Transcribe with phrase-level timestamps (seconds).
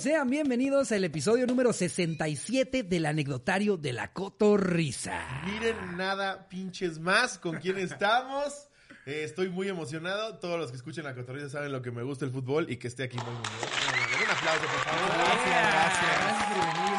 [0.00, 5.42] amigos, sean bienvenidos al episodio número 67 del anecdotario de la Cotorrisa.
[5.44, 8.68] Miren nada pinches más con quién estamos.
[9.06, 10.38] Eh, estoy muy emocionado.
[10.38, 12.88] Todos los que escuchen la Cotorrisa saben lo que me gusta el fútbol y que
[12.88, 14.24] esté aquí muy muy bien.
[14.24, 15.16] Un aplauso, por favor.
[15.16, 16.90] Gracias, gracias por venir.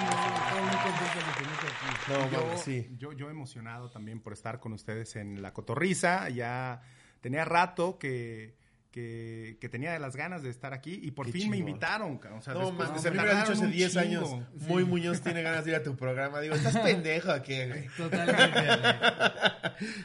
[0.41, 2.11] Estoy muy contento de tenerte aquí.
[2.11, 2.87] No, yo, mames, sí.
[2.97, 6.29] yo, yo emocionado también por estar con ustedes en la cotorriza.
[6.29, 6.81] Ya
[7.21, 8.60] tenía rato que,
[8.91, 12.19] que, que tenía las ganas de estar aquí y por Qué fin me invitaron.
[12.33, 14.03] O sea, No, después mames, se me hubieras dicho hace un 10 chingo.
[14.05, 14.29] años.
[14.59, 14.65] Sí.
[14.67, 16.41] Muy Muñoz tiene ganas de ir a tu programa.
[16.41, 17.87] Digo, estás pendejo aquí, güey.
[17.97, 18.59] Totalmente.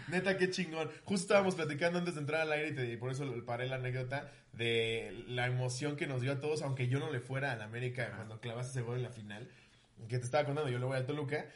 [0.09, 0.89] Neta, qué chingón.
[1.05, 3.77] Justo estábamos platicando antes de entrar al aire y, te- y por eso paré la
[3.77, 7.63] anécdota de la emoción que nos dio a todos, aunque yo no le fuera al
[7.63, 9.49] América cuando clavaste ese gol en la final.
[10.09, 11.47] Que te estaba contando, yo le voy al Toluca.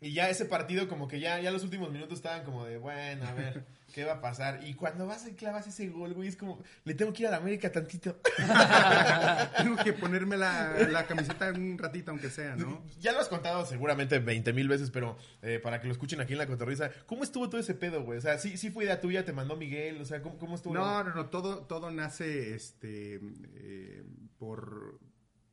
[0.00, 3.26] Y ya ese partido, como que ya, ya los últimos minutos estaban como de, bueno,
[3.26, 3.64] a ver,
[3.94, 4.60] ¿qué va a pasar?
[4.66, 7.30] Y cuando vas y clavas ese gol, güey, es como, le tengo que ir a
[7.30, 8.20] la América tantito.
[9.56, 12.82] Tengo que ponerme la, la camiseta un ratito, aunque sea, ¿no?
[13.00, 16.34] Ya lo has contado seguramente 20 mil veces, pero eh, para que lo escuchen aquí
[16.34, 18.18] en la cotorriza, ¿cómo estuvo todo ese pedo, güey?
[18.18, 20.74] O sea, sí, sí fue idea tuya, te mandó Miguel, o sea, ¿cómo, cómo estuvo?
[20.74, 23.18] No, no, no, todo, todo nace este,
[23.54, 24.04] eh,
[24.38, 24.98] por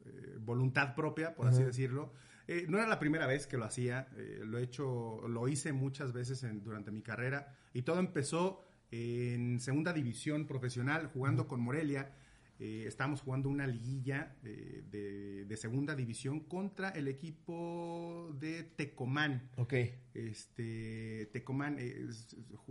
[0.06, 2.12] eh, voluntad propia, por así decirlo.
[2.48, 5.72] Eh, no era la primera vez que lo hacía, eh, lo he hecho, lo hice
[5.74, 11.62] muchas veces en- durante mi carrera y todo empezó en segunda división profesional jugando con
[11.62, 12.14] Morelia.
[12.60, 19.50] Eh, estábamos jugando una liguilla eh, de, de segunda división contra el equipo de Tecomán.
[19.58, 19.74] Ok.
[20.14, 22.08] Este, Tecomán, eh,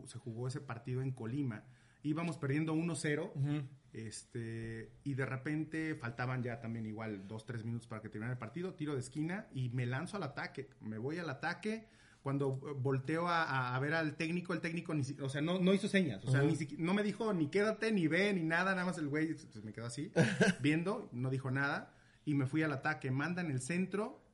[0.07, 1.65] se jugó ese partido en Colima.
[2.03, 3.33] Íbamos perdiendo 1-0.
[3.35, 3.63] Ujú.
[3.93, 8.39] Este, y de repente faltaban ya también igual dos, tres minutos para que terminara el
[8.39, 11.89] partido, tiro de esquina y me lanzo al ataque, me voy al ataque,
[12.23, 15.89] cuando eh, volteo a, ver al técnico, el técnico ni o sea, no, no hizo
[15.89, 18.97] señas, o sea, ni no me dijo ni quédate, ni ve, ni nada, nada más
[18.97, 20.11] el güey me quedó así,
[20.63, 24.25] viendo, no dijo nada, y me fui al ataque, mandan el centro,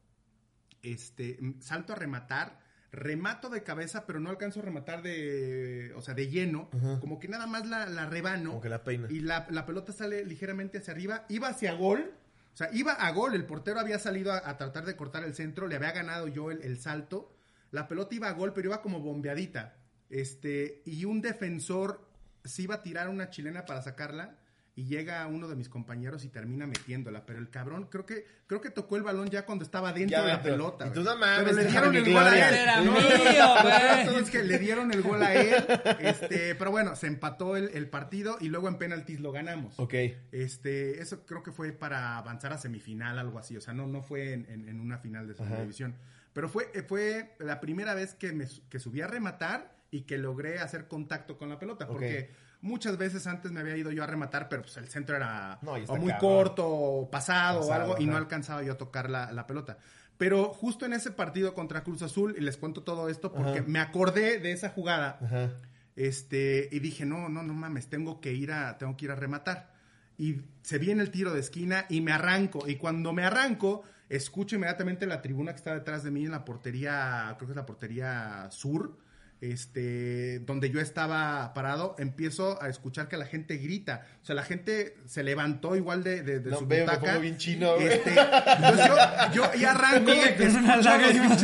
[0.83, 6.15] este, salto a rematar, remato de cabeza, pero no alcanzo a rematar de, o sea,
[6.15, 7.01] de lleno, Ajá.
[7.01, 8.51] como que nada más la, la rebano.
[8.51, 9.09] Como que la peina.
[9.11, 12.13] Y la, la pelota sale ligeramente hacia arriba, iba hacia gol,
[12.55, 15.35] o sea, iba a gol, el portero había salido a, a tratar de cortar el
[15.35, 17.33] centro, le había ganado yo el, el salto,
[17.71, 19.77] la pelota iba a gol, pero iba como bombeadita,
[20.11, 22.09] este, y un defensor
[22.45, 24.39] se iba a tirar una chilena para sacarla,
[24.79, 28.61] y llega uno de mis compañeros y termina metiéndola, pero el cabrón creo que creo
[28.61, 30.87] que tocó el balón ya cuando estaba dentro Ya de la pelota.
[30.87, 32.55] Y tú, no mames, pero le dieron el gol a él.
[32.55, 35.65] Era No, no, es que le dieron el gol a él,
[35.99, 39.79] este, pero bueno, se empató el, el partido y luego en penaltis lo ganamos.
[39.81, 39.95] Ok.
[40.33, 43.57] Este, eso creo que fue para avanzar a semifinal, algo así.
[43.57, 45.95] O sea, no, no fue en, en- en una final de segunda división.
[46.33, 50.03] Pero fue, eh, fue la primera vez que, me, su- que subí a rematar y
[50.03, 51.87] que logré hacer contacto con la pelota.
[51.89, 52.31] Porque
[52.61, 55.73] muchas veces antes me había ido yo a rematar, pero pues el centro era No,
[55.73, 56.19] o muy cabrón.
[56.19, 59.79] corto, o pasado, o algo, y no alcanzaba yo a tocar la, la pelota.
[60.17, 63.69] Pero justo en ese partido contra Cruz Azul, y les cuento todo esto porque Ajá.
[63.69, 65.19] me acordé de esa jugada.
[65.23, 65.51] Ajá.
[65.95, 69.17] Este, y dije, no, no, no mames, tengo que ir a, tengo que ir a
[69.17, 69.73] rematar.
[70.17, 72.69] Y se viene el tiro de esquina y me arranco.
[72.69, 76.45] Y cuando me arranco, escucho inmediatamente la tribuna que está detrás de mí en la
[76.45, 78.97] portería, creo que es la portería sur,
[79.41, 84.07] este, donde yo estaba parado, empiezo a escuchar que la gente grita.
[84.23, 87.07] O sea, la gente se levantó igual de, de, de No, su veo, me butaca.
[87.13, 87.77] pongo bien chino.
[87.77, 88.97] Este, entonces yo,
[89.35, 91.37] yo ya arranco, con una lágrima,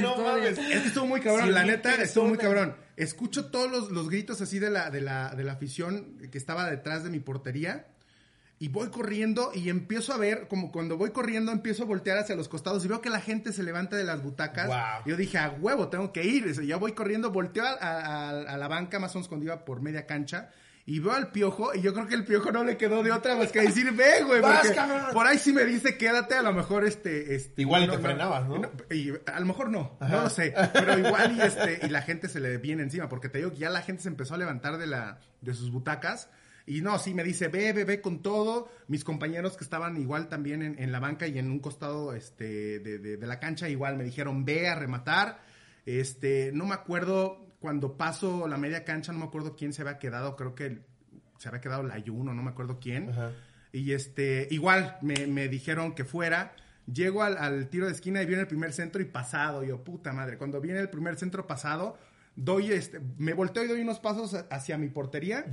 [0.00, 0.58] No mames.
[0.58, 2.76] Es que estuvo muy cabrón, la neta, estuvo muy cabrón.
[2.96, 6.70] Escucho todos los, los gritos así de la, de, la, de la afición que estaba
[6.70, 7.86] detrás de mi portería.
[8.62, 12.36] Y voy corriendo y empiezo a ver, como cuando voy corriendo, empiezo a voltear hacia
[12.36, 14.68] los costados y veo que la gente se levanta de las butacas.
[14.68, 15.02] Wow.
[15.04, 16.52] Yo dije, a huevo, tengo que ir.
[16.62, 20.06] Yo voy corriendo, volteo a, a- a la banca más o menos iba por media
[20.06, 20.50] cancha.
[20.86, 23.34] Y veo al piojo, y yo creo que el piojo no le quedó de otra
[23.36, 24.40] más que decir, ve, güey,
[25.12, 28.48] por ahí sí me dice, quédate, a lo mejor este, este Igual y te frenabas,
[28.48, 28.60] ¿no?
[28.90, 32.28] y a lo mejor no, no lo sé, pero igual y este y la gente
[32.28, 34.76] se le viene encima porque te digo que ya la gente se empezó a levantar
[34.78, 36.28] de la de sus butacas
[36.66, 40.28] y no, sí me dice, "Ve, ve, ve con todo." Mis compañeros que estaban igual
[40.28, 43.68] también en, en la banca y en un costado este de, de- de la cancha
[43.68, 45.40] igual me dijeron, "Ve a rematar."
[45.86, 49.98] Este, no me acuerdo cuando paso la media cancha, no me acuerdo quién se había
[49.98, 50.80] quedado, creo que
[51.38, 53.10] se había quedado la Ayuno, no me acuerdo quién.
[53.10, 53.32] Ajá.
[53.72, 56.54] Y este, igual me, me dijeron que fuera.
[56.92, 59.62] Llego al, al tiro de esquina y viene el primer centro y pasado.
[59.64, 60.36] Yo, puta madre.
[60.36, 61.96] Cuando viene el primer centro pasado,
[62.36, 65.44] doy este, me volteo y doy unos pasos hacia mi portería.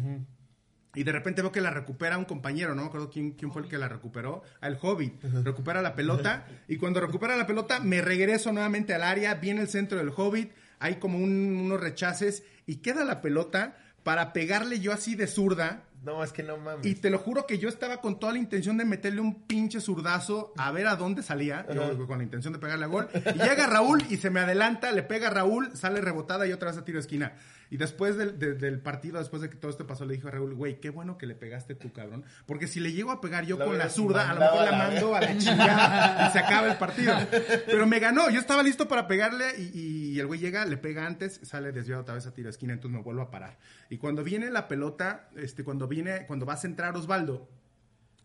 [0.96, 3.62] Y de repente veo que la recupera un compañero, no me acuerdo quién, quién fue
[3.62, 5.24] el que la recuperó, al Hobbit.
[5.44, 9.68] Recupera la pelota y cuando recupera la pelota me regreso nuevamente al área, viene el
[9.68, 14.92] centro del Hobbit, hay como un- unos rechaces y queda la pelota para pegarle yo
[14.92, 16.86] así de zurda, No, es que no mames.
[16.86, 19.82] Y te lo juro que yo estaba con toda la intención de meterle un pinche
[19.82, 21.66] zurdazo a ver a dónde salía,
[21.98, 23.10] yo, con la intención de pegarle a gol.
[23.14, 26.70] Y llega Raúl y se me adelanta, le pega a Raúl, sale rebotada y otra
[26.70, 27.34] vez a tiro de esquina.
[27.70, 30.80] Y después del, partido, después de que todo esto pasó, le dijo a Raúl, güey,
[30.80, 32.26] qué bueno que le pegaste tú, cabrón.
[32.48, 34.72] Porque si le llego a pegar yo La con la zurda, a lo mejor la
[34.72, 37.14] mando a la chingada y se acaba el partido.
[37.66, 41.06] Pero me ganó, yo estaba listo para pegarle y, y el güey llega, le pega
[41.06, 43.60] antes, sale desviado otra vez a tiro de esquina, entonces me vuelvo a parar.
[43.90, 47.50] Y cuando viene la pelota, este, cuando viene, cuando va a centrar Osvaldo,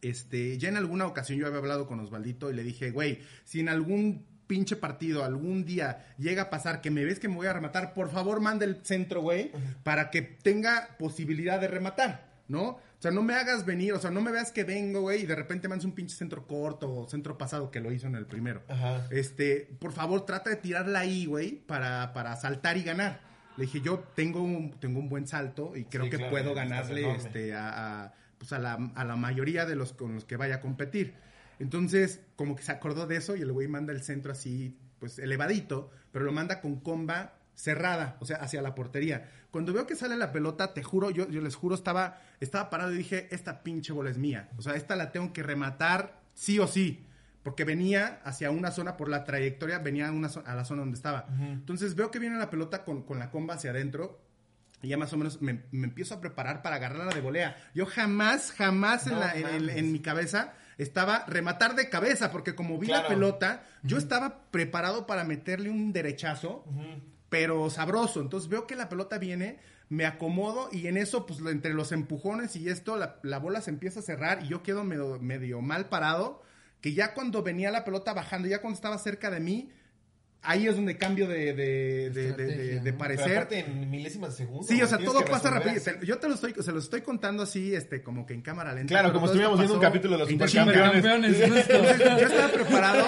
[0.00, 3.61] este, ya en alguna ocasión yo había hablado con Osvaldito y le dije, güey, si
[3.61, 7.46] en algún pinche partido algún día llega a pasar que me ves que me voy
[7.46, 9.50] a rematar, por favor manda el centro, güey,
[9.82, 12.62] para que tenga posibilidad de rematar, ¿no?
[12.62, 15.26] O sea, no me hagas venir, o sea, no me veas que vengo, güey, y
[15.26, 18.25] de repente mandas un pinche centro corto o centro pasado que lo hizo en el
[18.26, 18.62] primero.
[18.69, 19.06] Ajá.
[19.11, 23.20] Este, por favor, trata de tirarla ahí, güey, para, para saltar y ganar.
[23.58, 26.55] Le dije, yo tengo un, tengo un buen salto y creo Sí, que claro, puedo
[26.55, 30.37] ganarle este, a, a, pues a, la, a la mayoría de los con los que
[30.37, 31.14] vaya a competir.
[31.59, 35.19] Entonces, como que se acordó de eso y el güey manda el centro así, pues
[35.19, 39.31] elevadito, pero lo manda con comba cerrada, o sea, hacia la portería.
[39.51, 42.93] Cuando veo que sale la pelota, te juro, yo, yo les juro, estaba, estaba parado
[42.93, 44.49] y dije, esta pinche bola es mía.
[44.59, 47.06] O sea, esta la tengo que rematar sí o sí.
[47.45, 50.81] Porque venía hacia una zona, por la trayectoria, venía a, una zo- a la zona
[50.81, 51.27] donde estaba.
[51.39, 54.19] Entonces veo que viene la pelota con, con la comba hacia adentro.
[54.83, 57.56] Y ya más o menos me, me empiezo a preparar para agarrarla de volea.
[57.75, 59.77] Yo jamás, jamás en, la- en- en- mames.
[59.77, 65.06] en mi cabeza estaba rematar de cabeza, porque como vi la pelota, yo estaba preparado
[65.06, 66.65] para meterle un derechazo,
[67.29, 68.21] pero sabroso.
[68.21, 72.56] Entonces veo que la pelota viene, me acomodo y en eso, pues entre los empujones
[72.56, 75.88] y esto, la, la bola se empieza a cerrar y yo quedo medio, medio mal
[75.88, 76.43] parado,
[76.81, 79.70] que ya cuando venía la pelota bajando, ya cuando estaba cerca de mí,
[80.44, 82.82] ahí es donde cambio de, de, de- de- de- Estrategia, de ¿no?
[82.85, 83.32] Pero parecer.
[83.37, 84.62] aparte en milésimas de segundo.
[84.67, 85.75] Sí, o sea, todo pasa rápido.
[86.02, 88.88] Yo te lo estoy, se lo estoy contando así, este, como que en cámara lenta.
[88.88, 91.41] Claro, pero como estuviéramos viendo un capítulo de los supercampeones.
[91.41, 93.06] Entonces, yo estaba preparado,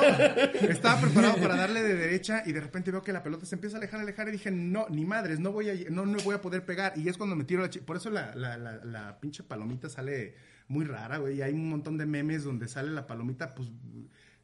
[0.68, 3.76] estaba preparado para darle de derecha y de repente veo que la pelota se empieza
[3.76, 6.40] a alejar, alejar y dije, no, ni madres, no voy a, no, no voy a
[6.40, 6.92] poder pegar.
[6.96, 9.88] Y es cuando me tiro la chi- Por eso la, la, la, la pinche palomita
[9.88, 10.34] sale
[10.68, 11.36] muy rara, güey.
[11.36, 13.68] Y hay un montón de memes donde sale la palomita, pues,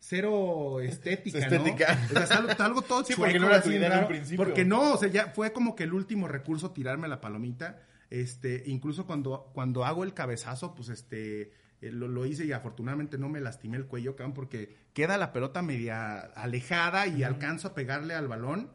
[0.03, 1.95] cero estética, Estética.
[2.13, 2.21] ¿no?
[2.21, 4.45] O sea, algo todo Sí, porque no era tu idea en principio.
[4.45, 7.81] Porque no, o sea, ya fue como que el último recurso tirarme la palomita.
[8.11, 13.17] Este, incluso cuando, cuando hago el cabezazo, pues este, eh, lo, lo hice y afortunadamente
[13.17, 17.75] no me lastimé el cuello, cabrón, porque queda la pelota media alejada y alcanzo a
[17.75, 18.71] pegarle al balón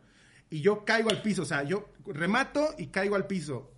[0.49, 3.71] y yo caigo al piso, o sea, yo remato y caigo al piso.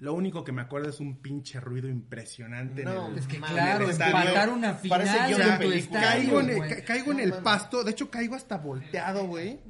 [0.00, 2.82] Lo único que me acuerdo es un pinche ruido impresionante.
[2.82, 6.50] en No, el- Es que claro, empatar una Parece final en tu estadio, caigo en,
[6.50, 6.70] el, güey.
[6.70, 7.44] ca- caigo en No el mames.
[7.44, 9.60] pasto, de hecho caigo hasta volteado, güey,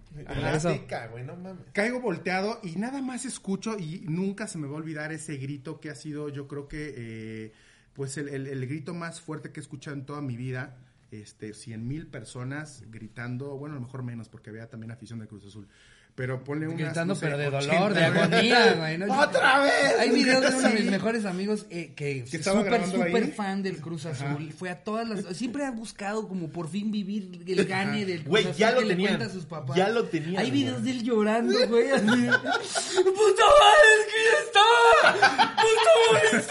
[1.24, 1.64] no mames.
[1.72, 5.80] Caigo volteado y nada más escucho y nunca se me va a olvidar ese grito
[5.80, 7.52] que ha sido, yo creo que, eh,
[7.92, 10.76] pues el, el- el grito más fuerte que he escuchado en toda mi vida.
[11.12, 15.28] Este, cien mil personas gritando, bueno, a lo mejor menos porque había también afición de
[15.28, 15.68] Cruz Azul.
[16.16, 18.96] Pero ponle unas, Gritando, no sé, pero de 80, dolor, de agonía, güey.
[18.96, 19.20] ¿no?
[19.20, 19.98] ¡Otra vez!
[20.00, 23.62] Hay videos de uno de mis mejores amigos eh, que es estaba súper, súper fan
[23.62, 24.50] del Cruz Azul.
[24.56, 25.36] Fue a todas las...
[25.36, 28.78] Siempre ha buscado como por fin vivir el gane del Cruz Güey, Azul ya lo
[28.78, 29.16] que le tenían.
[29.16, 29.76] cuenta a sus papás.
[29.76, 31.84] Ya lo tenían, Hay videos de él llorando, güey.
[31.90, 35.54] ¡Puta madre, es que ya estaba!
[35.54, 36.46] ¡Puta Moisés,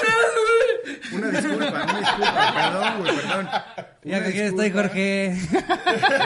[0.46, 1.20] güey!
[1.20, 3.50] Una disculpa, una disculpa, perdón, güey, perdón.
[4.06, 4.72] Ya que aquí estoy.
[4.72, 5.36] Jorge.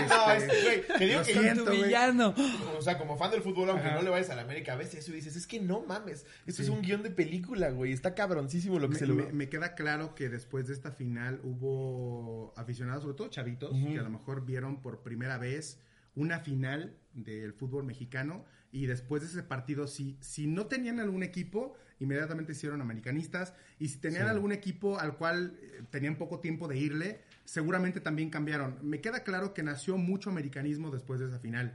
[0.09, 2.33] No, Este, es, güey, te digo lo que siento, Tu villano.
[2.77, 3.95] O sea, como fan del fútbol, aunque Ajá.
[3.98, 6.62] no le vayas a la América, ves eso y dices, es que no mames, esto
[6.62, 9.50] es un guion de película, güey, está cabroncísimo lo que Me, se lo me- me
[9.50, 14.09] queda claro que después de esta final hubo aficionados, sobre todo chavitos, que a lo
[14.09, 15.79] mejor vieron por primera vez
[16.15, 21.24] una final del fútbol mexicano y después de ese partido, si, si no tenían algún
[21.24, 24.29] equipo, inmediatamente hicieron americanistas y si tenían Sí.
[24.29, 28.77] algún equipo al cual eh, tenían poco tiempo de irle, seguramente también cambiaron.
[28.84, 31.74] Me queda claro que nació mucho americanismo después de esa final.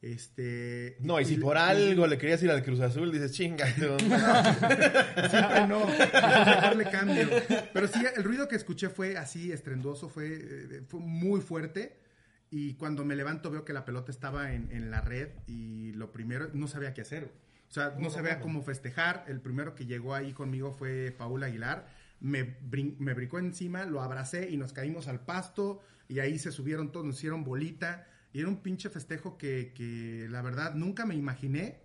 [0.00, 3.66] Este, No, y si por y- algo le querías ir al Cruz Azul, dices, chinga.
[3.68, 4.08] Siempre
[5.68, 7.28] no, mejor le cambio.
[7.72, 12.00] Pero sí, el ruido que escuché fue así, estrendoso, fue, eh, fue muy fuerte.
[12.50, 16.10] Y cuando me levanto veo que la pelota estaba en, en la red y lo
[16.10, 17.30] primero, no sabía qué hacer.
[17.68, 19.24] O sea, no sabía cómo festejar.
[19.28, 21.86] El primero que llegó ahí conmigo fue Paul Aguilar.
[22.22, 25.80] Me, brin- me brincó encima, lo abracé y nos caímos al pasto.
[26.08, 28.06] Y ahí se subieron todos, nos hicieron bolita.
[28.32, 31.80] Y era un pinche festejo que, que la verdad nunca me imaginé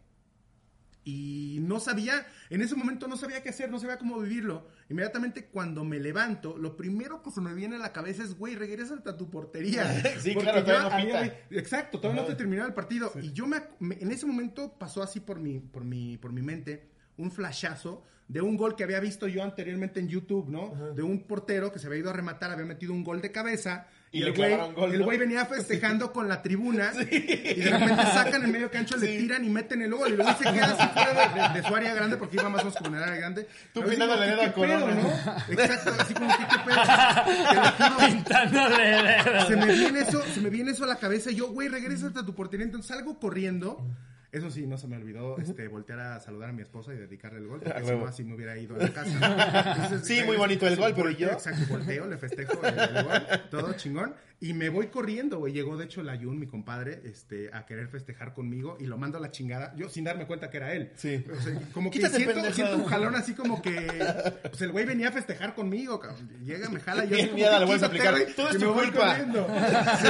[1.03, 4.67] y no sabía, en ese momento no sabía qué hacer, no sabía cómo vivirlo.
[4.89, 8.56] Inmediatamente cuando me levanto, lo primero que se me viene a la cabeza es, güey,
[8.56, 9.86] regresa a tu portería.
[10.20, 13.13] Sí, Porque claro, todavía yo no había- exacto, todavía no te terminaba el partido.
[13.22, 16.41] Y yo me, me- en ese momento pasó así por mi, por mi, por mi
[16.41, 20.93] mente, un flashazo de un gol que había visto yo anteriormente en YouTube, ¿no?
[20.93, 23.88] De un portero que se había ido a rematar, había metido un gol de cabeza.
[24.12, 25.05] Y Y, el güey, gol, el ¿no?
[25.05, 27.05] güey venía festejando con la tribuna y
[27.62, 30.43] de repente sacan el medio cancho, le tiran y meten el gol y luego se
[30.45, 32.89] queda así fuera de, de- de su área grande porque iba más o menos como
[32.89, 33.47] en el área grande.
[33.74, 35.01] Tú pintándole dedo a ¿qué pedo, Corona.
[35.03, 35.53] ¿no?
[35.62, 38.07] Exacto, así como que qué pedo.
[38.07, 39.47] Pintándole dedos.
[39.47, 42.07] se me viene eso, se me viene eso a la cabeza y yo, güey, regresa
[42.07, 42.65] a tu portería.
[42.65, 43.86] Entonces salgo corriendo.
[44.31, 47.39] Eso sí, no se me olvidó este, voltear a saludar a mi esposa y dedicarle
[47.39, 47.60] el gol.
[47.62, 49.74] Porque Ah, si no, así me hubiera ido a la casa.
[49.77, 51.27] Entonces, Sí, muy bonito el gol, pero ¿y yo?
[51.29, 54.13] Exacto, volteo, le festejo el, el gol, todo chingón.
[54.39, 55.51] Y me voy corriendo, güey.
[55.51, 59.17] Llegó, de hecho, la Yun, mi compadre, este, a querer festejar conmigo y lo mando
[59.17, 59.74] a la chingada.
[59.75, 60.91] Yo sin darme cuenta que era él.
[60.96, 61.25] Sí.
[61.36, 63.74] O sea, como que Quítate, siento, siento un jalón así como que...
[64.44, 66.29] Pues el güey venía a festejar conmigo, cabrón.
[66.46, 67.17] Llega, me jala y yo...
[67.32, 68.15] Como le vuelves a aplicar.
[68.36, 69.08] Todo es tu me voy culpa.
[69.08, 69.48] corriendo.
[69.98, 70.08] Sí,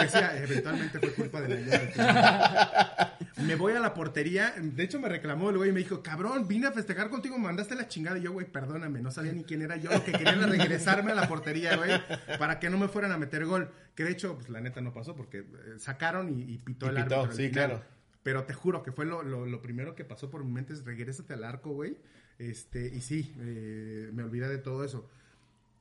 [0.00, 3.46] que sí, eventualmente fue culpa de la Yun.
[3.46, 4.52] Me voy a la portería.
[4.60, 7.44] De hecho, me reclamó el güey y me dijo, cabrón, vine a festejar contigo, me
[7.44, 8.18] mandaste la chingada.
[8.18, 9.76] Y yo, güey, perdóname, no sabía ni quién era.
[9.76, 11.90] Yo lo que quería era regresarme a la portería, güey,
[12.38, 13.61] para que no me fueran a meter gol.
[13.94, 15.44] Que de hecho, pues la neta no pasó porque eh,
[15.78, 17.36] sacaron y, y pitó Y el pitó, árbitro.
[17.36, 17.82] sí, claro.
[18.22, 20.84] Pero te juro que fue lo, lo- lo primero que pasó por mi mente es
[20.84, 21.98] regrésate al arco, güey.
[22.38, 25.08] Este, y sí, eh, me olvidé de todo eso.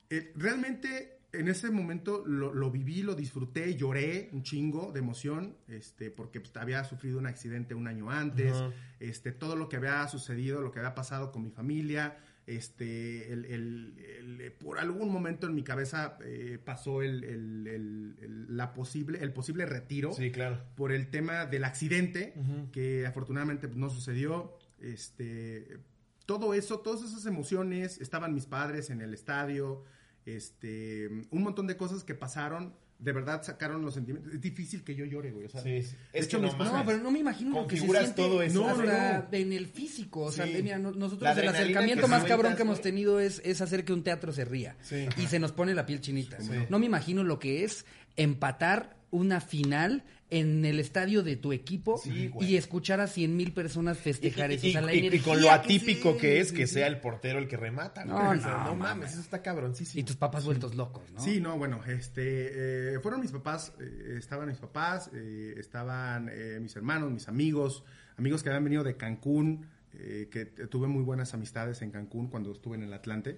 [0.10, 5.56] Eh, realmente en ese momento lo, lo viví, lo disfruté, lloré un chingo de emoción,
[5.70, 8.72] este, porque pues, había sufrido un accidente un año antes, Ajá.
[9.00, 12.18] este, todo lo que había sucedido, lo que había pasado con mi familia,
[12.48, 17.68] este, el, el- el- eh, por algún momento en mi cabeza eh, pasó el, el-
[17.68, 20.62] el- el- la posible, el posible retiro Sí, claro.
[20.76, 22.34] por el tema del accidente,
[22.72, 24.54] que afortunadamente pues, no sucedió.
[24.80, 25.78] Este,
[26.26, 29.84] todo eso, todas esas emociones, estaban mis padres en el estadio,
[30.26, 34.34] este, un montón de cosas que pasaron, de verdad sacaron los sentimientos.
[34.34, 35.48] Es difícil que yo llore, güey.
[35.48, 35.96] o sea, Sí, sí.
[36.14, 36.64] de Es hecho, que no.
[36.64, 38.68] No, pero no me imagino lo que se siente todo eso.
[38.68, 38.84] hasta
[39.20, 40.22] No, en el físico.
[40.22, 40.60] O sea, Sí.
[40.62, 44.04] mira, no- nosotros el acercamiento más cabrón que hemos tenido es, es hacer que un
[44.04, 44.76] teatro se ría.
[44.82, 45.08] Sí.
[45.18, 46.40] Y se nos pone la piel chinita.
[46.40, 46.52] Sí.
[46.70, 47.86] No me imagino lo que es
[48.18, 53.52] empatar una final en el estadio de tu equipo Sí, y escuchar a cien mil
[53.52, 54.66] personas festejar y- eso.
[54.68, 57.38] y- O sea, la y- con lo atípico que es sí, que sea el portero
[57.38, 58.06] el que remata.
[58.06, 60.00] No, O sea, no, mames, eso está cabroncísimo.
[60.00, 61.20] Y tus papás vueltos locos, ¿no?
[61.22, 66.60] Sí, no, bueno, este, eh, fueron mis papás, eh, estaban mis papás, eh, estaban eh,
[66.62, 67.84] mis hermanos, mis amigos,
[68.18, 72.52] amigos que habían venido de Cancún, eh, que tuve muy buenas amistades en Cancún cuando
[72.52, 73.38] estuve en el Atlante,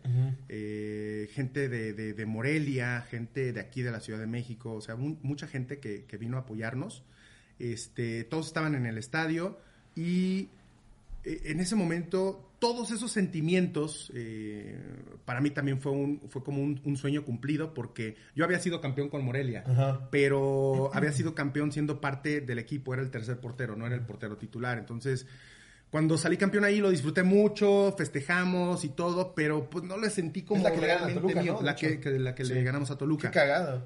[0.50, 4.82] eh, gente de, de- de Morelia, gente de aquí de la Ciudad de México, o
[4.82, 7.04] sea, mu- mucha gente que, que vino a apoyarnos,
[7.60, 9.58] este, todos estaban en el estadio
[9.96, 10.50] y
[11.24, 14.78] eh, en ese momento todos esos sentimientos eh,
[15.26, 18.80] para mí también fue un fue como un, un sueño cumplido porque yo había sido
[18.80, 20.08] campeón con Morelia Ajá.
[20.12, 24.02] pero había sido campeón siendo parte del equipo era el tercer portero no era el
[24.06, 24.78] portero titular.
[24.78, 25.28] Entonces
[25.94, 30.42] cuando salí campeón ahí lo disfruté mucho festejamos y todo pero pues no le sentí
[30.42, 32.54] como la que le ganan a realmente Toluca, mío, la que, la que Sí.
[32.56, 33.84] le ganamos a Toluca Qué cagado.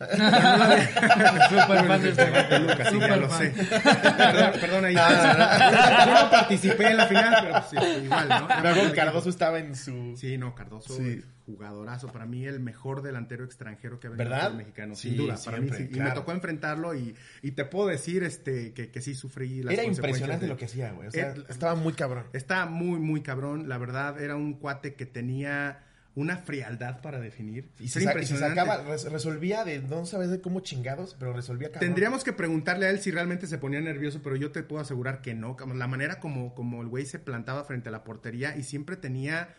[0.00, 3.50] Súper fan de este Toluca, sí, ya Súper lo sé.
[3.50, 4.94] Perdón, perdón ahí.
[4.94, 8.48] Yo no participé en la final, pero pues, sí, igual, ¿no?
[8.48, 10.14] Que Cardoso estaba en su...
[10.16, 11.22] Sí, no, Cardoso, Sí.
[11.46, 12.08] jugadorazo.
[12.12, 14.94] Para mí, el mejor delantero extranjero que ha venido al mexicano.
[14.94, 15.88] Sí, sin duda, para mí sí.
[15.92, 19.74] Y me tocó enfrentarlo y, y te puedo decir este, que, que sí sufrí las
[19.74, 21.08] Era impresionante de- lo que hacía, güey.
[21.08, 22.24] O sea, Eh, estaba muy cabrón.
[22.32, 23.68] Está muy, muy cabrón.
[23.68, 25.82] La verdad, era un cuate que tenía
[26.20, 27.70] una frialdad para definir.
[27.78, 28.60] Y se, sa- se impresionante.
[28.60, 31.88] sacaba, res- resolvía de no sabes de cómo chingados, pero resolvía cabrón.
[31.88, 35.20] Tendríamos que preguntarle a él si realmente se ponía nervioso, pero yo te puedo asegurar
[35.22, 35.56] que no.
[35.74, 39.54] La manera como, como el güey se plantaba frente a la portería y siempre tenía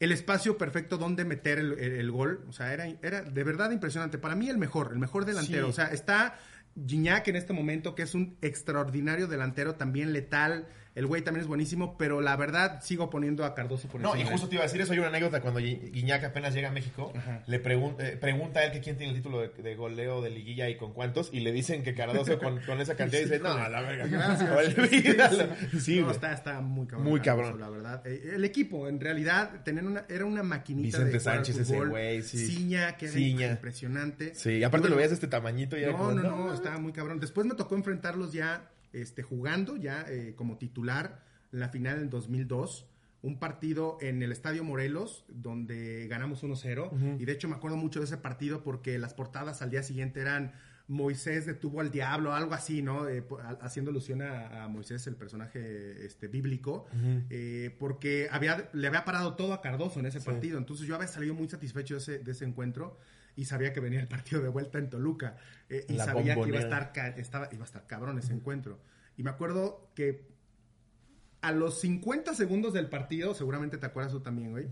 [0.00, 2.44] el espacio perfecto donde meter el, el- el gol.
[2.48, 4.18] O sea, era, era de verdad impresionante.
[4.18, 5.66] Para mí el mejor, el mejor delantero.
[5.66, 5.70] Sí.
[5.70, 6.38] O sea, está
[6.86, 10.68] Gignac en este momento, que es un extraordinario delantero, también letal.
[10.94, 14.24] El güey también es buenísimo, pero la verdad sigo poniendo a Cardoso por No, y
[14.24, 14.92] justo te iba a decir eso.
[14.92, 17.12] Hay una anécdota cuando Gui- Guiñac apenas llega a México.
[17.16, 17.42] Ajá.
[17.46, 20.30] Le pregun- eh, pregunta a él que quién tiene el título de, de goleo de
[20.30, 21.30] liguilla y con cuántos.
[21.32, 24.06] Y le dicen que Cardoso con, con esa cantidad dice: No, a la verga.
[24.08, 25.48] Gracias.
[25.80, 27.08] Sí, No, está, está muy cabrón.
[27.08, 27.60] Muy Cardoso, cabrón.
[27.60, 28.06] La verdad.
[28.06, 32.22] Eh, El equipo, en realidad, tener una, era una maquinita Vicente de Sánchez, ese güey,
[32.22, 32.38] sí.
[32.46, 33.50] Ciña, que era Ciña.
[33.52, 34.34] impresionante.
[34.34, 36.78] Sí, aparte Bueno, lo veías de este tamañito y era No, como, no, no, estaba
[36.78, 37.20] muy cabrón.
[37.20, 42.10] Después me tocó enfrentarlos ya este, jugando, ya eh, como titular, en la final del
[42.10, 42.86] 2002.
[43.20, 47.18] Un partido en el Estadio Morelos, donde ganamos 1-0.
[47.20, 50.20] Y de hecho me acuerdo mucho de ese partido porque las portadas al día siguiente
[50.20, 50.52] eran
[50.88, 53.08] Moisés detuvo al diablo, algo así, ¿no?
[53.08, 53.22] Eh,
[53.60, 56.86] haciendo alusión a, a Moisés, el personaje este, bíblico,
[57.28, 60.56] eh, porque había, le había parado todo a Cardoso en ese partido.
[60.56, 62.96] Entonces yo había salido muy satisfecho de ese, de ese encuentro
[63.38, 65.36] y sabía que venía el partido de vuelta en Toluca.
[65.68, 68.80] eh, y La sabía que iba a, estar, estaba, iba a estar cabrón ese encuentro.
[69.16, 70.26] Y me acuerdo que
[71.40, 74.66] A los 50 segundos del partido, seguramente te acuerdas tú también, güey.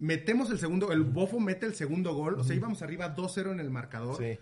[0.00, 3.60] Metemos el segundo, el Bofo mete el segundo gol, o sea, íbamos arriba 2-0 en
[3.60, 4.16] el marcador.
[4.18, 4.38] Sí.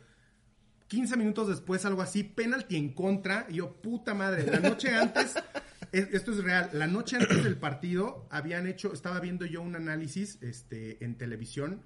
[0.89, 3.47] 15 minutos después, algo así, penalti en contra.
[3.51, 5.35] Y yo, puta madre, la noche antes,
[5.93, 9.77] es- esto es real, la noche antes del partido habían hecho, estaba viendo yo un
[9.77, 11.83] análisis este, en televisión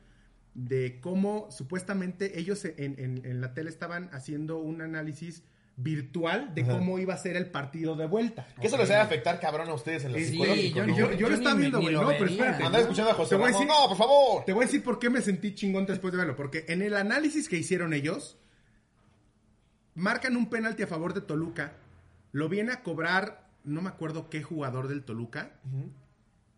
[0.54, 5.42] de cómo supuestamente ellos en, en- en la tele estaban haciendo un análisis
[5.76, 6.72] virtual de Ajá.
[6.72, 8.46] cómo iba a ser el partido de vuelta.
[8.60, 11.12] Que eso les debe afectar cabrón a ustedes en lo Sí, psicológico, yo- ¿no?
[11.14, 11.94] yo, lo estaba viendo, güey.
[11.94, 12.64] No, pero espérate.
[12.64, 13.66] Andaba escuchando a José Te voy a Ramón.
[13.66, 14.44] decir- No, por favor.
[14.44, 16.36] Te voy a decir por qué me sentí chingón después de verlo.
[16.36, 18.36] Porque en el análisis que hicieron ellos,
[19.94, 21.72] marcan un penalti a favor de Toluca.
[22.32, 25.52] Lo viene a cobrar, no me acuerdo qué jugador del Toluca.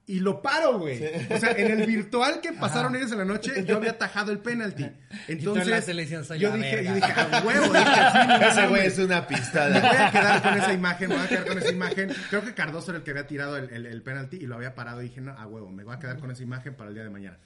[0.05, 1.01] Y lo paro, güey.
[1.31, 4.41] O sea, en el virtual que pasaron ellos en la noche, yo había atajado el
[4.41, 4.85] penalti.
[5.29, 8.99] Entonces, la selección soy yo la dije, yo dije, a huevo, dije, Ese güey es
[8.99, 9.81] una Me pistola.
[9.81, 12.11] voy a quedar con esa imagen, me voy a quedar con esa imagen.
[12.31, 14.75] Creo que Cardoso era el que había tirado el, el, el penalti y lo había
[14.75, 16.95] parado y dije, no, a huevo, me voy a quedar con esa imagen para el
[16.95, 17.39] día de mañana.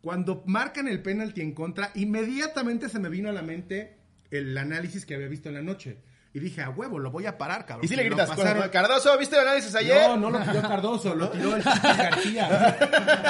[0.00, 3.96] Cuando marcan el penalti en contra, inmediatamente se me vino a la mente
[4.30, 5.98] el análisis que había visto en la noche.
[6.34, 7.86] Y dije, a huevo, lo voy a parar, cabrón.
[7.86, 10.08] Y si le gritas, pasaron- Cardoso, ¿viste el análisis ayer?
[10.10, 12.76] no, no lo tiró Cardoso, lo tiró el García.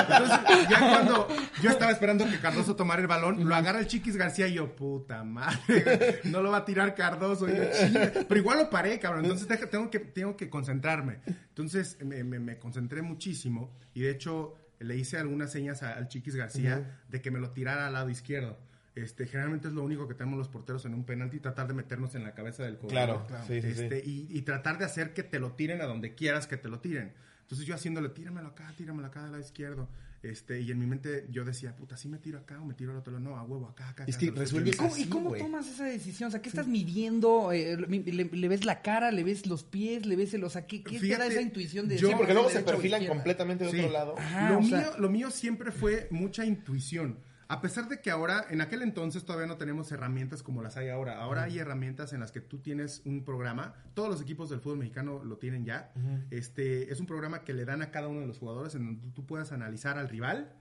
[0.01, 1.29] Entonces, ya cuando
[1.63, 4.75] yo estaba esperando que Cardoso tomara el balón, lo agarra el Chiquis García y yo,
[4.75, 7.49] puta madre, no lo va a tirar Cardoso.
[7.49, 8.13] y yo, "Chinga".
[8.29, 9.25] Pero igual lo paré, cabrón.
[9.25, 11.21] Entonces tengo que, tengo que concentrarme.
[11.51, 16.09] Entonces me, me- me concentré muchísimo y de hecho le hice algunas señas a- al
[16.09, 18.59] Chiquis García de que me lo tirara al lado izquierdo.
[19.03, 22.15] Este, generalmente es lo único que tenemos los porteros en un penalti, tratar de meternos
[22.15, 23.27] en la cabeza del jugador.
[23.27, 23.83] Claro, sí, sí, sí.
[23.83, 26.69] Este, y, y tratar de hacer que te lo tiren a donde quieras que te
[26.69, 27.13] lo tiren.
[27.43, 29.89] Entonces yo haciéndole, tíramelo acá, tíramelo acá del lado izquierdo.
[30.21, 32.91] Este, y en mi mente yo decía, puta, ¿sí me tiro acá o me tiro
[32.91, 33.25] al otro lado?
[33.25, 34.05] No, a huevo, acá, acá.
[34.05, 34.21] Es acá.
[34.21, 35.41] que Entonces, resuelve- yo- ¿Cómo- ¿Y cómo güey.
[35.43, 36.27] tomas esa decisión?
[36.27, 37.53] O sea, ¿qué estás midiendo?
[37.53, 39.13] Eh, le, le ves la cara?
[39.13, 40.07] ¿Le ves los pies?
[40.07, 40.43] ¿Le ves el...
[40.43, 41.99] O sea, ¿qué, qué te da esa intuición de...
[41.99, 43.79] yo- Sí, porque luego se perfilan completamente de Sí.
[43.79, 44.19] otro lado.
[44.19, 47.17] Ajá, lo, mío, sea- lo mío siempre fue mucha intuición.
[47.51, 50.89] A pesar de que ahora, en aquel entonces todavía no tenemos herramientas como las hay
[50.91, 51.19] ahora.
[51.19, 53.75] Ahora hay herramientas en las que tú tienes un programa.
[53.95, 55.91] Todos los equipos del fútbol mexicano lo tienen ya.
[56.31, 59.11] Este es un programa que le dan a cada uno de los jugadores en donde
[59.15, 60.53] tú puedas analizar al rival.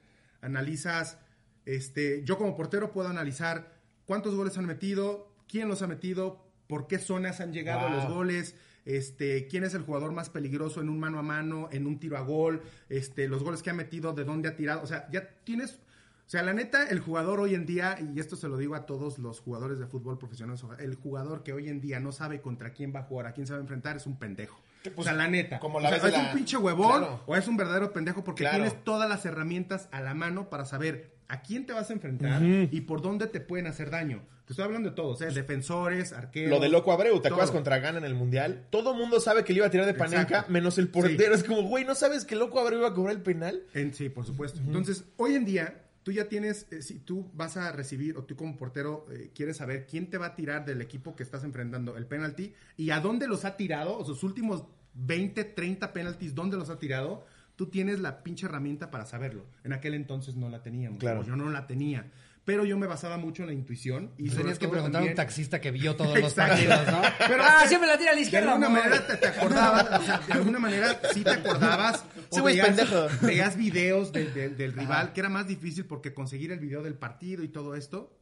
[0.41, 1.17] Analizas,
[1.65, 3.73] este, yo como portero puedo analizar
[4.05, 7.97] cuántos goles han metido, quién los ha metido, por qué zonas han llegado Wow.
[7.97, 11.85] los goles, este, quién es el jugador más peligroso en un mano a mano, en
[11.85, 14.87] un tiro a gol, este, los goles que ha metido, de dónde ha tirado, o
[14.87, 15.79] sea, ya tienes,
[16.27, 18.85] o sea, la neta, el jugador hoy en día, y esto se lo digo a
[18.85, 22.73] todos los jugadores de fútbol profesional, el jugador que hoy en día no sabe contra
[22.73, 24.59] quién va a jugar, a quién se va a enfrentar, es un pendejo.
[24.83, 25.59] pues, o sea, la neta.
[25.59, 27.23] como O la sea, vez de es la- un pinche huevón Claro.
[27.25, 28.57] o es un verdadero pendejo porque Claro.
[28.63, 32.41] tienes todas las herramientas a la mano para saber a quién te vas a enfrentar
[32.43, 34.21] y por dónde te pueden hacer daño.
[34.45, 35.27] Te estoy hablando de todos, ¿eh?
[35.31, 36.51] Defensores, arqueros.
[36.51, 37.33] Lo de Loco Abreu, ¿te todo.
[37.33, 38.65] acuerdas contra Ghana en el Mundial?
[38.69, 40.51] Todo mundo sabe que le iba a tirar de panenca, Exacto.
[40.53, 41.33] menos el portero.
[41.35, 43.63] Es como, güey, ¿no sabes que Loco Abreu iba a cobrar el penal?
[43.73, 44.61] En, sí, por supuesto.
[44.61, 48.37] Entonces, hoy en día, tú ya tienes, eh, si tú vas a recibir, o tú
[48.37, 51.97] como portero eh, quieres saber quién te va a tirar del equipo que estás enfrentando
[51.97, 56.55] el penalti y a dónde los ha tirado, o sus últimos 20, 30 penaltis, dónde
[56.55, 57.25] los ha tirado,
[57.57, 59.47] tú tienes la pinche herramienta para saberlo.
[59.65, 60.99] En aquel entonces no la teníamos.
[60.99, 61.25] Claro.
[61.25, 62.09] yo no la tenía.
[62.47, 64.13] Pero yo me basaba mucho en la intuición.
[64.17, 67.01] Y Tenías que preguntar a un taxista que vio todos los partidos, ¿no?
[67.27, 68.51] Pero- ah, siempre la tira a la De izquierda.
[68.53, 68.79] alguna amor.
[68.83, 72.05] manera te, te acordabas, o sea, de alguna manera sí te acordabas.
[72.29, 73.07] O veías, pendejo.
[73.21, 76.95] veías videos de- de- del rival, que era más difícil porque conseguir el video del
[76.95, 78.17] partido y todo esto.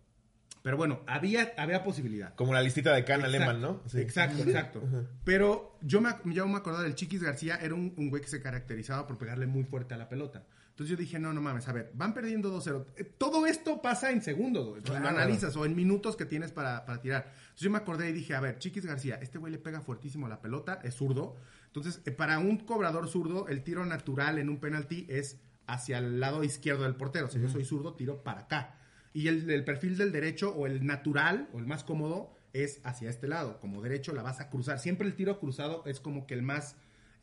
[0.64, 2.34] Pero bueno, había, había posibilidad.
[2.34, 3.84] Como la listita de Can Aleman, ¿no?
[3.86, 4.00] Sí.
[4.00, 4.82] Exacto, exacto.
[5.24, 8.42] Pero yo me, yo me acordaba del Chiquis García, era un, un güey que se
[8.42, 10.46] caracterizaba por pegarle muy fuerte a la pelota.
[10.76, 12.86] Entonces yo dije, no, no mames, a ver, van perdiendo 2-0.
[12.98, 14.82] Eh, Todo esto pasa en segundos, güey.
[14.86, 17.28] Lo analizas o en minutos que tienes para, para tirar.
[17.28, 20.28] Entonces yo me acordé y dije, a ver, Chiquis García, este güey le pega fuertísimo
[20.28, 21.38] la pelota, es zurdo.
[21.68, 26.20] Entonces, eh, para un cobrador zurdo, el tiro natural en un penalti es hacia el
[26.20, 27.30] lado izquierdo del portero.
[27.30, 28.76] Si yo soy zurdo, tiro para acá.
[29.14, 33.10] Y el, el perfil del derecho o el natural o el más cómodo es hacia
[33.10, 33.62] este lado.
[33.62, 34.80] Como derecho la vas a cruzar.
[34.80, 36.76] Siempre el tiro cruzado es como que el más,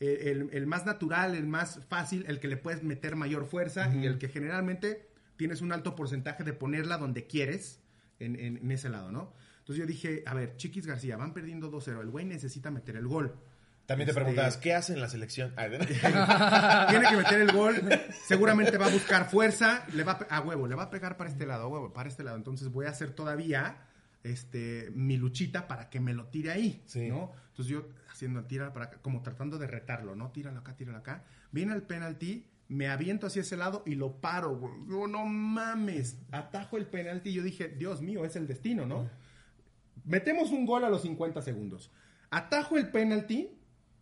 [0.04, 4.06] el, el más natural, el más fácil, el que le puedes meter mayor fuerza y
[4.06, 7.80] el que generalmente tienes un alto porcentaje de ponerla donde quieres
[8.18, 9.32] en, en- en ese lado, ¿no?
[9.60, 12.00] Entonces yo dije, a ver, Chiquis García, van perdiendo 2-0.
[12.00, 13.34] El güey necesita meter el gol.
[13.86, 15.52] También te Este- preguntabas, ¿qué hace en la selección?
[15.56, 15.86] Tiene
[17.08, 17.74] que meter el gol,
[18.26, 21.30] seguramente va a buscar fuerza, le va a, a huevo, le va a pegar para
[21.30, 22.36] este lado, a huevo, para este lado.
[22.36, 23.76] Entonces voy a hacer todavía
[24.24, 27.08] este mi luchita para que me lo tire ahí, Sí.
[27.08, 27.32] ¿no?
[27.52, 30.30] Entonces yo haciendo tira para acá, como tratando de retarlo, ¿no?
[30.32, 31.22] Tíralo acá, tíralo acá.
[31.50, 34.72] Viene el penalti, me aviento hacia ese lado y lo paro, güey.
[34.88, 39.10] Yo, no mames, atajo el penalti yo dije, Dios mío, es el destino, ¿no?
[40.04, 41.90] Metemos un gol a los 50 segundos.
[42.30, 43.50] Atajo el penalti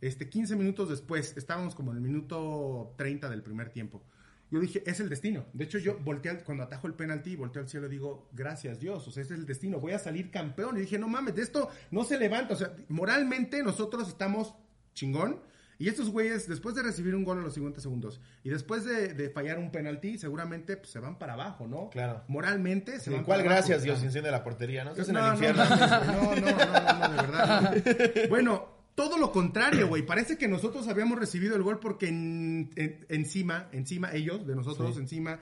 [0.00, 4.02] Este, 15 minutos después, estábamos como en el minuto 30 del primer tiempo.
[4.50, 5.44] Yo dije, es el destino.
[5.52, 8.80] De hecho, yo volteé, al- cuando atajo el penalti, volteo al cielo y digo, gracias
[8.80, 10.76] Dios, o sea, ese es el destino, voy a salir campeón.
[10.76, 12.54] Y dije, no mames, de esto no se levanta.
[12.54, 14.54] O sea, moralmente nosotros estamos
[14.94, 15.40] chingón.
[15.78, 19.14] Y estos güeyes, después de recibir un gol en los 50 segundos y después de,
[19.14, 21.88] de fallar un penalti, seguramente pues, se van para abajo, ¿no?
[21.88, 22.22] Claro.
[22.28, 23.84] Moralmente se Sí, van ¿Cuál para gracias abajo.
[23.86, 24.90] Dios enciende la portería, no?
[24.90, 25.64] Estás en No, el no, infierno.
[25.64, 27.74] No, no, no, no, no, de verdad.
[27.74, 27.80] no.
[28.28, 30.04] Bueno, todo lo contrario, güey.
[30.04, 34.94] Parece que nosotros habíamos recibido el gol porque en- en- encima, encima, ellos, de nosotros,
[34.94, 35.00] Sí.
[35.00, 35.40] encima,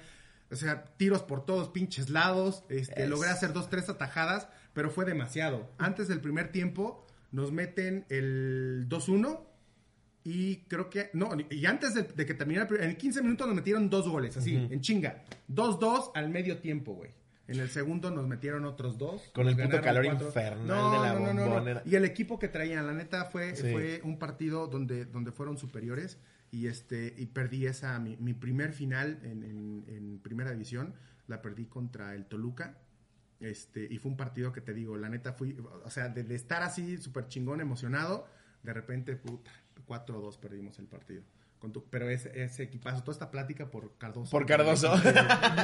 [0.51, 2.65] o sea, tiros por todos pinches lados.
[2.69, 5.71] Este, Es- logré hacer dos, tres atajadas, pero fue demasiado.
[5.79, 9.47] Antes del primer tiempo, nos meten el 2-1.
[10.25, 13.47] Y creo que, no, y antes de, de que terminara, el pri- en 15 minutos
[13.47, 15.25] nos metieron dos goles, así, en chinga.
[15.47, 17.11] 2-2 al medio tiempo, güey.
[17.49, 19.23] En el segundo nos metieron otros dos.
[19.35, 21.83] Con el puto calor infernal de la bombonera.
[21.87, 23.73] Y el equipo que traían, la neta, fue, Sí.
[23.73, 26.19] fue un partido donde, donde fueron superiores.
[26.51, 30.95] Y este y perdí esa, mi, mi primer final en, en- en primera división,
[31.27, 32.79] la perdí contra el Toluca.
[33.41, 36.35] Este, y fue un partido que te digo, la neta fui, o sea, de, de
[36.35, 38.27] estar así súper chingón, emocionado,
[38.63, 39.51] de repente, puta,
[39.87, 41.23] 4-2 perdimos el partido.
[41.59, 44.31] Con tu- pero ese, ese equipazo, toda esta plática por Cardoso.
[44.31, 44.95] Por Cardoso.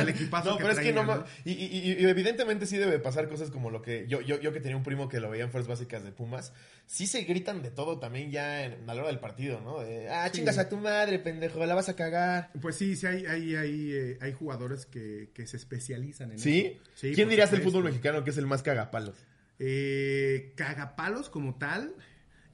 [0.00, 2.98] El equipazo No, que pero es que no, ma- y, y- y evidentemente sí debe
[2.98, 5.44] pasar cosas como lo que yo, yo, yo que tenía un primo que lo veía
[5.44, 6.52] en fuerzas básicas de Pumas,
[6.86, 9.80] sí se gritan de todo también ya en- a la hora del partido, ¿no?
[9.80, 10.38] De, ah, Sí.
[10.38, 12.50] chingas a tu madre, pendejo, la vas a cagar.
[12.60, 16.78] Pues sí, sí hay, hay, hay, eh, hay jugadores que, que se especializan en ¿Sí?
[16.80, 16.90] eso.
[16.96, 19.16] Sí, ¿Quién dirías del fútbol mexicano que es el más cagapalos?
[19.60, 21.94] Eh, cagapalos como tal.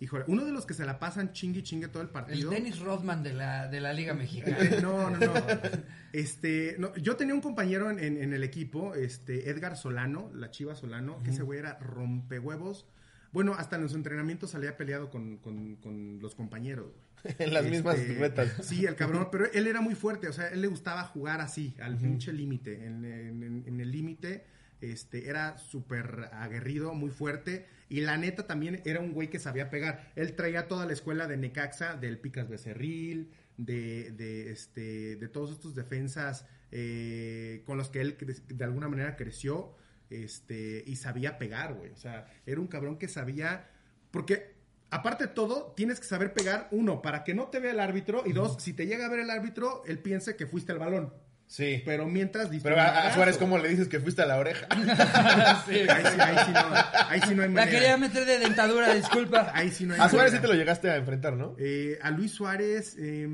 [0.01, 2.51] Híjole, uno de los que se la pasan chingue y chingue todo el El partido.
[2.51, 4.57] Dennis Rodman de la, de la Liga Mexicana.
[4.61, 5.33] Eh, No, no, no.
[6.13, 10.51] Este, no, yo tenía un compañero en, en- en el equipo, este, Edgar Solano, la
[10.51, 12.87] Chiva Solano, que ese güey era rompehuevos.
[13.33, 16.87] Bueno, hasta en los entrenamientos salía peleado con, con- con los compañeros.
[17.23, 17.35] güey.
[17.39, 18.53] En las mismas Este, retas.
[18.63, 21.77] Sí, el cabrón, pero él era muy fuerte, o sea, él le gustaba jugar así,
[21.81, 23.05] al pinche límite, en-
[23.67, 24.47] en el límite,
[24.81, 29.71] este, era súper aguerrido, muy fuerte, y la neta también era un güey que sabía
[29.71, 30.13] pegar.
[30.17, 35.51] Él traía toda la escuela de Necaxa, del Picas Becerril, de, de, este, de todos
[35.51, 38.17] estos defensas eh, con los que él
[38.49, 39.77] de alguna manera creció,
[40.09, 43.69] este, y sabía pegar, güey, o sea, era un cabrón que sabía,
[44.11, 44.55] porque
[44.91, 48.23] aparte de todo, tienes que saber pegar, uno, para que no te vea el árbitro,
[48.27, 51.13] y dos, si te llega a ver el árbitro, él piense que fuiste el balón.
[51.51, 51.83] Sí.
[51.85, 53.13] Pero mientras Pero a.
[53.13, 54.69] Suárez, ¿cómo le dices que fuiste a la oreja?
[54.71, 56.61] Ahí sí, ahí sí no,
[57.09, 57.71] ahí sí no hay La manera.
[57.71, 59.51] quería meter de dentadura, disculpa.
[59.53, 61.57] Ahí sí no hay A Suárez sí te lo llegaste a enfrentar, ¿no?
[61.59, 63.27] Eh, a Luis Suárez, eh,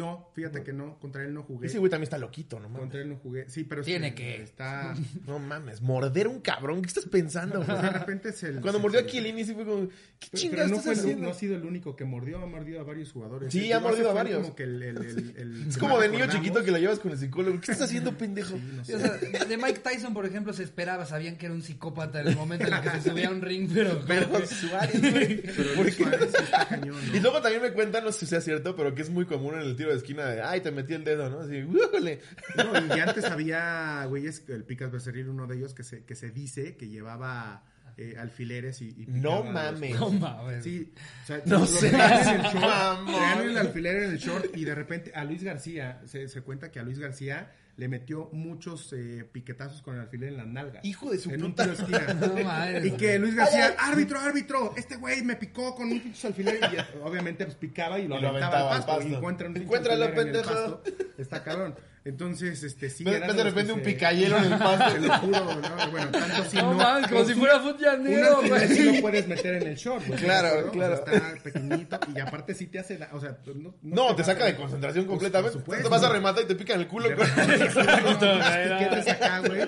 [0.00, 1.66] no, fíjate que no, contra él no jugué.
[1.66, 2.68] Ese güey también está loquito, ¿no?
[2.68, 2.80] mames?
[2.80, 3.48] Contra él no jugué.
[3.48, 4.42] Sí, pero Tiene sí, que.
[4.42, 4.94] Está.
[5.26, 7.56] No mames, morder un cabrón, ¿qué estás pensando?
[7.62, 7.82] pues, güey?
[7.82, 8.52] de repente se.
[8.52, 10.92] Cuando se- mordió a se- Chiellini sí fue como, ¿qué Pero- chingados no, estás fue
[10.94, 11.24] el- haciendo?
[11.24, 13.52] no ha sido el único que mordió, ha mordido a varios jugadores.
[13.52, 14.40] Sí, ha mordido a varios.
[14.42, 17.12] Como que el, el- el- el- Es como de niño chiquito que lo llevas con
[17.12, 17.60] el psicólogo.
[17.60, 18.56] ¿Qué estás haciendo, pendejo?
[18.56, 18.94] Sí, no sé.
[18.96, 22.28] o sea, de Mike Tyson, por ejemplo, se esperaba, sabían que era un psicópata en
[22.28, 24.02] el momento en el que se subía a un ring, pero...
[24.06, 25.42] Pero Suárez, güey.
[25.42, 25.90] Pero.
[25.92, 27.16] Suárez sí está cañón, ¿no?
[27.16, 29.54] Y luego también me cuentan, no sé si sea cierto, pero que es muy común
[29.54, 31.40] en el tiro de esquina de, ay, te metí el dedo, ¿no?
[31.40, 32.20] Así, ¡újole!
[32.56, 36.30] No, y antes había güeyes, el Picas Becerril, uno de ellos, que se, que se
[36.30, 37.64] dice que llevaba
[37.96, 39.98] eh, alfileres y, y No mames.
[39.98, 40.64] No mames.
[40.64, 41.90] Sí, o sea, No sé.
[41.90, 43.14] traían en el short, Mamón.
[43.14, 46.70] traían el alfiler en el short y de repente a Luis García, se, se cuenta
[46.70, 50.84] que a Luis García le metió muchos eh, piquetazos con el alfiler en las nalgas.
[50.84, 52.12] Hijo de su en un tiro de esquina.
[52.12, 52.84] No mames.
[52.84, 56.98] Y que Luis García, árbitro, árbitro, este güey me picó con un pinche alfiler y
[57.02, 58.92] obviamente pues picaba y lo, Y aventaba, aventaba al al pasto.
[58.96, 59.08] pasto.
[59.08, 60.82] Y encuentra un pinche Encuéntralo, alfiler en el pendejo.
[60.82, 60.82] pasto.
[61.16, 61.74] Está cabrón.
[62.02, 63.04] Entonces, este sí.
[63.04, 64.92] Repente, de repente un se- picayelo en el pasto.
[64.94, 65.90] Te lo juro, ¿no?
[65.90, 66.74] Bueno, tanto así No no.
[66.78, 68.68] mames, como si fuera fut llanero, güey.
[68.68, 70.06] sí lo puedes meter en el short.
[70.06, 70.72] güey, Claro, ¿de acuerdo?
[70.72, 71.02] claro.
[71.02, 74.22] O sea, está pequeñito y aparte sí te hace, da- o sea, no, No, te
[74.22, 75.52] a saca de concentración Pues, completamente.
[75.52, 75.84] por supuesto.
[75.84, 77.08] te vas a rematar y te pican el culo.
[77.10, 79.60] ¿Qué te saca, güey?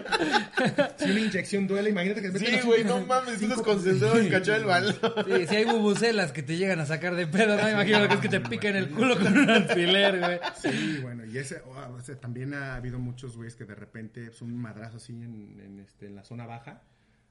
[0.96, 4.56] Si una inyección duele, imagínate que te Sí, güey, no mames, cinco- desconcentrado en cachar
[4.60, 4.94] el balón.
[5.26, 8.14] Sí, si hay bubucelas que te llegan a sacar de pedo, no imagino lo que
[8.14, 10.40] es que te piquen el culo con un alfiler, güey.
[10.60, 14.56] Sí, bueno, y ese, oh, también ha habido muchos güeyes que de repente es un
[14.56, 16.80] madrazo así en, en, este, en la zona baja,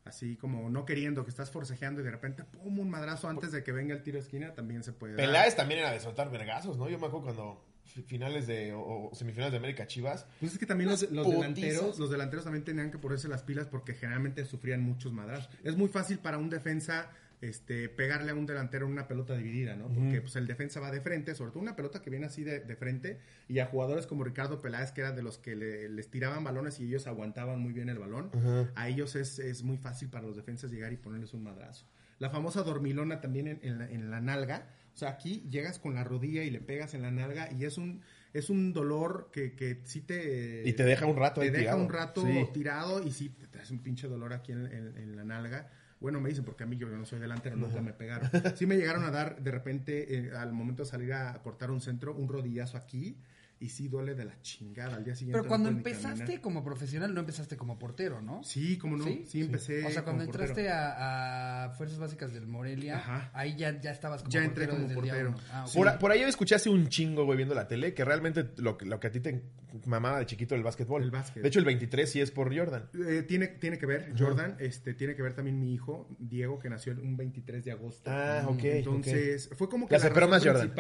[0.06, 3.64] así como no queriendo, que estás forcejeando y de repente, pum, un madrazo antes de
[3.64, 5.26] que venga el tiro de esquina, también se puede dar.
[5.26, 6.88] Peláez también era de soltar vergazos, ¿no?
[6.90, 10.26] Yo me acuerdo cuando fi- finales de o, o semifinales de América Chivas.
[10.40, 13.68] Pues es que también los, los delanteros, los delanteros también tenían que ponerse las pilas
[13.68, 15.50] porque generalmente sufrían muchos madrazos.
[15.64, 17.10] Es muy fácil para un defensa
[17.42, 19.88] este, pegarle a un delantero una pelota dividida, ¿no?
[19.88, 22.60] Porque pues, el defensa va de frente, sobre todo una pelota que viene así de,
[22.60, 26.10] de frente, y a jugadores como Ricardo Peláez, que eran de los que le- les
[26.12, 28.30] tiraban balones y ellos aguantaban muy bien el balón,
[28.76, 31.86] a ellos es, es muy fácil para los defensas llegar y ponerles un madrazo.
[32.20, 34.68] la famosa dormilona también en, en la, en la nalga.
[34.94, 37.78] O sea, aquí llegas con la rodilla y le pegas en la nalga y es
[37.80, 38.02] un
[38.34, 40.62] es un dolor que, que sí te...
[40.66, 41.82] Y te deja un rato Te ahí deja tirado.
[41.84, 42.46] un rato Sí.
[42.54, 45.70] tirado y sí te traes un pinche dolor aquí en, en- en la nalga.
[46.02, 48.30] Bueno, me dicen, porque a mí yo no soy delantero, nunca me pegaron.
[48.56, 51.80] Sí me llegaron a dar, de repente, eh, al momento de salir a cortar un
[51.80, 53.18] centro, un rodillazo aquí.
[53.62, 55.38] Y sí duele de la chingada al día siguiente.
[55.40, 56.42] Pero cuando empezaste caminar.
[56.42, 58.44] como profesional, no empezaste como portero, ¿no?
[58.44, 59.04] Sí, como no.
[59.04, 59.86] Sí, empecé.
[59.86, 63.30] O sea, cuando como entraste a, a Fuerzas Básicas del Morelia, Ajá.
[63.34, 65.48] ahí ya, ya estabas como Ya entré portero como desde el día portero.
[65.54, 65.74] Ah, ok.
[65.76, 68.86] Por, por ahí escuché hace un chingo, güey, viendo la tele, que realmente lo, que-
[68.86, 69.44] lo que a ti te
[69.86, 71.04] mamaba de chiquito el básquetbol.
[71.04, 71.44] El básquet.
[71.44, 72.90] De hecho, el 23 sí es por Jordan.
[73.08, 76.68] Eh, tiene, tiene que ver, Jordan, este, tiene que ver también mi hijo, Diego, que
[76.70, 78.10] nació el- un 23 de agosto.
[78.12, 80.74] Ah, ok, Entonces, fue como que La más Jordan.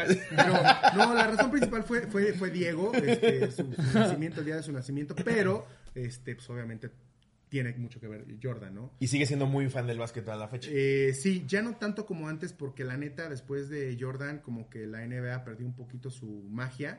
[0.95, 4.55] No, no, la razón principal fue, fue, fue Diego, este, su, su nacimiento, el día
[4.55, 6.89] de su nacimiento, pero, este, pues obviamente
[7.51, 8.93] tiene mucho que ver Jordan, ¿no?
[8.99, 10.69] Y sigue siendo muy fan del básquet a la fecha.
[10.73, 14.87] Eh, sí, ya no tanto como antes, porque la neta, después de Jordan, como que
[14.87, 16.97] la NBA perdió un poquito su magia.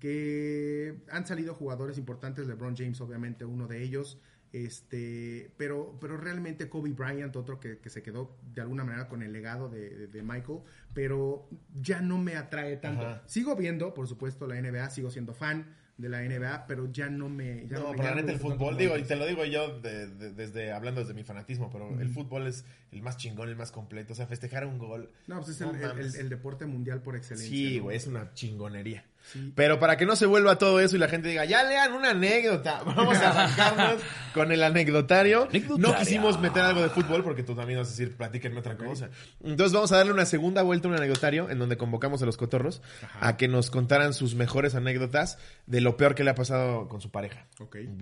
[0.00, 4.18] Que han salido jugadores importantes, LeBron James, obviamente, uno de ellos.
[4.54, 9.22] Este, pero, pero realmente Kobe Bryant, otro que, que se quedó de alguna manera con
[9.22, 10.60] el legado de, de- de Michael,
[10.94, 11.48] pero
[11.80, 13.04] ya no me atrae tanto.
[13.04, 13.22] Ajá.
[13.26, 17.28] Sigo viendo, por supuesto, la NBA, sigo siendo fan de la NBA, pero ya no
[17.28, 17.66] me.
[17.68, 20.06] Ya no, pero no neta me el fútbol, digo, y te lo digo yo de-
[20.08, 23.70] de- desde hablando desde mi fanatismo, pero el fútbol es el más chingón, el más
[23.72, 24.12] completo.
[24.12, 25.10] O sea, festejar un gol.
[25.26, 27.50] No, pues es No el, deporte mundial por excelencia.
[27.50, 27.84] Sí, ¿no?
[27.84, 29.04] güey, es una chingonería.
[29.32, 29.52] Sí.
[29.54, 32.10] Pero para que no se vuelva todo eso y la gente diga, ya lean una
[32.10, 35.48] anécdota, vamos a arrancarnos con el anecdotario.
[35.78, 39.10] No quisimos meter algo de fútbol porque tú también vas a decir, platíquenme otra cosa.
[39.42, 42.36] Entonces vamos a darle una segunda vuelta a un anecdotario en donde convocamos a los
[42.36, 42.82] cotorros
[43.20, 47.00] a que nos contaran sus mejores anécdotas de lo peor que le ha pasado con
[47.00, 47.46] su pareja.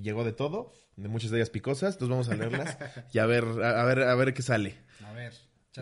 [0.02, 2.78] Llegó de todo, de muchas de ellas picosas, entonces vamos a leerlas
[3.12, 4.78] y a ver, a, a ver, a ver qué sale.
[5.04, 5.32] A ver.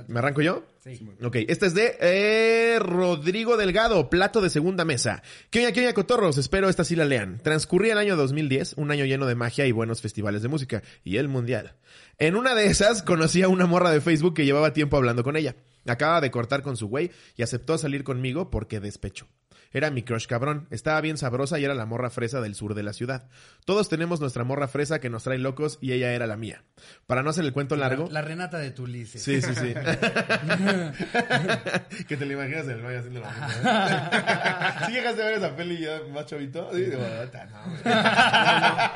[0.06, 0.64] ¿Me arranco yo?
[0.84, 1.00] Sí.
[1.22, 5.22] Ok, este es de eh, Rodrigo Delgado, plato de segunda mesa.
[5.50, 6.38] ¿Qué oña, qué oña, cotorros?
[6.38, 7.40] Espero esta sí la lean.
[7.42, 11.16] Transcurría el año 2010, un año lleno de magia y buenos festivales de música, y
[11.16, 11.74] el mundial.
[12.18, 15.36] En una de esas conocí a una morra de Facebook que llevaba tiempo hablando con
[15.36, 15.56] ella.
[15.86, 19.26] Acaba de cortar con su güey y aceptó salir conmigo porque despecho.
[19.72, 22.82] Era mi crush cabrón, estaba bien sabrosa y era la morra fresa del sur de
[22.82, 23.28] la ciudad.
[23.64, 26.64] Todos tenemos nuestra morra fresa que nos trae locos y ella era la mía.
[27.06, 28.06] Para no hacer el cuento largo...
[28.06, 29.22] La, la Renata de Tulises.
[29.22, 29.72] Sí, sí, sí.
[32.08, 33.46] que te lo imaginas en el baño haciendo lo mismo.
[33.46, 33.50] ¿eh?
[34.86, 36.68] ¿Sí llegaste a ver esa peli ya más chavito?
[36.72, 37.82] Sí, digo, "Puta, no, güey".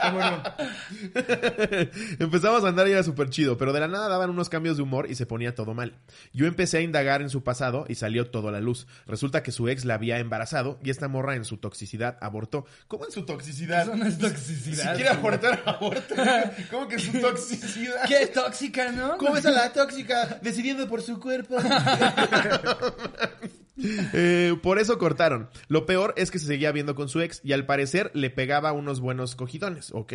[0.03, 0.43] ¿Cómo no?
[2.19, 4.83] Empezamos a andar y era súper chido, pero de la nada daban unos cambios de
[4.83, 5.95] humor y se ponía todo mal.
[6.33, 8.87] Yo empecé a indagar en su pasado y salió todo a la luz.
[9.07, 12.67] Resulta que su ex la había embarazado y esta morra en su toxicidad abortó.
[12.89, 13.83] ¿Cómo en su toxicidad?
[13.83, 14.95] Eso no es Si toxicidad.
[14.95, 16.53] quiere abortar, aborta.
[16.71, 18.05] ¿Cómo que en su toxicidad?
[18.07, 19.17] Qué tóxica, ¿no?
[19.19, 21.57] ¿Cómo es a la tóxica decidiendo por su cuerpo?
[24.17, 25.49] Eh, por eso cortaron.
[25.69, 28.73] Lo peor es que se seguía viendo con su ex y al parecer le pegaba
[28.73, 29.91] unos buenos cogidones.
[29.93, 30.15] Ok.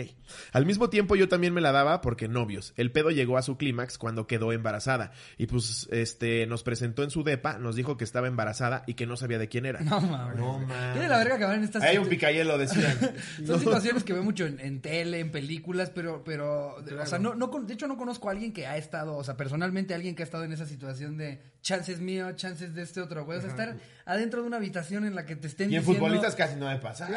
[0.53, 2.73] Al mismo tiempo yo también me la daba porque novios.
[2.77, 5.11] El pedo llegó a su clímax cuando quedó embarazada.
[5.37, 9.05] Y pues, este, nos presentó en su depa, nos dijo que estaba embarazada y que
[9.05, 9.81] no sabía de quién era.
[9.81, 10.37] No mames.
[10.37, 10.93] No mames.
[10.93, 12.97] Tiene la verga que en estas Hay un picayelo, decían.
[13.45, 17.35] Son situaciones que veo mucho en, en tele, en películas, pero, pero, o sea, no,
[17.35, 20.15] no, con- de hecho no conozco a alguien que ha estado, o sea, personalmente alguien
[20.15, 23.37] que ha estado en esa situación de chances mío, chances de este otro, güey.
[23.37, 26.05] O sea, estar adentro de una habitación en la que te estén Y en diciendo...
[26.05, 27.07] futbolistas casi no me pasa.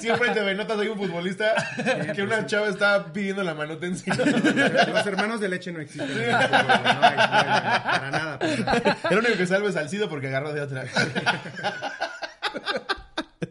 [0.00, 1.54] Siempre te notas hay un futbolista
[2.14, 4.16] que una chava está pidiendo la manutención.
[4.92, 6.10] Los hermanos de leche no existen.
[6.10, 8.96] en el fútbol, no hay- no hay- para nada, para nada.
[9.10, 10.84] El único que salve es Salcido porque agarró de otra.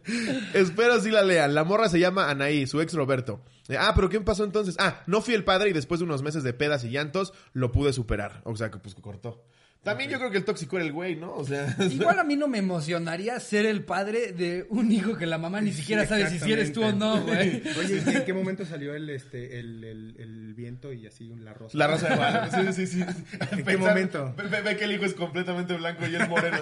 [0.53, 1.53] Espero si la lean.
[1.55, 3.41] La morra se llama Anaí, su ex Roberto.
[3.69, 4.75] Eh, ah, pero ¿qué pasó entonces?
[4.79, 7.71] Ah, no fui el padre y después de unos meses de pedas y llantos lo
[7.71, 8.41] pude superar.
[8.45, 9.43] O sea, que pues cortó.
[9.83, 11.33] También yo creo que el tóxico era el güey, ¿no?
[11.35, 15.25] O sea, Igual a mí no me emocionaría ser el padre de un hijo que
[15.25, 17.61] la mamá ni siquiera sabe si, eres tú o no, güey.
[17.79, 21.77] Oye, ¿en qué momento salió el, este, el, el, el viento y así la rosa?
[21.77, 22.73] la raza de Guadalupe.
[22.73, 23.05] Sí, sí, sí.
[23.51, 24.33] ¿En qué momento?
[24.35, 26.57] Ve, ve- ve que el hijo es completamente blanco y es moreno.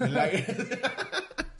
[0.00, 0.28] La-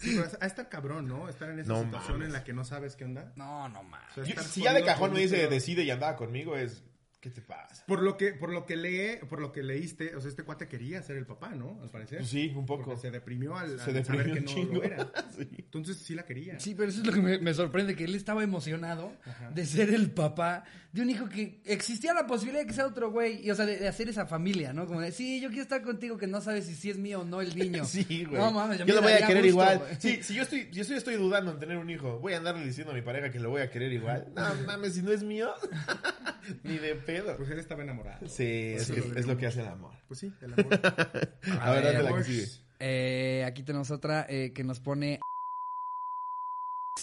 [0.04, 1.28] Sí, pero a estar cabrón, ¿no?
[1.28, 2.26] Estar en esa No situación mames.
[2.28, 3.32] en la que no sabes qué onda.
[3.36, 4.18] No, no mames.
[4.18, 6.82] O sea, si ya de cajón me dice decide y andaba conmigo, es.
[7.24, 7.86] ¿Qué te pasa?
[7.86, 10.68] Por lo que, por lo que lee, por lo que leíste, o sea, este cuate
[10.68, 11.78] quería ser el papá, ¿no?
[11.80, 12.18] Al parecer.
[12.18, 12.84] Pues sí, un poco.
[12.84, 14.74] Porque se deprimió al, Se al deprimió saber que no chingo.
[14.74, 15.10] lo era.
[15.34, 15.48] Sí.
[15.56, 16.60] Entonces sí la quería.
[16.60, 19.10] Sí, pero eso es lo que me, me sorprende, que él estaba emocionado
[19.54, 23.10] de ser el papá de un hijo que existía la posibilidad de que sea otro
[23.10, 24.86] güey, y o sea, de, de hacer esa familia, ¿no?
[24.86, 27.24] Como de, sí, yo quiero estar contigo que no sabes si sí es mío o
[27.24, 27.84] no el niño.
[27.94, 28.40] Sí, güey.
[28.40, 29.78] No mames, yo me lo voy a querer gusto, igual.
[29.78, 29.96] güey.
[29.98, 32.64] Sí, si yo estoy, yo estoy, estoy dudando en tener un hijo, voy a andarle
[32.64, 34.28] diciendo a mi pareja que lo voy a querer igual.
[34.36, 35.50] No mames, si no es mío.
[36.62, 37.36] Ni de pedo.
[37.36, 38.26] Pues él estaba enamorado.
[38.28, 39.92] Sí, es, Pues es- es lo que hace el amor.
[40.08, 40.80] Pues sí, el amor.
[41.60, 42.46] A ver, date la que sigue.
[42.80, 45.20] Eh, aquí tenemos otra eh, que nos pone.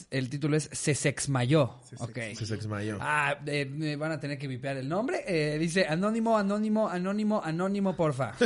[0.10, 1.76] El título es Se sexmayó.
[1.84, 2.18] Se Ok.
[2.38, 2.98] Se sexmayó.
[3.02, 5.24] Ah, eh, me van a tener que vipear el nombre.
[5.28, 8.34] Eh, dice anónimo, anónimo, anónimo, anónimo, porfa.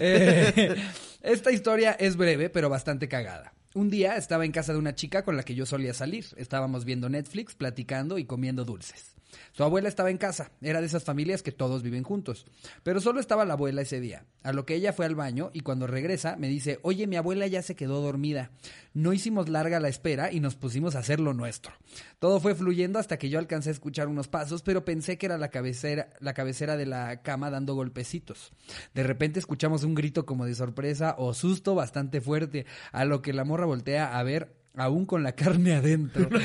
[0.00, 0.76] Eh,
[1.22, 3.52] esta historia es breve, pero bastante cagada.
[3.74, 6.26] Un día estaba en casa de una chica con la que yo solía salir.
[6.36, 9.14] Estábamos viendo Netflix, platicando y comiendo dulces.
[9.52, 12.46] Su abuela estaba en casa, era de esas familias que todos viven juntos.
[12.82, 14.24] Pero solo estaba la abuela ese día.
[14.42, 17.46] A lo que ella fue al baño y cuando regresa me dice, oye, mi abuela
[17.46, 18.50] ya se quedó dormida.
[18.94, 21.72] No hicimos larga la espera y nos pusimos a hacer lo nuestro.
[22.18, 25.38] Todo fue fluyendo hasta que yo alcancé a escuchar unos pasos, pero pensé que era
[25.38, 28.52] la cabecera, la cabecera de la cama dando golpecitos.
[28.94, 33.32] De repente escuchamos un grito como de sorpresa o susto bastante fuerte, a lo que
[33.32, 36.28] la morra voltea a ver aún con la carne adentro.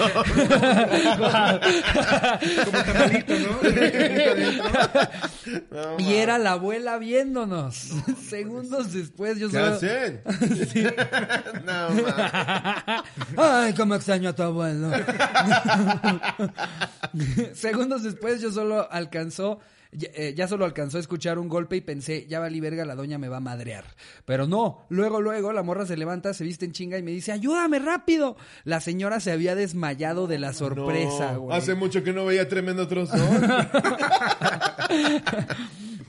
[2.65, 3.33] Como tamalito,
[5.71, 5.99] ¿no?
[5.99, 7.91] Y era la abuela viéndonos.
[8.27, 9.75] Segundos después yo ¿Qué solo...
[9.75, 10.21] hacen?
[11.65, 12.13] no, mames.
[13.37, 14.91] Ay, cómo extraño a tu abuelo.
[17.53, 19.59] Segundos después yo solo alcanzó,
[19.95, 22.95] ya, eh, ya solo alcanzó a escuchar un golpe y pensé, ya valí verga, la
[22.95, 23.86] doña me va a madrear.
[24.25, 27.32] Pero no, luego, luego la morra se levanta, se viste en chinga y me dice,
[27.32, 28.38] ayúdame rápido.
[28.63, 31.58] La señora se había desmayado de la sorpresa, No, güey.
[31.58, 33.13] Hace mucho que no veía tremendo trozo.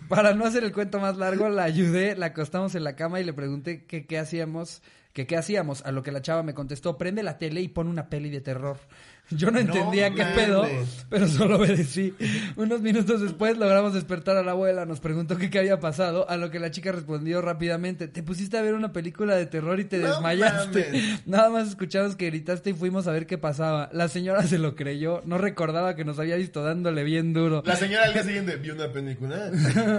[0.09, 3.25] Para no hacer el cuento más largo, la ayudé, la acostamos en la cama y
[3.25, 6.99] le pregunté que qué hacíamos, que qué hacíamos, a lo que la chava me contestó,
[6.99, 8.79] prende la tele y pon una peli de terror.
[9.31, 10.37] Yo no entendía qué mames.
[10.37, 10.67] pedo,
[11.09, 12.15] pero solo obedecí.
[12.57, 16.37] Unos minutos después logramos despertar a la abuela, nos preguntó que qué había pasado, a
[16.37, 19.85] lo que la chica respondió rápidamente, te pusiste a ver una película de terror y
[19.87, 20.85] te No desmayaste.
[20.93, 21.23] mames.
[21.27, 23.89] Nada más escuchamos que gritaste y fuimos a ver qué pasaba.
[23.93, 27.63] La señora se lo creyó, no recordaba que nos había visto dándole bien duro.
[27.65, 29.51] La señora al día siguiente vio una película.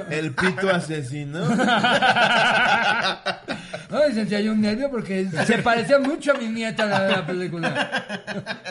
[0.10, 1.40] El pito asesino.
[3.90, 8.04] Ay, sentí ahí un nervio porque se parecía mucho a mi nieta la, la película.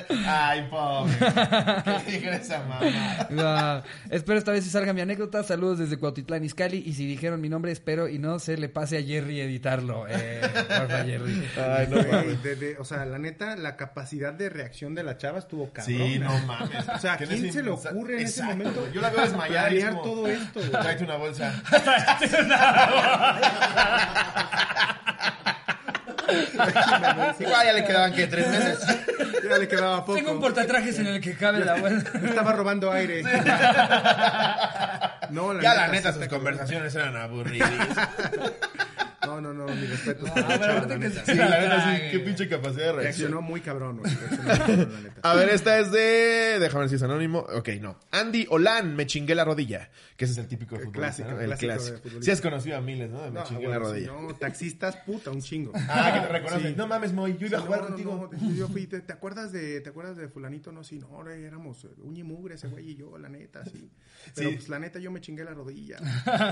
[0.47, 1.13] Ay, pobre.
[2.07, 3.83] ¿Qué esa mamá?
[4.11, 5.43] Espero esta vez si salga mi anécdota.
[5.43, 6.83] Saludos desde Cuautitlán, Izcalli.
[6.85, 10.07] Y si dijeron mi nombre, espero y no se le pase a Jerry editarlo.
[10.09, 11.49] Eh, porfa, Jerry.
[11.57, 12.43] Ay, no Güey, mames.
[12.43, 15.97] de- de- o sea, la neta, la capacidad de reacción de la chava estuvo cabrón.
[15.97, 16.89] Sí, no mames.
[16.89, 18.89] O sea, ¿a Que en quién se le ocurre en ese momento.
[18.93, 19.73] Yo la veo desmayar.
[19.73, 20.71] y es planear como, todo esto, güey?
[20.71, 21.63] Tráete una bolsa.
[27.39, 28.79] Igual ya le quedaban que tres meses.
[29.49, 30.15] Ya le quedaba poco.
[30.15, 32.03] Tengo un portatrajes en el que cabe la abuela.
[32.25, 33.23] Estaba robando aire.
[35.31, 37.71] No, la Ya la sí neta, sus conversaciones eran aburridas.
[39.27, 40.25] No, no, no, mi respeto.
[40.35, 42.03] Pero que Sí, la neta, sí.
[42.11, 43.03] Qué pinche capacidad de reacción.
[43.33, 44.15] Reaccionó muy cabrón, güey.
[44.15, 45.21] Reaccionó muy cabrón, la neta.
[45.23, 46.59] A ver, esta es de.
[46.61, 47.41] Déjame ver si es anónimo.
[47.41, 47.99] Ok, no.
[48.11, 49.91] Andy Olan, me chingué la rodilla.
[50.17, 51.41] Que ese es el típico El clásico, ¿no?
[51.41, 51.99] el clásico.
[52.21, 53.23] Sí, has conocido a miles, ¿no?
[53.23, 54.07] Me No, chingué bueno, la rodilla.
[54.13, 55.73] no, taxistas, puta, un chingo.
[55.89, 56.69] Ah, que te reconocen.
[56.73, 56.75] Sí.
[56.77, 58.55] No mames, Moy, yo iba a Sí, jugar no, no, contigo.
[58.55, 60.71] yo fui, ¿te, te acuerdas de, ¿te acuerdas de fulanito?
[60.73, 63.91] No, sí, no, éramos uña y mugre ese güey y yo, la neta, sí.
[64.35, 65.97] Pero pues la neta yo me chingué la rodilla.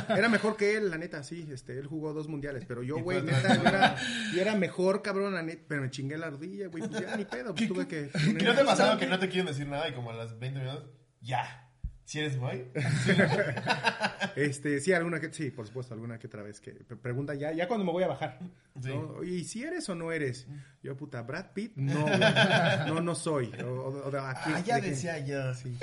[0.08, 3.22] Era mejor que él, la neta, sí, este, él jugó dos mundiales, pero yo, güey,
[3.22, 3.96] neta, yo era,
[4.34, 5.34] yo era mejor, cabrón,
[5.68, 8.10] pero me chingué la rodilla, güey, pues ya ni pedo, pues tuve que...
[8.38, 10.38] ¿Que no te ha pasado que no te quieren decir nada y como a las
[10.38, 11.71] 20 minutos, ya.
[12.04, 12.64] ¿Si eres Moy?
[14.36, 17.52] Este, sí, alguna que, sí, por supuesto, alguna que otra vez que pre- pregunta ya,
[17.52, 18.38] ya cuando me voy a bajar.
[18.82, 18.90] Sí.
[19.26, 20.46] ¿y si eres o no eres?
[20.82, 22.06] Yo, puta, Brad Pitt, no,
[22.86, 23.52] no, no soy.
[23.62, 23.68] O,
[24.06, 25.52] o- aquí- Ah, ya de que- decía yo.
[25.54, 25.76] Sí.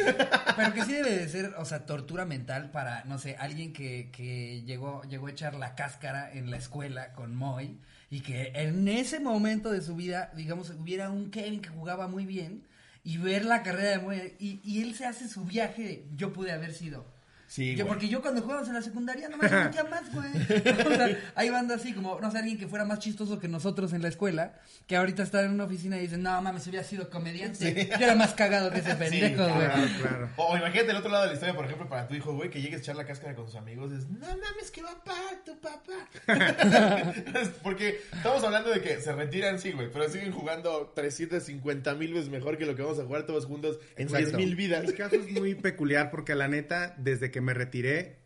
[0.56, 4.10] Pero que sí debe de ser, o sea, tortura mental para, no sé, alguien que,
[4.12, 7.78] que llegó, llegó a echar la cáscara en la escuela con Moy
[8.10, 12.26] y que en ese momento de su vida, digamos, hubiera un Kevin que jugaba muy
[12.26, 12.64] bien
[13.10, 16.32] y ver la carrera de Moy y, y él se hace su viaje, de, yo
[16.32, 17.08] pude haber sido.
[17.50, 17.88] Sí, Yo, güey.
[17.96, 20.30] porque yo cuando jugábamos en la secundaria no me sentía más, güey.
[20.86, 23.92] O sea, hay bandas así como, no sé, alguien que fuera más chistoso que nosotros
[23.94, 24.54] en la escuela,
[24.86, 27.90] que ahorita está en una oficina y dicen, no mames, hubiera sido comediante.
[27.90, 29.66] Yo era más cagado que ese pendejo, güey.
[29.66, 30.30] Claro, claro.
[30.38, 32.52] O, o imagínate el otro lado de la historia, por ejemplo, para tu hijo, güey,
[32.52, 33.92] que llegues a echar la cáscara con sus amigos.
[33.94, 36.08] Es, no mames, que va para tu papá.
[37.64, 42.30] Porque estamos hablando de que se retiran, sí, güey, pero siguen jugando 350 mil veces
[42.30, 44.38] mejor que lo que vamos a jugar todos juntos en Exacto.
[44.38, 44.86] 10 mil vidas.
[44.86, 48.20] Mi caso es muy peculiar porque la neta, desde que me retiré,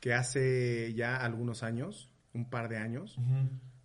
[0.00, 3.18] que hace ya algunos años, un par de años,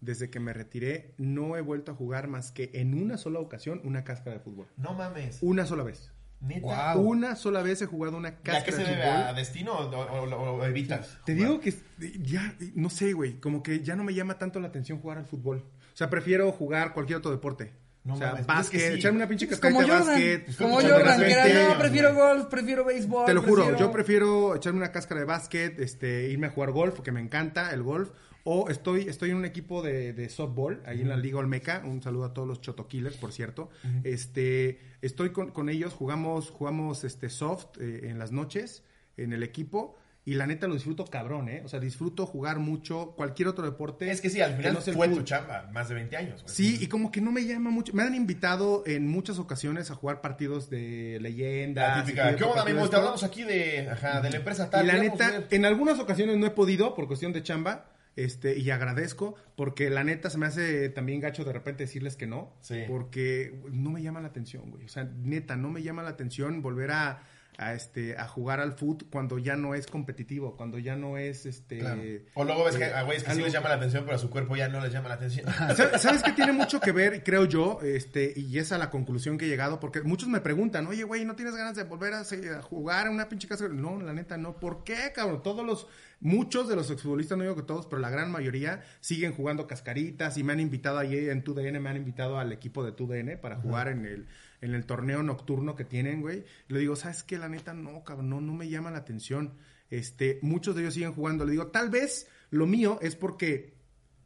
[0.02, 3.82] desde que me retiré, no he vuelto a jugar más que en una sola ocasión
[3.84, 4.68] una cáscara de fútbol.
[4.78, 5.40] No mames.
[5.42, 6.12] Una sola vez.
[6.42, 6.60] Neta.
[6.62, 7.02] Guau.
[7.02, 9.16] Una sola vez he jugado una ¿Ya cáscara que se de debe fútbol.
[9.24, 11.18] a destino o, o- o- o evitas?
[11.26, 11.74] Te digo que
[12.22, 15.26] ya, no sé, güey, como que ya no me llama tanto la atención jugar al
[15.26, 15.60] fútbol.
[15.94, 17.72] O sea, prefiero jugar cualquier otro deporte.
[18.06, 19.00] No o sea, mames, pues es que básquet, sí.
[19.00, 20.58] echarme una pinche cascarita como de Jordan, básquet.
[20.58, 23.26] como Jordan, que era, no, prefiero golf, prefiero béisbol.
[23.26, 26.72] Te lo juro, prefiero- yo prefiero echarme una cáscara de básquet, este, irme a jugar
[26.72, 28.10] golf, que me encanta el golf.
[28.46, 31.82] O estoy, estoy en un equipo de, de softball, ahí en la Liga Olmeca.
[31.86, 33.70] Un saludo a todos los Choto Killers, por cierto.
[34.04, 38.84] Este, estoy con, con ellos, jugamos, jugamos este soft eh, en las noches,
[39.16, 39.98] en el equipo.
[40.26, 41.62] Y la neta lo disfruto cabrón, ¿eh?
[41.66, 44.10] O sea, disfruto jugar mucho cualquier otro deporte.
[44.10, 46.44] Es que sí, al final no fue tu chamba, más de 20 años.
[46.44, 46.56] güey.
[46.56, 47.94] Sí, y como que no me llama mucho.
[47.94, 51.98] Me han invitado en muchas ocasiones a jugar partidos de leyenda.
[51.98, 52.90] La típica, ¿qué onda, amigos?
[52.90, 54.86] Te hablamos aquí de, ajá, de la empresa tal.
[54.86, 55.48] Y la neta, ver".
[55.52, 57.90] en algunas ocasiones no he podido por cuestión de chamba.
[58.16, 62.28] Este, y agradezco, porque la neta se me hace también gacho de repente decirles que
[62.28, 62.54] no.
[62.62, 62.84] Sí.
[62.88, 64.86] Porque no me llama la atención, güey.
[64.86, 67.24] O sea, neta, no me llama la atención volver a,
[67.58, 71.46] a, este, a jugar al foot cuando ya no es competitivo, cuando ya no es
[71.46, 71.80] este.
[71.80, 72.02] Claro.
[72.34, 74.20] O luego ves que eh, a güeyes que sí les llama la atención, pero a
[74.20, 75.46] su cuerpo ya no les llama la atención.
[75.98, 79.46] ¿Sabes, qué tiene mucho que ver, creo yo, este, y es a la conclusión que
[79.46, 79.80] he llegado?
[79.80, 82.24] Porque muchos me preguntan, oye, güey, ¿no tienes ganas de volver a,
[82.62, 83.68] jugar a una pinche casa?
[83.68, 84.58] No, la neta, no.
[84.58, 85.44] ¿Por qué, cabrón?
[85.44, 85.88] Todos los,
[86.20, 90.38] muchos de los exfutbolistas, no digo que todos, pero la gran mayoría siguen jugando cascaritas
[90.38, 93.58] y me han invitado ahí en TUDN, me han invitado al equipo de TUDN para
[93.58, 94.28] jugar en el,
[94.64, 96.46] en el torneo nocturno que tienen, güey.
[96.70, 97.38] Le digo, ¿sabes qué?
[97.38, 99.58] La neta, no, cabrón, no, no me llama la atención.
[99.90, 101.46] Este, muchos de ellos siguen jugando.
[101.46, 103.74] Le digo, tal vez lo mío es porque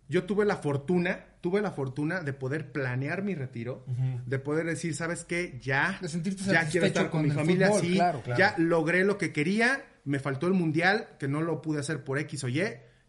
[0.07, 3.83] yo tuve la fortuna, tuve la fortuna de poder planear mi retiro,
[4.25, 5.59] de poder decir, ¿sabes qué?
[5.59, 8.39] Ya, De sentirte ya quiero estar con, con mi familia, fútbol, sí, claro, claro.
[8.39, 12.19] ya logré lo que quería, me faltó el mundial, que no lo pude hacer por
[12.19, 12.61] X o Y,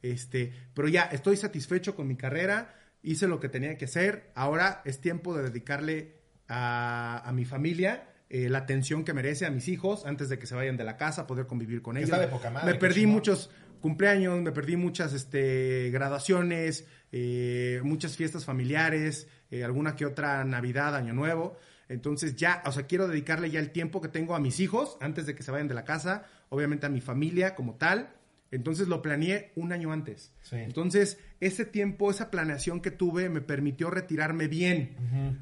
[0.03, 4.83] este, pero ya estoy satisfecho con mi carrera, hice lo que tenía que hacer, ahora
[4.85, 6.18] es tiempo de dedicarle
[6.49, 8.09] a, a mi familia.
[8.31, 10.97] eh, la atención que merece a mis hijos antes de que se vayan de la
[10.97, 12.11] casa, poder convivir con ellos.
[12.11, 13.15] está de poca madre, me perdí chingón.
[13.15, 20.45] muchos cumpleaños, me perdí muchas este, graduaciones, eh, muchas fiestas familiares, eh, alguna que otra
[20.45, 21.57] Navidad, Año Nuevo.
[21.89, 25.25] Entonces ya, o sea, quiero dedicarle ya el tiempo que tengo a mis hijos antes
[25.25, 28.11] de que se vayan de la casa, obviamente a mi familia como tal.
[28.51, 30.33] Entonces lo planeé un año antes.
[30.43, 30.57] Sí.
[30.57, 34.97] Entonces, ese tiempo, esa planeación que tuve me permitió retirarme bien.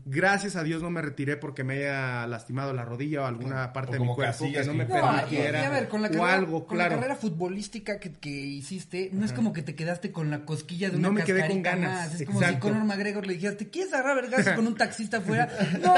[0.04, 3.90] Gracias a Dios no me retiré porque me haya lastimado la rodilla o alguna parte
[3.90, 5.66] O de mi como cuerpo Casillas que no me No, y, y permitiera.
[5.66, 6.90] a ver, con la o carrera, algo, con claro.
[6.90, 10.90] la carrera futbolística que, que hiciste, no es como que te quedaste con la cosquilla
[10.90, 12.20] de una No me quedé con ganas, más.
[12.20, 12.56] Es como si.
[12.56, 15.48] Conor McGregor le dijeras, ¿te quieres agarrar vergas con un taxista afuera?
[15.82, 15.94] ¡No!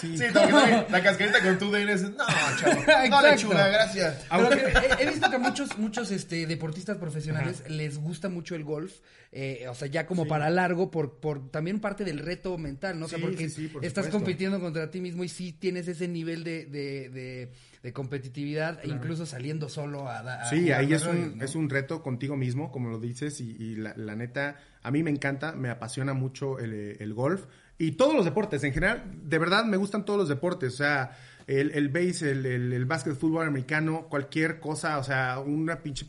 [0.00, 2.02] Sí, como que trae la cascarita con tu DNS.
[2.12, 2.24] No,
[2.56, 2.82] chavo.
[3.10, 4.26] No, lechuga, gracias.
[4.30, 8.64] Pero he, he visto que a muchos, muchos este, deportistas profesionales les gusta mucho el
[8.64, 8.92] golf,
[9.32, 13.06] eh, o sea, ya como para largo, por, por también parte del reto mental, ¿no?
[13.06, 15.88] O sea, Sí, porque sí, sí, por estás compitiendo contra ti mismo y sí tienes
[15.88, 20.46] ese nivel de, de, de, de competitividad, incluso saliendo solo a dar.
[20.48, 23.94] Sí, ahí es un, es un reto contigo mismo, como lo dices, y, y la,
[23.96, 27.44] la neta, a mí me encanta, me apasiona mucho el, eh, el golf
[27.78, 28.64] y todos los deportes.
[28.64, 31.16] En general, de verdad me gustan todos los deportes, o sea,
[31.46, 36.06] el, el base, el, el, el básquet, fútbol americano, cualquier cosa, o sea, una pinche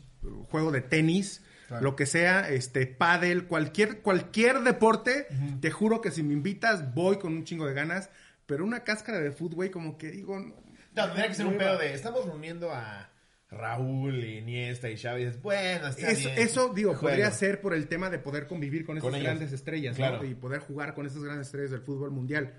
[0.50, 1.42] juego de tenis.
[1.80, 5.26] Lo que sea, este, pádel, cualquier, cualquier deporte,
[5.60, 8.10] te juro que si me invitas, voy con un chingo de ganas,
[8.46, 10.54] pero una cáscara de fútbol, güey, como que digo, no,
[10.94, 11.94] No, tendría que ser un pedo de.
[11.94, 13.08] Estamos reuniendo a
[13.50, 15.24] Raúl, Iniesta y Xavi.
[15.24, 16.38] Dices, bueno, está Eso, bien.
[16.38, 17.08] eso, digo, Juego.
[17.08, 19.20] podría ser por el tema de poder convivir con, ellos.
[19.22, 20.18] grandes estrellas, Claro.
[20.18, 20.24] ¿no?
[20.24, 22.52] Y poder jugar con estas grandes estrellas del fútbol mundial.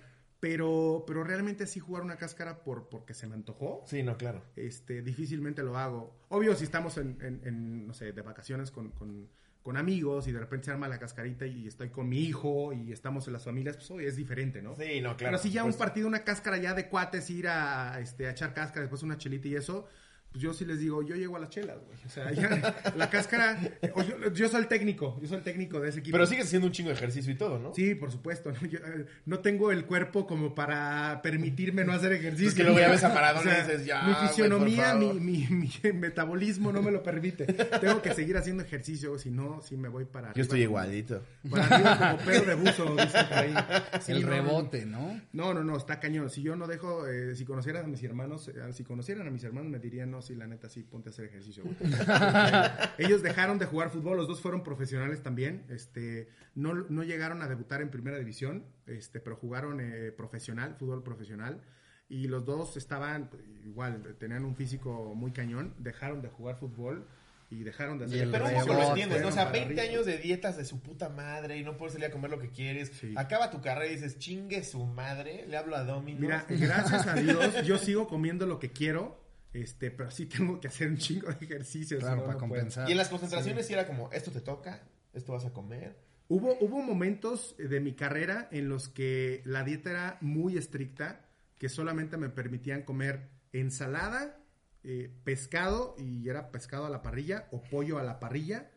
[0.44, 3.82] Pero, pero realmente sí jugar una cáscara por, porque se me antojó.
[3.88, 4.44] Sí, no, claro.
[4.58, 6.14] Este, difícilmente lo hago.
[6.28, 9.30] Obvio, si estamos en, en- en, no sé, de vacaciones con, con-
[9.62, 12.92] con amigos y de repente se arma la cascarita y estoy con mi hijo y
[12.92, 14.76] estamos en las familias, pues obvio, es diferente, ¿no?
[14.76, 15.32] Sí, no, claro.
[15.32, 18.54] Pero si ya un partido, una cáscara ya de cuates, ir a, este, a echar
[18.54, 19.88] cáscara, después una chelita y eso,
[20.34, 21.98] pues yo sí les digo, yo llego a las chelas, güey.
[22.06, 23.58] O sea, ya, la cáscara,
[23.94, 26.16] o yo, yo soy el técnico, yo soy el técnico de ese equipo.
[26.16, 27.74] Pero sigues haciendo un chingo de ejercicio y todo, ¿no?
[27.74, 28.52] Sí, por supuesto.
[28.52, 28.68] ¿no?
[28.68, 32.50] Yo, eh, no tengo el cuerpo como para permitirme no hacer ejercicio.
[32.50, 35.06] Es que luego ya ves a Maradona y dices, ya, Mi güey, fisionomía, por mi,
[35.08, 35.22] favor.
[35.22, 35.48] mi,
[35.84, 37.46] mi metabolismo no me lo permite.
[37.46, 40.42] Tengo que seguir haciendo ejercicio, si no, sí me voy para Yo arriba.
[40.42, 41.24] estoy igualito.
[41.50, 43.54] Para arriba como perro de buzo, dicen por ahí.
[44.02, 45.22] Sí, El no, rebote, ¿no?
[45.32, 46.30] no, no, no, está cañón.
[46.32, 49.44] Si yo no dejo, eh, si conocieran a mis hermanos, eh, si conocieran a mis
[49.44, 51.64] hermanos me dirían, no, sí, la neta, sí, ponte a hacer ejercicio.
[51.64, 51.76] güey".
[52.98, 55.66] Ellos dejaron de jugar fútbol, los dos fueron profesionales también.
[55.70, 61.04] Este, no, no llegaron a debutar en primera división, este, pero jugaron eh, profesional, fútbol
[61.04, 61.62] profesional.
[62.10, 63.30] Y los dos estaban,
[63.66, 67.08] igual, tenían un físico muy cañón, dejaron de jugar fútbol
[67.50, 69.28] y dejaron de hacer Y el Pero ejercicio, poco lo entiendes, ¿no?
[69.28, 69.94] O sea, para 20 arriba.
[69.94, 72.50] años de dietas de su puta madre y no puedes salir a comer lo que
[72.50, 72.92] quieres.
[73.00, 73.14] Sí.
[73.16, 76.20] Acaba tu carrera y dices, chingue su madre, le hablo a Domino.
[76.20, 79.23] Mira, gracias a Dios, yo sigo comiendo lo que quiero,
[79.54, 81.98] este, pero sí tengo que hacer un chingo de ejercicio.
[81.98, 82.52] si Claro, no, para no puedo.
[82.52, 82.90] compensar.
[82.90, 84.82] y en las concentraciones sí era como, esto te toca,
[85.14, 85.96] esto vas a comer.
[86.28, 91.26] Hubo, hubo momentos de mi carrera en los que la dieta era muy estricta,
[91.58, 94.40] que solamente me permitían comer ensalada,
[94.84, 98.72] eh, pescado, y era pescado a la parrilla, o pollo a la parrilla,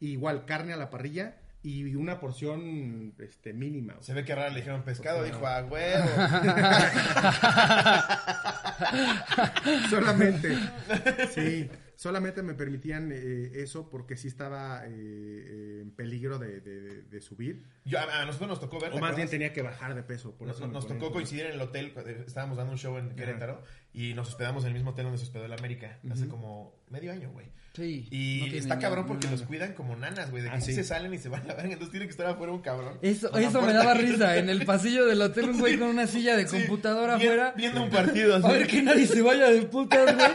[0.00, 3.96] y igual carne a la parrilla, y una porción este, mínima.
[4.00, 6.08] Se ve que raro le dijeron pescado, dijo, a huevo.
[9.90, 10.56] solamente,
[11.34, 17.02] sí, solamente me permitían eh, eso porque sí estaba eh, eh, en peligro de, de-
[17.02, 17.64] de subir.
[17.84, 18.92] Yo, a, a nosotros nos tocó ver.
[18.92, 20.32] O ¿te más bien tenía que bajar de peso.
[20.36, 23.14] Por Nos, eso nos tocó coincidir en el hotel, eh, estábamos dando un show en
[23.16, 23.62] Querétaro
[23.92, 27.10] y nos hospedamos en el mismo hotel donde se hospedó el América hace como medio
[27.12, 27.46] año, güey.
[27.74, 28.06] Sí.
[28.10, 29.48] Y no está cabrón porque ni los nada.
[29.48, 31.64] cuidan como nanas, güey, de que Ah, sí se salen y se van a ver,
[31.64, 32.98] entonces tiene que estar afuera un cabrón.
[33.00, 34.36] Eso, eso me daba risa.
[34.36, 37.54] En el pasillo del hotel, un güey con una silla de Sí, computadora bien- afuera.
[37.56, 38.46] Viendo un partido así.
[38.46, 40.28] A ver que nadie se vaya de putas, güey.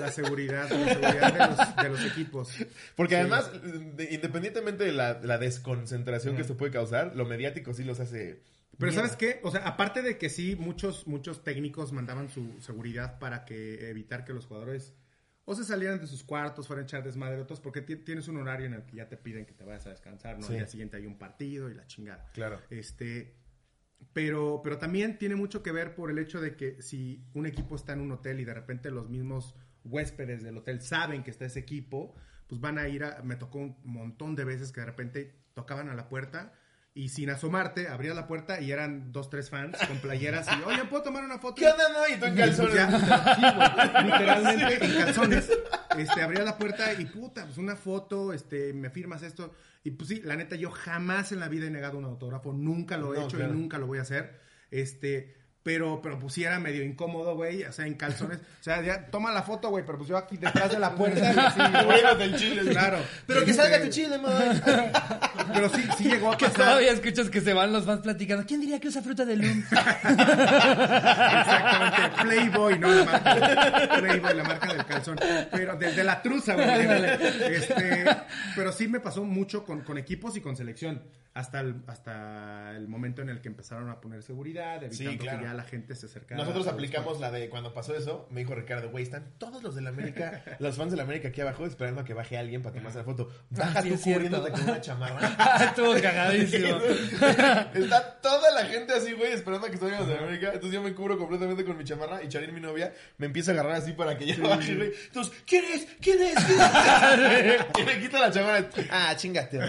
[0.00, 2.48] La seguridad, la seguridad de los, de los equipos.
[2.96, 3.20] Porque Sí.
[3.20, 3.50] además,
[3.96, 8.42] de- independientemente de la, la desconcentración que esto puede causar, lo mediático sí los hace...
[8.78, 9.08] Pero mierda.
[9.08, 9.40] ¿sabes qué?
[9.44, 14.24] O sea, aparte de que sí, muchos, muchos técnicos mandaban su seguridad para que evitar
[14.24, 14.94] que los jugadores
[15.44, 18.38] o se salieran de sus cuartos, fueran a echar desmadre otros, porque ti- tienes un
[18.38, 20.46] horario en el que ya te piden que te vayas a descansar, ¿no?
[20.46, 20.54] Sí.
[20.54, 22.30] Al día siguiente hay un partido y la chingada.
[22.32, 22.60] Claro.
[22.70, 23.36] Este,
[24.12, 27.76] pero, pero también tiene mucho que ver por el hecho de que si un equipo
[27.76, 31.44] está en un hotel y de repente los mismos huéspedes del hotel saben que está
[31.44, 32.14] ese equipo,
[32.46, 33.22] pues van a ir a...
[33.22, 36.52] Me tocó un montón de veces que de repente tocaban a la puerta
[36.96, 40.84] y sin asomarte, abrías la puerta y eran dos, tres fans con playeras y, oye,
[40.84, 41.56] ¿puedo tomar una foto?
[41.56, 42.06] ¿Qué onda, no?
[42.14, 42.74] Y tú en calzones.
[42.74, 45.50] Ya, sí, güey, literalmente en calzones.
[45.98, 49.52] Este, abría la puerta y puta, pues una foto, este, me firmas esto.
[49.82, 52.96] Y pues sí, la neta, yo jamás en la vida he negado un autógrafo, nunca
[52.96, 53.52] lo he No, hecho claro.
[53.54, 54.38] y nunca lo voy a hacer.
[54.70, 55.34] Este,
[55.64, 58.38] pero, pero pues sí era medio incómodo, güey, o sea, en calzones.
[58.38, 61.18] O sea, ya toma la foto, güey, pero pues yo aquí detrás de la puerta
[61.32, 61.84] y así, güey.
[61.84, 62.70] Cubriéndote el chile.
[62.70, 62.98] Claro.
[63.26, 64.62] Pero que Este, salga tu chile, man.
[65.52, 66.60] Pero sí, sí llegó a Que pasar.
[66.66, 68.44] todavía escuchas que se van los fans platicando.
[68.46, 69.64] ¿Quién diría que usa fruta de loom?
[70.90, 73.34] Exactamente, Playboy, no la marca.
[73.98, 75.18] Playboy, la marca del calzón.
[75.50, 76.68] Pero desde la truza, güey.
[77.54, 78.04] Este,
[78.56, 81.02] pero sí me pasó mucho con, con equipos y con selección.
[81.34, 85.38] Hasta el, hasta el momento en el que empezaron a poner seguridad, evitando Sí, claro.
[85.40, 86.40] que ya la gente se acercara.
[86.40, 89.86] Nosotros aplicamos la de cuando pasó eso, me dijo Ricardo, güey, están todos los del
[89.86, 93.04] América, los fans del América aquí abajo esperando a que baje alguien para tomarse la
[93.04, 93.30] foto.
[93.50, 95.64] Baja Sí, tú cubriéndote con una chamarra.
[95.64, 96.76] Estuvo cagadísimo.
[97.74, 100.48] Está toda la gente así, güey, esperando a que salgan los de América.
[100.48, 103.54] Entonces yo me cubro completamente con mi chamarra y Charín, mi novia, me empieza a
[103.54, 104.92] agarrar así para que ya baje, güey.
[105.06, 105.86] Entonces, ¿quién es?
[106.00, 106.34] ¿Quién es?
[106.34, 107.60] ¿Quién es?
[107.78, 108.68] y me quita la chamarra.
[108.90, 109.60] Ah, chingate.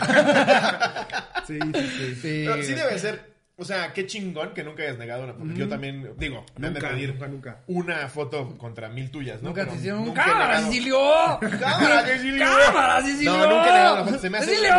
[1.47, 2.15] Sí, sí, sí.
[2.15, 3.34] Sí, Pero sí debe ser.
[3.58, 5.34] O sea, qué chingón que nunca hayas negado una.
[5.34, 7.64] Porque yo también, digo, me han de Nunca, pedir nunca, nunca.
[7.68, 9.49] una foto contra mil tuyas, ¿no?
[9.49, 10.99] Nunca Pero te hicieron un cámara, Cecilio.
[11.39, 12.45] ¡Cámara, Cecilio!
[12.45, 13.32] ¡Cámara, Cecilio!
[13.38, 14.20] No, nunca he negado una foto.
[14.20, 14.74] Se me hace ¡Cecilio!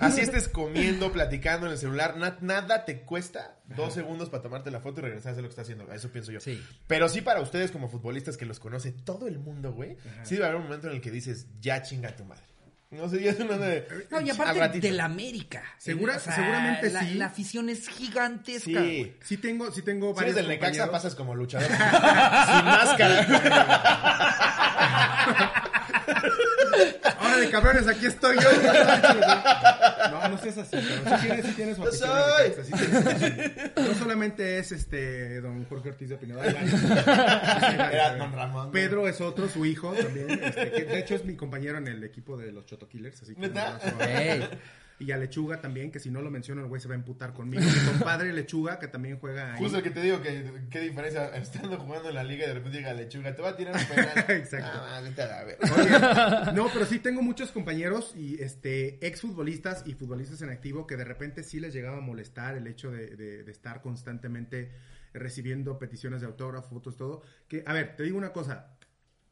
[0.00, 2.16] Así estés comiendo, platicando en el celular.
[2.16, 5.48] na- nada te cuesta dos segundos para tomarte la foto y regresar a hacer lo
[5.50, 5.92] que estás haciendo.
[5.92, 6.40] Eso pienso yo.
[6.40, 6.62] Sí.
[6.86, 9.98] Pero sí para ustedes como futbolistas que los conoce todo el mundo, güey.
[10.22, 12.42] Sí debe haber un momento en el que dices, ya chinga tu madre.
[12.94, 13.86] No sé, ya es una de...
[14.10, 14.86] No, y aparte ratito.
[14.86, 15.62] de la América.
[15.78, 17.14] Segura- seguramente la, sí.
[17.14, 18.64] La afición es gigantesca.
[18.64, 18.70] Sí.
[18.98, 19.16] güey.
[19.22, 21.68] Sí tengo, sí tengo Si varios eres del Necaxa, pasas como luchador.
[21.68, 23.26] Sin máscara.
[27.36, 28.48] De cabrones, aquí estoy yo.
[30.10, 32.52] No, no seas así, pero sí tienes, sí tienes su soy.
[32.64, 33.52] sí tienes.
[33.76, 36.42] No solamente es este don Jorge Ortiz de Pinedo.
[36.42, 38.70] Era don Ramón.
[38.70, 40.30] Pedro es otro, su hijo también.
[40.30, 43.22] este, que de hecho es mi compañero en el equipo de los Choto Killers.
[43.22, 43.50] Así que.
[45.00, 47.32] Y a Lechuga también, que si no lo menciono, el güey se va a emputar
[47.34, 47.62] conmigo.
[47.64, 49.58] Mi compadre Lechuga, que también juega ahí.
[49.58, 52.54] Justo el que te digo que qué diferencia estando jugando en la liga y de
[52.54, 54.24] repente llega Lechuga, te va a tirar un penal.
[54.28, 54.70] Exacto.
[54.80, 55.58] Ah, vete a ver.
[55.76, 60.96] Oye, no, pero sí tengo muchos compañeros y este exfutbolistas y futbolistas en activo que
[60.96, 64.70] de repente sí les llegaba a molestar el hecho de, de- de estar constantemente
[65.12, 67.22] recibiendo peticiones de autógrafos, fotos, todo.
[67.48, 68.76] Que, a ver, te digo una cosa.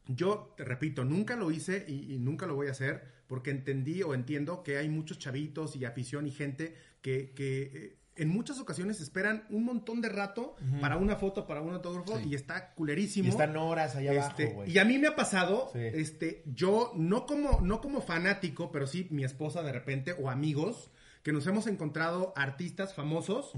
[0.09, 4.03] Yo, te repito, nunca lo hice y, y nunca lo voy a hacer porque entendí
[4.03, 8.59] o entiendo que hay muchos chavitos y afición y gente que, que, eh, en muchas
[8.61, 13.28] ocasiones esperan un montón de rato para una foto, para un autógrafo y está culerísimo.
[13.28, 14.70] Y están horas allá Este, abajo, güey.
[14.72, 15.78] y a mí me ha pasado, Sí.
[15.80, 20.90] este, yo no como, no como fanático, pero sí mi esposa de repente o amigos
[21.22, 23.53] que nos hemos encontrado artistas famosos,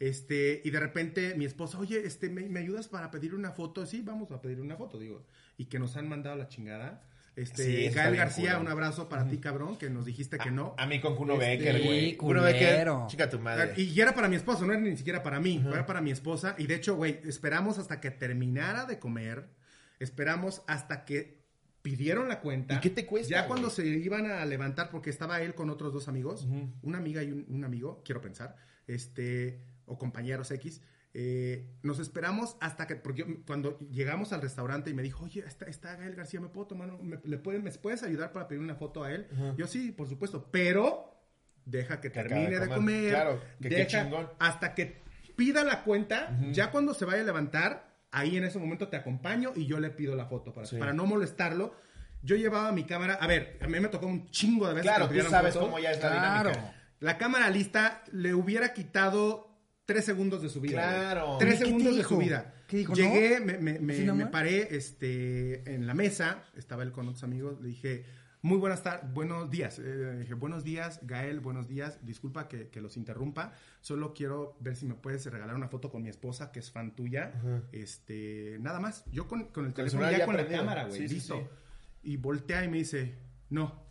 [0.00, 3.86] este, y de repente mi esposa, oye, este, ¿me, me ayudas para pedir una foto?
[3.86, 5.24] Sí, vamos a pedir una foto, digo,
[5.56, 7.02] y que nos han mandado la chingada.
[7.36, 10.74] Este, Sí, Gael García, un abrazo para ti, cabrón, que nos dijiste que no.
[10.78, 12.10] A mí con Kuno Este, Becker, güey.
[12.10, 13.72] sí, Kuno Becker, chica tu madre.
[13.76, 16.12] Y y era para mi esposo, no era ni siquiera para mí, era para mi
[16.12, 16.54] esposa.
[16.58, 19.48] Y de hecho, güey, esperamos hasta que terminara de comer,
[19.98, 21.42] esperamos hasta que
[21.82, 22.74] pidieron la cuenta.
[22.74, 23.48] ¿Y qué te cuesta, Ya güey?
[23.48, 26.46] cuando se iban a levantar, porque estaba él con otros dos amigos,
[26.82, 28.54] una amiga y un, un amigo, quiero pensar,
[28.86, 30.80] este, o compañeros X,
[31.16, 35.44] eh, nos esperamos hasta que, porque yo- cuando llegamos al restaurante y me dijo, oye,
[35.46, 36.90] está, está Gael García, ¿me puedo tomar?
[37.02, 39.28] ¿Me, le pueden- ¿Me puedes ayudar para pedir una foto a él?
[39.56, 41.14] Yo sí, por supuesto, pero
[41.64, 43.10] deja que termine de de comer.
[43.10, 44.28] Claro, que qué deja chingón.
[44.38, 45.02] hasta que
[45.36, 49.52] pida la cuenta, ya cuando se vaya a levantar, ahí en ese momento te acompaño
[49.54, 50.76] y yo le pido la foto para, Sí.
[50.78, 51.74] para no molestarlo.
[52.22, 55.08] Yo llevaba mi cámara, a ver, a mí me tocó un chingo de veces Claro,
[55.10, 55.66] que tú sabes foto.
[55.66, 56.50] cómo ya es la Claro.
[56.50, 56.74] dinámica.
[57.00, 59.53] La cámara lista le hubiera quitado
[59.84, 60.72] tres segundos de su vida.
[60.82, 61.36] Claro.
[61.38, 62.54] Tres ¿Y qué te segundos de su vida.
[62.66, 67.60] ¿Qué dijo, Llegué, me, me- paré este, en la mesa, estaba él con otros amigos,
[67.60, 68.04] le dije,
[68.42, 69.78] muy buenas tardes, buenos días.
[69.78, 71.98] Eh, dije, buenos días, Gael, buenos días.
[72.04, 73.52] Disculpa que, que los interrumpa.
[73.80, 76.94] Solo quiero ver si me puedes regalar una foto con mi esposa, que es fan
[76.94, 77.32] tuya.
[77.72, 79.04] Este, nada más.
[79.10, 81.00] Yo con, con el Con el teléfono celular ya, ya con la cámara, güey.
[81.00, 81.36] Sí, sí, listo.
[82.02, 82.10] sí.
[82.10, 83.14] Y voltea y me dice,
[83.48, 83.83] no,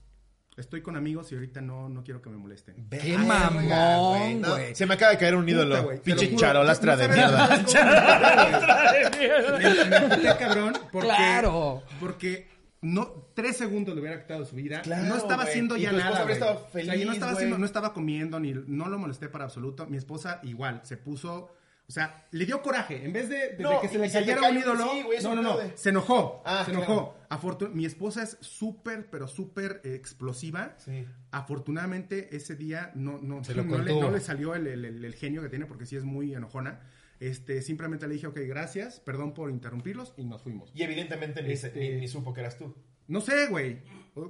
[0.57, 2.87] estoy con amigos y ahorita no, no quiero que me molesten.
[2.89, 4.69] Qué mamón, güey.
[4.69, 5.89] No, se me acaba de caer un ídolo.
[6.03, 7.57] Pinche charolastra de mierda.
[7.57, 11.83] no sabes cómo- Me, cabrón, porque, Claro.
[11.99, 12.47] porque
[12.81, 14.81] no, tres segundos le hubiera quitado su vida.
[14.81, 16.07] Claro, no estaba haciendo Y ya nada.
[16.07, 16.33] habría güey.
[16.33, 19.45] estado O sea, yo no estaba haciendo, no estaba comiendo, ni no lo molesté para
[19.45, 19.85] absoluto.
[19.87, 21.49] Mi esposa igual, se puso.
[21.93, 23.05] O sea, le dio coraje.
[23.05, 24.91] En vez de, de- de No, que se le cayera un ídolo.
[24.93, 25.53] sí, güey, eso no, no, no.
[25.57, 25.77] puede.
[25.77, 26.41] Se enojó.
[26.43, 26.85] Ah, se claro.
[26.87, 27.17] enojó.
[27.29, 30.73] Afortun- mi esposa es súper, pero súper eh, explosiva.
[30.79, 31.05] Sí.
[31.29, 34.01] Afortunadamente, ese día no, no, Se no, le, contuvo.
[34.01, 36.81] no le salió el, el- el- el genio que tiene, porque sí es muy enojona.
[37.19, 40.71] Este, simplemente le dije, ok, gracias, perdón por interrumpirlos, y nos fuimos.
[40.73, 42.75] Y evidentemente ni- ni supo que eras tú.
[43.07, 43.79] No sé, güey.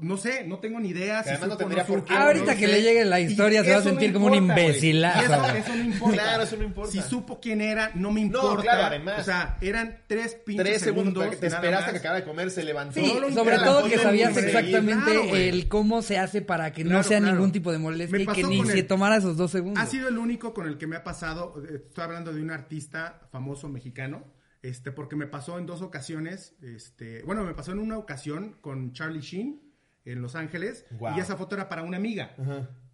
[0.02, 1.22] No sé, no tengo ni idea.
[1.24, 2.14] Que además no tendría por qué.
[2.14, 2.72] no Ahorita lo que sé.
[2.72, 4.68] le llegue la Y historia se va a eso no sentir como un importa, Y
[4.92, 6.14] Eso, eso no importa.
[6.24, 6.92] Claro, eso no importa.
[6.94, 8.62] Si supo quién era, no me importa.
[8.62, 9.20] claro, además.
[9.20, 12.64] O sea, eran tres pinches Tres segundos, te nada esperaste que acabara de comer, se
[12.64, 12.98] levantó.
[12.98, 16.92] Sí, Solo sobre todo que sabías exactamente Claro, el cómo se hace para que no
[16.92, 17.34] Claro, sea claro.
[17.36, 19.84] ningún tipo de molestia y que ni con se el- tomara esos dos segundos.
[19.84, 22.52] Ha sido el único con el que me ha pasado, eh, estoy hablando de un
[22.52, 24.24] artista famoso mexicano,
[24.64, 28.94] este, porque me pasó en dos ocasiones, este, bueno, me pasó en una ocasión con
[28.94, 29.62] Charlie Sheen
[30.06, 30.86] en Los Ángeles,
[31.16, 32.36] y esa foto era para una amiga.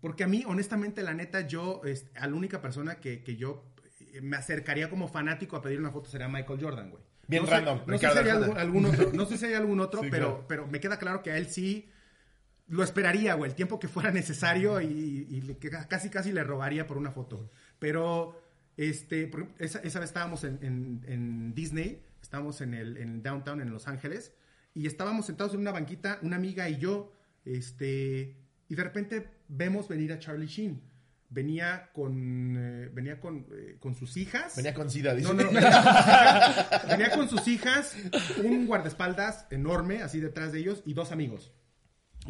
[0.01, 3.74] Porque a mí, honestamente, la neta, yo, es, a la única persona que, que yo
[4.13, 7.03] eh, me acercaría como fanático a pedir una foto sería Michael Jordan, güey.
[7.28, 9.53] Bien no sé- random, no sé, si hay algún, algún otro, no sé si hay
[9.53, 10.45] algún otro, Sí, pero, claro.
[10.47, 11.89] pero me queda claro que a él sí
[12.67, 15.55] lo esperaría, güey, el tiempo que fuera necesario y, y
[15.89, 17.51] casi casi le robaría por una foto.
[17.80, 18.39] Pero
[18.88, 23.71] este, esa, esa vez estábamos en, en- en Disney, estábamos en el en downtown en
[23.71, 24.34] Los Ángeles
[24.73, 27.13] y estábamos sentados en una banquita, una amiga y yo,
[27.43, 28.38] este,
[28.69, 30.82] y de repente vemos venir a Charlie Sheen.
[31.32, 34.55] Venía con, eh, venía con, eh, con sus hijas.
[34.55, 35.27] Venía con sida, dice.
[35.32, 37.95] No, no, venía con sus hijas, venía con sus hijas,
[38.43, 41.51] un guardaespaldas enorme, así detrás de ellos, y dos amigos.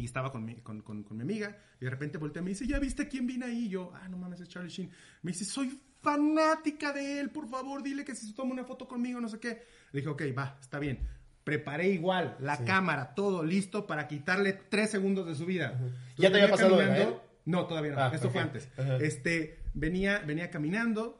[0.00, 2.50] Y estaba con mi, con, con- con mi amiga, y de repente voltea y me
[2.50, 3.66] dice, ¿ya viste quién viene ahí?
[3.66, 4.90] Y yo, ah, no mames, es Charlie Sheen.
[5.22, 8.86] Me dice, soy fanática de él, por favor, dile que si se toma una foto
[8.88, 9.62] conmigo, no sé qué.
[9.92, 10.98] Le dije, ok, va, está bien.
[11.44, 15.78] Preparé igual la cámara, todo listo para quitarle tres segundos de su vida.
[16.16, 17.22] ¿Ya te había pasado caminando-?
[17.46, 17.98] No, todavía no.
[18.00, 18.68] Ah, Esto fue antes.
[19.00, 21.16] Este, venía, venía caminando.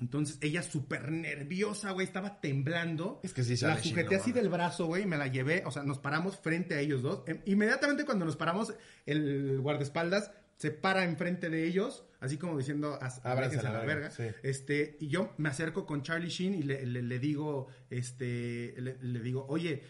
[0.00, 3.20] Entonces ella súper nerviosa, güey, estaba temblando.
[3.22, 5.62] Es que sí La sujeté chino, así del brazo, güey, me la llevé.
[5.66, 7.22] O sea, nos paramos frente a ellos dos.
[7.26, 8.72] Em, Inmediatamente cuando nos paramos,
[9.06, 13.78] el guardaespaldas se para enfrente de ellos, así como diciendo, "As- Ábranse aléjense a la
[13.80, 14.10] verga", verga.
[14.10, 14.24] sí.
[14.42, 18.96] Este, y yo me acerco con Charlie Sheen y le, le- le digo, este, le,
[19.00, 19.82] le digo, oye,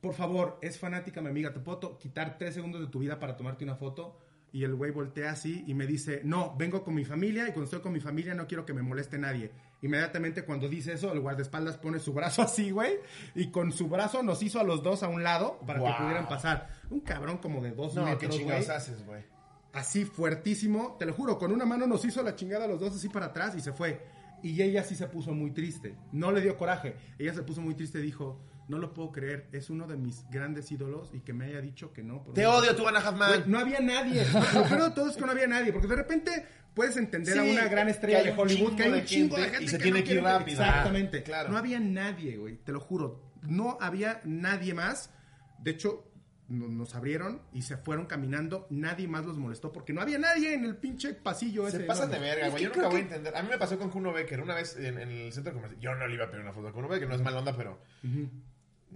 [0.00, 3.36] por favor, es fanática mi amiga, ¿te puedo quitar tres segundos de tu vida para
[3.36, 4.18] tomarte una foto?
[4.54, 7.64] Y el güey voltea así y me dice, no, vengo con mi familia y cuando
[7.64, 9.50] estoy con mi familia no quiero que me moleste nadie.
[9.82, 12.94] Inmediatamente cuando dice eso, el guardaespaldas pone su brazo así, güey,
[13.34, 15.88] y con su brazo nos hizo a los dos a un lado para Wow.
[15.88, 16.68] que pudieran pasar.
[16.88, 19.24] Un cabrón como de dos No, qué metros, güey chingados haces, güey.
[19.72, 22.94] así fuertísimo, te lo juro, con una mano nos hizo la chingada a los dos
[22.94, 24.06] así para atrás y se fue.
[24.40, 27.74] Y ella sí se puso muy triste, no le dio coraje, ella se puso muy
[27.74, 28.38] triste y dijo,
[28.68, 31.92] no lo puedo creer, es uno de mis grandes ídolos y que me haya dicho
[31.92, 32.24] que no.
[32.34, 33.44] Te una- odio, tú, Ana Halfman.
[33.46, 36.46] no había nadie, lo peor de todo es que no había nadie, porque de repente
[36.74, 39.64] puedes entender a una gran estrella de Hollywood que hay un chingo de gente gente
[39.64, 40.62] y se que tiene no que ir rápido.
[40.62, 41.48] Exactamente, Ah, claro.
[41.50, 45.10] No había nadie, güey, te lo juro, no había nadie más.
[45.58, 46.10] De hecho,
[46.48, 48.66] no- nos abrieron y se fueron caminando.
[48.70, 51.86] Nadie más los molestó porque no había nadie en el pinche pasillo Se ese.
[51.86, 52.64] pasan de verga, güey.
[52.64, 53.34] Yo nunca voy a entender.
[53.36, 55.80] A mí me pasó con Kuno Becker una vez en, en el centro comercial.
[55.80, 57.56] Yo no le iba a pedir una foto con Kuno Becker, no es mala onda,
[57.56, 57.78] pero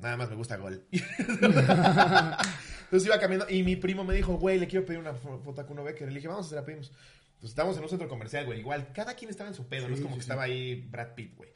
[0.00, 0.84] nada más me gusta gol.
[0.90, 5.60] Entonces iba caminando y mi primo me dijo, güey, le quiero pedir una fo- foto
[5.60, 6.08] a Kuno Becker.
[6.08, 6.92] Y le dije, vamos, se la pedimos.
[7.40, 8.60] Pues estábamos en un centro comercial, güey.
[8.60, 10.30] Igual, cada quien estaba en su pedo, no es como sí, que sí.
[10.30, 11.50] estaba ahí Brad Pitt, güey.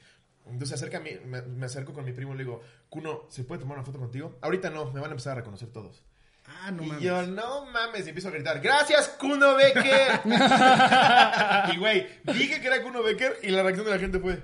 [0.44, 3.26] Entonces se acerca a mí, me, me acerco con mi primo y le digo, Kuno,
[3.30, 4.38] ¿se puede tomar una foto contigo?
[4.42, 6.02] Ahorita no, me van a empezar a reconocer todos.
[6.46, 7.02] Ah, no y mames.
[7.02, 10.20] yo, no mames, y empiezo a gritar, gracias, Kuno Becker.
[11.74, 14.42] y güey, dije que era Kuno Becker y la reacción de la gente fue,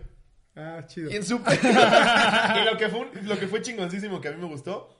[0.59, 1.11] Ah, chido.
[1.11, 1.36] y en su...
[2.61, 4.94] y lo que, fue un- lo que fue chingoncísimo que a mí me gustó,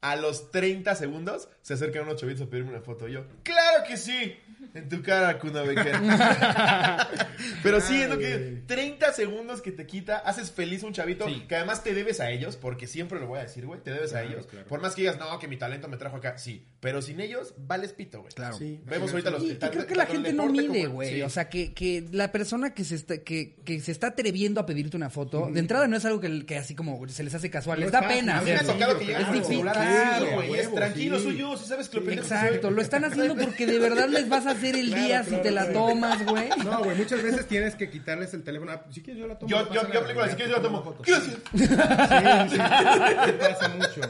[0.00, 3.06] a los 30 segundos se acercan unos chavitos a pedirme una foto.
[3.08, 4.34] Y yo, ¡claro que sí!
[4.74, 5.94] En tu cara, Kuna Becker.
[7.62, 8.26] Pero sí, es lo que...
[8.32, 8.62] Ay.
[8.66, 11.44] 30 segundos que te quita, haces feliz a un chavito, Sí.
[11.48, 14.12] que además te debes a ellos, porque siempre lo voy a decir, güey, te debes
[14.14, 14.46] a Claro, ellos.
[14.46, 14.66] claro.
[14.66, 16.66] Por más que digas, no, que mi talento me trajo acá, sí.
[16.80, 18.32] Pero sin ellos, vales pito, güey.
[18.32, 18.56] Claro.
[18.56, 18.80] Sí.
[18.86, 19.44] Vemos ahorita los...
[19.44, 21.14] Y, creo que la gente no mide, como- güey.
[21.16, 21.22] sí.
[21.22, 24.66] O sea, que, que la persona que se está, que, que se está atreviendo a
[24.66, 27.50] pedirte una foto, de entrada no es algo que, que así como se les hace
[27.50, 27.78] casual.
[27.80, 28.38] No les es da fácil, pena.
[28.38, 28.72] A mí me ha hacerlo.
[28.74, 31.24] tocado que claro, lleguen con el es difícil, así, güey, tranquilo, sí.
[31.24, 34.46] soy yo, si sabes que lo Exacto, lo están haciendo porque de verdad les vas
[34.46, 36.48] a hacer el Claro, día si claro, te la tomas, güey.
[36.64, 38.72] No, güey, muchas veces tienes que quitarles el teléfono.
[38.72, 39.48] Ah, Si quieres, yo la tomo.
[39.50, 41.04] Yo, aplico si quieres, yo la tomo fotos.
[41.06, 41.36] ¿Qué haces?
[41.52, 41.74] Sí, sí,
[42.56, 44.00] sí, pasa mucho.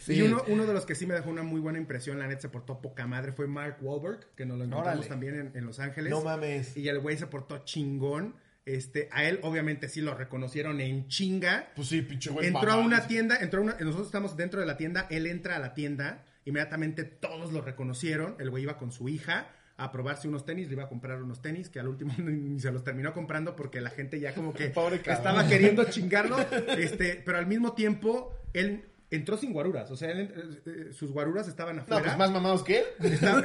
[0.00, 0.14] Sí.
[0.14, 2.42] Y uno, uno de los que sí me dejó una muy buena impresión, la neta
[2.42, 5.08] se portó poca madre, fue Mark Wahlberg, que nos lo encontramos Órale.
[5.08, 6.10] también en, en Los Ángeles.
[6.10, 6.76] No mames.
[6.76, 8.34] Y el güey se portó chingón.
[8.64, 11.70] Este, a él obviamente sí lo reconocieron en chinga.
[11.74, 12.48] Pues sí, pinche güey.
[12.48, 15.56] entró a una tienda, entró a una, nosotros estamos dentro de la tienda, él entra
[15.56, 19.46] a la tienda, inmediatamente todos lo reconocieron, el güey iba con su hija
[19.78, 22.70] a probarse unos tenis, le iba a comprar unos tenis que al último ni se
[22.70, 24.64] los terminó comprando porque la gente ya como que
[25.06, 26.36] estaba queriendo chingarlo,
[26.76, 31.12] este, pero al mismo tiempo él entró sin guaruras, o sea, él, eh, eh, sus
[31.12, 32.02] guaruras estaban No, afuera.
[32.04, 32.84] pues más mamados que él.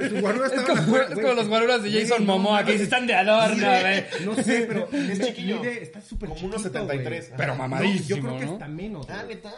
[0.09, 1.23] Sus guaruras Es estaban como, afuera, es güey.
[1.25, 4.03] como los guaruras de Jason no Momoa que están de adorno, güey.
[4.25, 5.61] No sé, pero Es chiquillo.
[5.61, 7.25] mide- está súper Como chiquito, unos 73.
[7.29, 7.37] güey.
[7.37, 8.53] Pero mamadísimo, yo creo que ¿no?
[8.53, 9.09] está menos.
[9.09, 9.53] Ah, neta.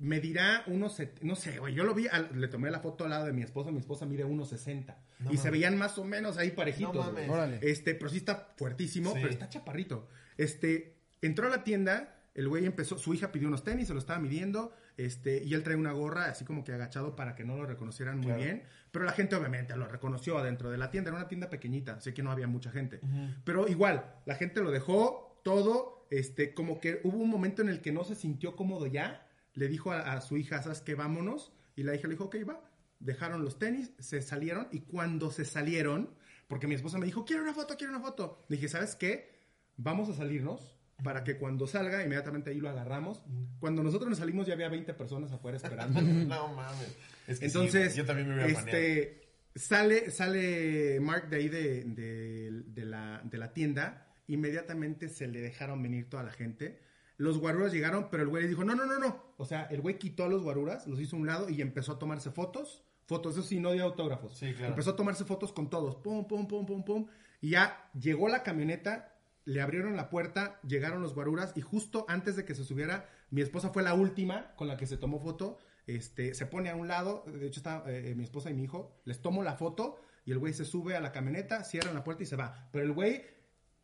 [0.00, 3.26] Medirá unos, no sé, güey, yo lo vi, al- le tomé la foto al lado
[3.26, 4.96] de mi esposa, mi esposa mide 1.60
[5.30, 6.94] y se veían más o menos ahí parejitos.
[6.94, 7.28] No mames.
[7.28, 7.58] Órale.
[7.62, 9.18] Este, pero sí está fuertísimo, Sí.
[9.20, 10.08] pero está chaparrito.
[10.38, 13.98] Este, entró a la tienda, el güey empezó, su hija pidió unos tenis, se lo
[14.00, 17.56] estaba midiendo, este, y él trae una gorra así como que agachado para que no
[17.56, 18.40] lo reconocieran muy Claro.
[18.42, 21.94] bien, pero la gente obviamente lo reconoció adentro de la tienda, era una tienda pequeñita,
[21.94, 23.00] así que no había mucha gente.
[23.44, 27.80] Pero igual, la gente lo dejó todo, este, como que hubo un momento en el
[27.80, 29.26] que no se sintió cómodo ya,
[29.60, 30.94] le dijo a, a su hija, ¿sabes qué?
[30.94, 31.52] Vámonos.
[31.76, 32.60] Y la hija le dijo, ok, va.
[32.98, 36.14] Dejaron los tenis, se salieron y cuando se salieron,
[36.48, 38.42] porque mi esposa me dijo, quiero una foto, quiero una foto.
[38.48, 39.38] Le dije, ¿sabes qué?
[39.76, 43.22] Vamos a salirnos para que cuando salga, inmediatamente ahí lo agarramos.
[43.58, 46.00] Cuando nosotros nos salimos ya había 20 personas afuera esperando.
[46.02, 46.96] No mames.
[47.26, 48.78] Es que sí, Entonces, güey, yo también me hubiera baneado.
[48.78, 54.06] este, sale, sale Mark de ahí de, de- de la, de la tienda.
[54.26, 56.80] Inmediatamente se le dejaron venir toda la gente.
[57.20, 59.34] Los guaruras llegaron, pero el güey dijo, no, no, no, no.
[59.36, 61.92] O sea, el güey quitó a los guaruras, los hizo a un lado y empezó
[61.92, 62.82] a tomarse fotos.
[63.04, 64.38] Fotos, eso sí, no dio autógrafos.
[64.38, 64.68] Sí, claro.
[64.68, 65.96] Empezó a tomarse fotos con todos.
[65.96, 67.08] Pum, pum, pum, pum, pum.
[67.42, 72.36] Y ya llegó la camioneta, le abrieron la puerta, llegaron los guaruras y justo antes
[72.36, 75.58] de que se subiera, mi esposa fue la última con la que se tomó foto.
[75.86, 78.98] Este, se pone a un lado, de hecho está eh, mi esposa y mi hijo,
[79.04, 82.22] les tomo la foto y el güey se sube a la camioneta, cierran la puerta
[82.22, 82.70] y se va.
[82.72, 83.26] Pero el güey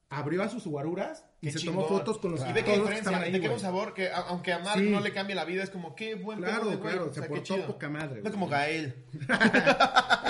[0.08, 1.84] abrió a sus guaruras y Qué se chingón.
[1.84, 3.60] tomó fotos con los Y ve que todos los que diferencia, ahí, queda un güey.
[3.60, 4.88] sabor que a- aunque a Mark Sí.
[4.90, 7.22] no le cambie la vida, es como, qué buen Claro, de claro, O se sea,
[7.24, 7.66] qué portó chido.
[7.66, 8.94] poca madre, No como Gael.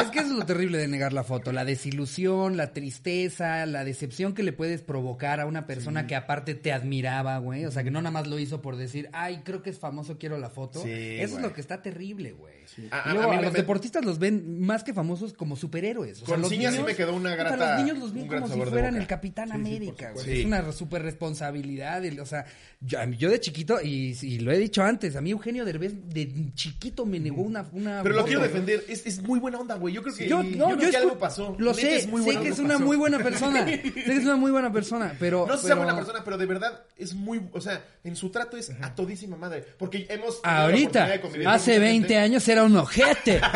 [0.01, 3.83] Es que eso es lo terrible de negar la foto, la desilusión, la tristeza, la
[3.85, 7.65] decepción que le puedes provocar a una persona que aparte te admiraba, güey.
[7.65, 10.19] O sea, que no nada más lo hizo por decir, ay, creo que es famoso,
[10.19, 10.83] quiero la foto.
[10.83, 12.55] Sí, eso es lo que está terrible, güey.
[12.91, 16.23] A- luego a a los me- deportistas los ven más que famosos como superhéroes.
[16.23, 18.27] O sea, Con los Ciña sí niños- me quedó una grata- Los niños los ven
[18.27, 20.41] como si sabor de fueran el Capitán América, güey.
[20.41, 22.03] Es una super responsabilidad.
[22.21, 22.47] O sea,
[22.81, 26.53] yo, yo de chiquito, y, y lo he dicho antes, a mí Eugenio Derbez de
[26.55, 28.85] chiquito me negó una, una Pero lo quiero defender.
[28.89, 29.95] Es, es muy buena onda, güey.
[29.95, 31.57] Yo creo que, Yo, yo no, creo yo que algo pasó.
[31.59, 33.65] Lo sé, es muy sé que es una muy buena persona.
[33.67, 35.47] sé que es una muy buena persona, pero.
[35.47, 38.15] No sé si sea pero- buena persona, pero de verdad es muy, o sea, en
[38.15, 39.65] su trato es a todísima madre.
[39.79, 40.41] Porque hemos.
[40.43, 41.05] Ahorita,
[41.47, 42.17] hace mucha 20 gente.
[42.19, 43.41] años era un ojete.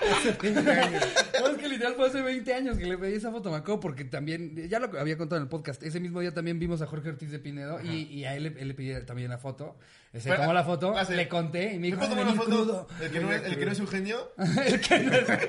[0.00, 3.80] No, es que literal fue hace 20 años que le pedí esa foto, me acuerdo,
[3.80, 6.86] porque también, ya lo había contado en el podcast, ese mismo día también vimos a
[6.86, 9.78] Jorge Ortiz de Pinedo y, y a él, le- él le pidió también la foto.
[10.12, 12.42] Se tomó la foto, hace- le conté y me ¿Me dijo, puedo "Ay, tomar una
[12.42, 12.56] foto?
[12.56, 12.88] crudo".
[13.00, 14.32] El que no es, el que no es Eugenio.
[14.66, 15.28] El que no es-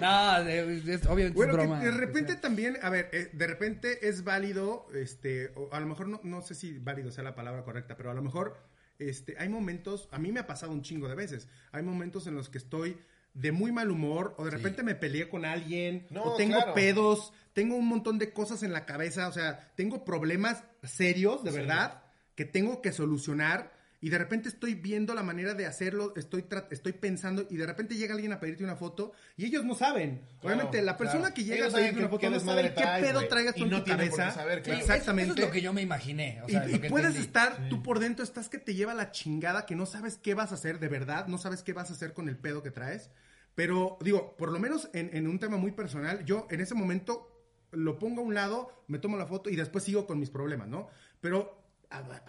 [0.00, 4.08] No, de- es- obviamente Bueno, es que de repente también, a ver, eh, de repente
[4.08, 7.62] es válido, este, o a lo mejor no, no sé si válido sea la palabra
[7.62, 8.56] correcta, pero a lo mejor,
[8.98, 12.34] este, hay momentos, a mí me ha pasado un chingo de veces, hay momentos en
[12.34, 12.98] los que estoy
[13.34, 16.74] de muy mal humor, o de repente me peleé con alguien, No, o tengo claro.
[16.74, 21.50] pedos, tengo un montón de cosas en la cabeza, o sea, tengo problemas serios, de
[21.50, 22.02] verdad,
[22.34, 23.71] que tengo que solucionar,
[24.02, 27.94] y de repente estoy viendo la manera de hacerlo, estoy, estoy pensando y de repente
[27.96, 30.18] llega alguien a pedirte una foto y ellos no saben.
[30.40, 31.34] Claro, Obviamente la persona claro.
[31.34, 33.70] que llega Ellos a pedirte una foto no sabe qué traes, pedo traigas tú en
[33.70, 34.30] no tu cabeza.
[34.32, 34.78] saber, Sí, claro.
[34.80, 35.40] es- Eso Exactamente.
[35.40, 36.42] es lo que yo me imaginé.
[36.44, 37.26] O sea, y, lo y que puedes entendí.
[37.26, 40.50] estar, tú por dentro estás que te lleva la chingada, que no sabes qué vas
[40.50, 43.10] a hacer de verdad, no sabes qué vas a hacer con el pedo que traes.
[43.54, 47.28] Pero digo, por lo menos en, en un tema muy personal, yo en ese momento
[47.70, 50.66] lo pongo a un lado, me tomo la foto y después sigo con mis problemas,
[50.68, 50.88] ¿no?
[51.20, 51.61] Pero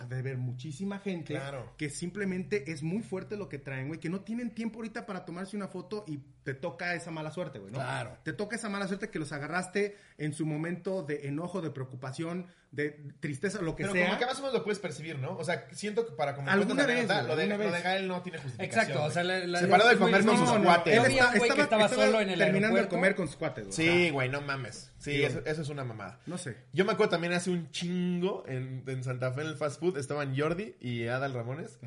[0.10, 1.74] de haber muchísima gente Claro.
[1.78, 5.26] que simplemente es muy fuerte lo que traen, güey, que no tienen tiempo ahorita para
[5.26, 7.78] tomarse una foto y te toca esa mala suerte, güey, ¿no?
[7.80, 8.18] Claro.
[8.24, 12.48] Te toca esa mala suerte que los agarraste en su momento de enojo, de preocupación,
[12.74, 14.08] de tristeza, lo que Pero sea.
[14.08, 15.38] como que más o menos lo puedes percibir, ¿no?
[15.38, 17.82] O sea, siento que para como Alguna vez, güey, lo de, lo de.
[17.82, 18.82] Gael no tiene justificación.
[18.84, 20.94] Exacto, o sea, la, la- Se paró de comer con sus no, cuates.
[20.98, 23.76] Él está- estaba solo en el terminando de comer con sus cuates, güey.
[23.76, 24.92] Sí, güey, no mames.
[24.98, 26.20] Sí, Sí, eso, es una mamada.
[26.26, 26.58] No sé.
[26.74, 29.98] Yo me acuerdo también hace un chingo en, en Santa Fe en el fast food
[30.00, 31.78] estaban Jordi y Adal Ramones.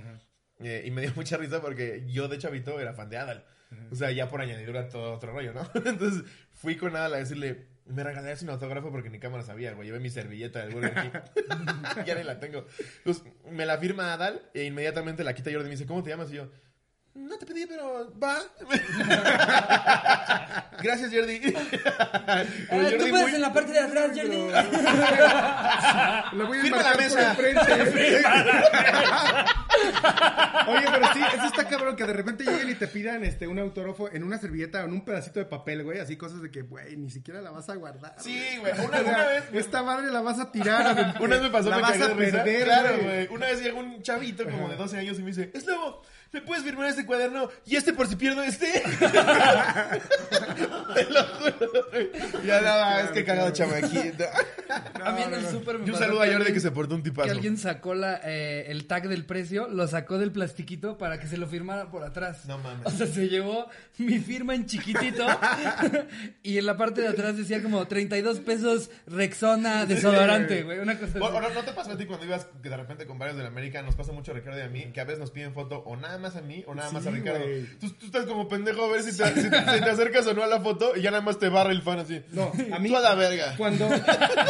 [0.60, 3.44] Eh, y me dio mucha risa porque yo de chavito era fan de Adal.
[3.90, 5.68] O sea, ya por añadidura todo otro rollo, ¿no?
[5.84, 6.22] Entonces
[6.52, 9.86] fui con Adal a decirle, me regalarías un autógrafo porque ni cámara sabía, güey.
[9.88, 11.10] Llevé mi servilleta del Burger King.
[12.06, 12.66] ya ni la tengo.
[13.04, 16.10] Pues me la firma Adal e inmediatamente la quita Jordi y me dice, ¿cómo te
[16.10, 16.30] llamas?
[16.30, 16.48] Y yo,
[17.14, 18.38] no te pedí, pero va.
[20.82, 21.40] Gracias, Jordi.
[21.40, 24.36] Pero Jordi Tú puedes muy- en la parte de atrás, Jordi.
[26.36, 27.32] Lo voy a Firma la mesa.
[27.34, 28.22] por enfrente.
[30.66, 33.58] Oye, pero sí, eso está cabrón que de repente lleguen y te pidan este un
[33.58, 36.62] autógrafo en una servilleta o en un pedacito de papel, güey, así cosas de que,
[36.62, 38.14] güey, ni siquiera la vas a guardar.
[38.18, 38.72] Sí, güey.
[38.72, 39.44] Una, una vez.
[39.52, 41.16] esta madre la vas a tirar.
[41.20, 43.28] Una vez me pasó la me vas a perder, Claro, güey.
[43.30, 46.02] Una vez llegó un chavito como de 12 años y me dice, es lobo,
[46.32, 47.48] ¿me puedes firmar este cuaderno?
[47.64, 48.66] Y este por si pierdo este.
[50.94, 51.82] Te lo juro.
[52.44, 54.24] Ya nada, es que cagado chamaquito.
[55.04, 56.70] A mí en el súper me Y un pasó saludo a Jordi alguien- que se
[56.70, 57.30] portó un Que tipazo.
[57.30, 61.36] alguien sacó la, eh, el tag del precio, lo sacó del plastiquito para que se
[61.36, 62.44] lo firmara por atrás.
[62.46, 62.86] No mames.
[62.86, 63.68] O sea, se llevó
[63.98, 65.26] mi firma en chiquitito
[66.42, 70.78] y en la parte de atrás decía como 32 pesos Rexona desodorante, güey.
[70.78, 71.48] Una cosa O, o así.
[71.48, 73.48] no, ¿no te pasó a ti cuando ibas que de repente con varios de la
[73.48, 73.82] América?
[73.82, 75.96] Nos pasa mucho a Ricardo y a mí, que a veces nos piden foto o
[75.96, 77.44] nada más a mí o nada más a Ricardo.
[77.80, 80.34] Tú, tú estás como pendejo a ver si te, si te- si te acercas o
[80.34, 82.22] no a la foto y ya nada más te barra el fan así.
[82.32, 82.88] No, a mí.
[82.88, 83.54] Tú a la verga.
[83.56, 83.88] Cuando.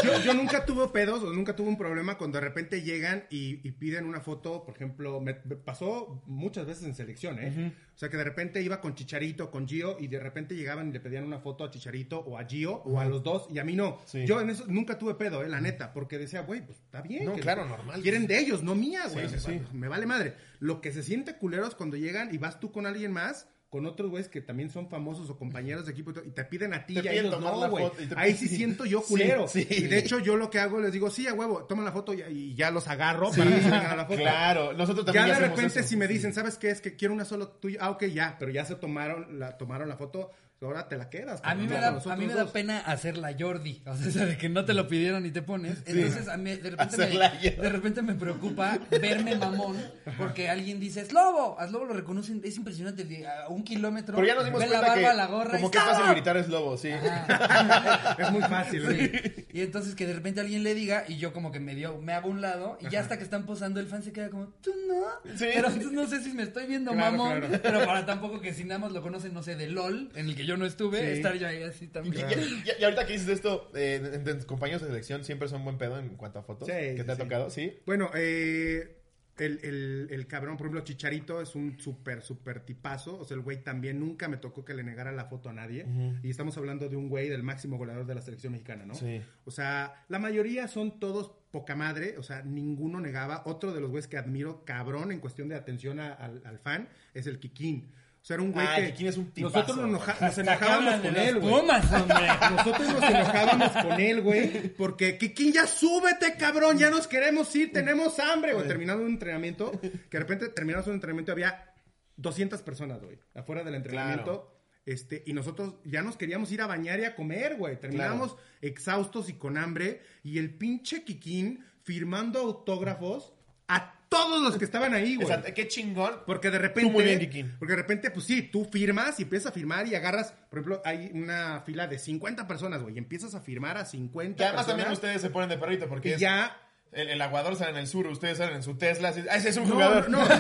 [0.05, 3.67] Yo, yo nunca tuve pedos o nunca tuve un problema cuando de repente llegan y,
[3.67, 4.65] y piden una foto.
[4.65, 7.73] Por ejemplo, me, me pasó muchas veces en selección, ¿eh?
[7.97, 10.93] O sea, que de repente iba con Chicharito, con Gio, y de repente llegaban y
[10.93, 13.65] le pedían una foto a Chicharito o a Gio o a los dos, y a
[13.65, 13.99] mí no.
[14.05, 14.27] Sí.
[14.27, 15.49] Yo en eso nunca tuve pedo, ¿eh?
[15.49, 17.25] La neta, porque decía, güey, pues está bien.
[17.25, 18.03] No, que- claro, normal.
[18.03, 19.31] Quieren de ellos, no mía, güey.
[19.31, 19.63] sí, sí.
[19.73, 20.35] Me vale madre.
[20.61, 23.49] Lo que se siente culero es cuando llegan y vas tú con alguien más.
[23.77, 26.87] Con otros güeyes que también son famosos o compañeros de equipo y te piden a
[26.87, 27.85] ti Te y a ellos no, güey.
[28.17, 29.47] Ahí sí siento yo Sí, culero.
[29.49, 29.67] sí.
[29.69, 32.15] Y de hecho, yo lo que hago, les digo, sí, a huevo, toma la foto
[32.15, 34.19] y, y ya los agarro para que se a la foto.
[34.19, 35.89] Claro, nosotros también Ya de hacemos repente, eso.
[35.91, 36.71] si me dicen, ¿sabes qué?
[36.71, 37.79] Es que quiero una solo tuya.
[37.83, 40.31] Ah, ok, ya, pero ya se tomaron la, tomaron la foto,
[40.65, 41.41] ahora te la quedas.
[41.43, 43.83] A mí, me da, a mí me da pena hacer la Jordi.
[43.87, 45.83] O sea, de que no te lo pidieron y te pones.
[45.85, 49.77] Entonces, a mí de repente, me, de repente me preocupa verme mamón
[50.17, 51.59] porque alguien dice, es lobo.
[51.61, 52.41] A lobo lo reconocen.
[52.45, 53.27] Es impresionante.
[53.27, 54.17] a un kilómetro.
[54.17, 55.59] Pero ya nos dimos ve la barba, que la gorra.
[55.59, 56.91] como y que ¡es fácil gritar es lobo, sí.
[58.19, 59.09] Es muy fácil, güey.
[59.09, 59.47] Sí.
[59.53, 62.13] Y entonces que de repente alguien le diga y yo como que me dio, me
[62.13, 64.71] hago un lado y ya hasta que están posando el fan se queda como, tú
[64.89, 65.35] no.
[65.37, 65.47] Sí.
[65.55, 67.61] Pero entonces no sé si me estoy viendo Claro, mamón, claro.
[67.63, 70.37] pero para tampoco que si nada más lo conocen, no sé, de LOL, en el
[70.37, 71.07] que yo no estuve, Sí.
[71.19, 72.27] estar yo ahí así Y, también.
[72.31, 74.01] y- y ahorita que dices esto, eh,
[74.47, 76.69] compañeros de selección siempre son buen pedo en cuanto a fotos.
[76.69, 77.23] Sí, ¿Qué sí, te ha sí.
[77.23, 77.51] tocado?
[77.51, 77.79] ¿Sí?
[77.85, 78.93] Bueno, eh,
[79.39, 83.19] el, el, el cabrón, por ejemplo, Chicharito es un súper, súper tipazo.
[83.19, 85.85] O sea, el güey también nunca me tocó que le negara la foto a nadie.
[86.23, 88.95] Y estamos hablando de un güey del máximo goleador de la selección mexicana, ¿no?
[88.95, 89.21] Sí.
[89.45, 92.17] O sea, la mayoría son todos poca madre.
[92.17, 93.43] O sea, ninguno negaba.
[93.45, 96.89] Otro de los güeyes que admiro, cabrón, en cuestión de atención a- al, al fan,
[97.13, 97.93] es el Kikín.
[98.27, 100.95] O sea, era un güey Ah, que es un tipazo, nosotros nos, enoja- nos enojábamos
[101.01, 101.55] con él, güey.
[102.57, 107.73] Nosotros nos enojábamos con él, güey, porque Kikín ya súbete, cabrón, ya nos queremos ir,
[107.73, 108.67] tenemos hambre, güey.
[108.67, 111.73] Terminando un entrenamiento, que de repente terminamos un entrenamiento había
[112.17, 114.53] 200 personas, güey, afuera del entrenamiento.
[114.85, 117.79] Este, y nosotros ya nos queríamos ir a bañar y a comer, güey.
[117.79, 120.01] Terminamos exhaustos y con hambre.
[120.25, 123.33] Y el pinche Kikín firmando autógrafos
[123.69, 125.25] a todos los que estaban ahí, güey.
[125.25, 126.13] O sea, qué chingón.
[126.27, 126.89] Porque de repente.
[126.89, 127.57] Tú muy bien.
[127.59, 130.33] Porque de repente, pues sí, tú firmas y empiezas a firmar y agarras.
[130.51, 132.95] Por ejemplo, hay una fila de 50 personas, güey.
[132.95, 134.85] Y empiezas a firmar a 50 Que además personas.
[134.87, 136.57] también ustedes se ponen de perrito porque Y es- ya.
[136.93, 139.09] el, el aguador sale en el sur, ustedes salen en su Tesla.
[139.11, 140.09] así, "Ah, ese es un No, jugador.
[140.09, 140.27] no, no.
[140.29, 140.35] Te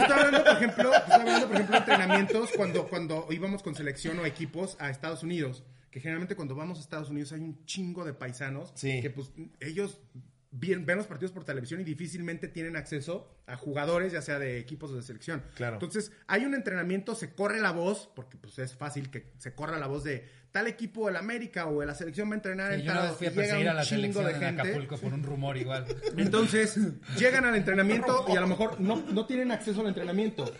[0.00, 3.74] estoy hablando, por ejemplo, te estoy hablando, por ejemplo, de entrenamientos cuando, cuando íbamos con
[3.74, 5.64] selección o equipos a Estados Unidos.
[5.90, 9.00] Que generalmente cuando vamos a Estados Unidos hay un chingo de paisanos Sí.
[9.00, 9.30] que pues
[9.60, 10.00] ellos
[10.54, 14.58] ven, ven los partidos por televisión y difícilmente tienen acceso a jugadores, ya sea de
[14.58, 15.42] equipos o de selección.
[15.56, 15.74] Claro.
[15.74, 19.78] Entonces, hay un entrenamiento, se corre la voz, porque pues es fácil que se corra
[19.78, 22.80] la voz de tal equipo del América o de la selección va a entrenar Sí,
[22.80, 24.30] en yo tal vez fui a y llega perseguir un a la chingo selección de
[24.30, 24.62] en gente.
[24.62, 25.84] Acapulco por un rumor igual.
[26.16, 26.78] Entonces,
[27.18, 30.54] llegan al entrenamiento y a lo mejor no, no tienen acceso al entrenamiento,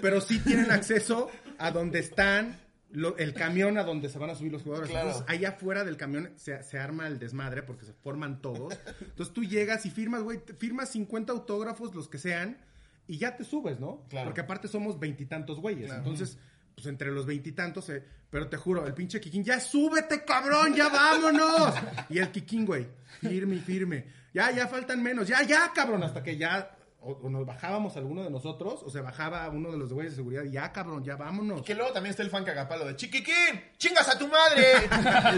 [0.00, 1.28] pero sí tienen acceso
[1.58, 2.60] a donde están,
[2.92, 4.90] lo- el camión a donde se van a subir los jugadores.
[4.90, 5.08] Claro.
[5.08, 8.78] Entonces, allá afuera del camión se, se arma el desmadre porque se forman todos.
[9.00, 12.58] Entonces, tú llegas y firmas, güey, firmas 50 autógrafos, los que sean,
[13.08, 14.04] y ya te subes, ¿no?
[14.08, 14.26] Claro.
[14.28, 15.90] Porque aparte somos veintitantos güeyes.
[15.92, 16.38] Entonces,
[16.74, 20.88] pues entre los veintitantos, eh, pero te juro, el pinche Kikín, ya súbete, cabrón, ya
[20.88, 21.74] vámonos.
[22.08, 22.86] Y el Kikín, güey,
[23.20, 24.06] firme y firme.
[24.32, 28.22] Ya, ya faltan menos, ya, ya, cabrón, hasta que ya o, o nos bajábamos alguno
[28.22, 31.16] de nosotros, o se bajaba uno de los güeyes de seguridad, y ya, cabrón, ya
[31.16, 31.62] vámonos.
[31.62, 34.62] Que luego también está el fan cagapalo de Chiquiquín, chingas a tu madre.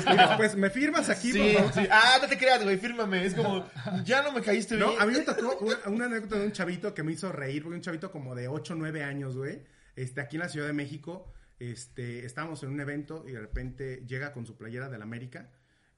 [0.15, 1.73] Y después, ¿me firmas aquí, por sí, favor?
[1.73, 1.89] sí.
[1.91, 3.25] Ah, no te creas, güey, fírmame.
[3.25, 3.65] Es como,
[4.05, 4.89] ya no me caíste bien.
[4.89, 7.63] No, a mí me tocó una, una anécdota de un chavito que me hizo reír,
[7.63, 9.63] porque un chavito como de 8 o 9 años, güey,
[9.97, 14.05] este, aquí en la Ciudad de México, este, estábamos en un evento y de repente
[14.07, 15.51] llega con su playera del América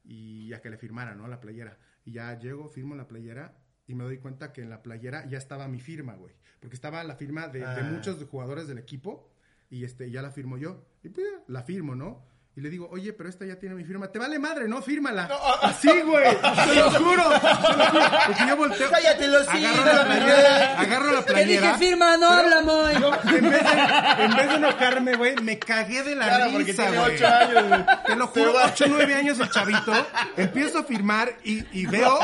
[0.04, 1.26] y a que le firmara, ¿no?
[1.26, 1.78] La playera.
[2.04, 3.56] Y ya llego, firmo la playera
[3.86, 6.34] y me doy cuenta que en la playera ya estaba mi firma, güey.
[6.60, 7.88] Porque estaba la firma de, de Ah.
[7.90, 9.28] muchos jugadores del equipo
[9.70, 10.84] y este, ya la firmo yo.
[11.04, 12.24] Y pues ya, la firmo, ¿no?
[12.56, 14.08] Y le digo, oye, pero esta ya tiene mi firma.
[14.10, 14.80] Te vale madre, ¿no?
[14.80, 15.28] Fírmala.
[15.60, 16.34] Así, güey.
[16.40, 17.22] Te lo juro.
[17.28, 18.04] Te lo juro.
[18.26, 18.90] Porque yo volteo.
[18.90, 20.80] Cállate, los Agarro la playera.
[20.80, 21.66] Agarro la Te playera.
[21.74, 22.94] dije firma, no habla, Moy.
[22.94, 26.82] En vez de, en vez de enojarme, güey, me cagué de la Claro, porque risa,
[26.84, 27.14] tiene güey.
[27.16, 27.84] ocho años, güey.
[28.06, 29.92] Te lo juro, 8 o 9 años el chavito.
[30.38, 32.18] Empiezo a firmar y, y veo.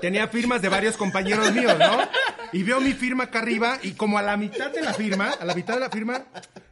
[0.00, 1.98] Tenía firmas de varios compañeros míos, ¿no?
[2.52, 5.44] Y veo mi firma acá arriba y como a la mitad de la firma, a
[5.44, 6.22] la mitad de la firma,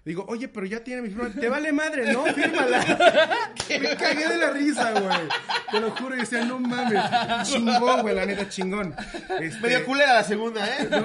[0.04, 1.28] digo, oye, pero ya tiene mi firma.
[1.30, 2.82] Te vale madre, no, fírmala.
[3.68, 5.28] Me cagué de la risa, güey.
[5.70, 7.02] Te lo juro, y decía, no mames.
[7.48, 8.94] Chingón, güey, la neta, chingón.
[9.40, 10.88] Este, Medio culera la segunda, ¿eh?
[10.90, 11.02] no,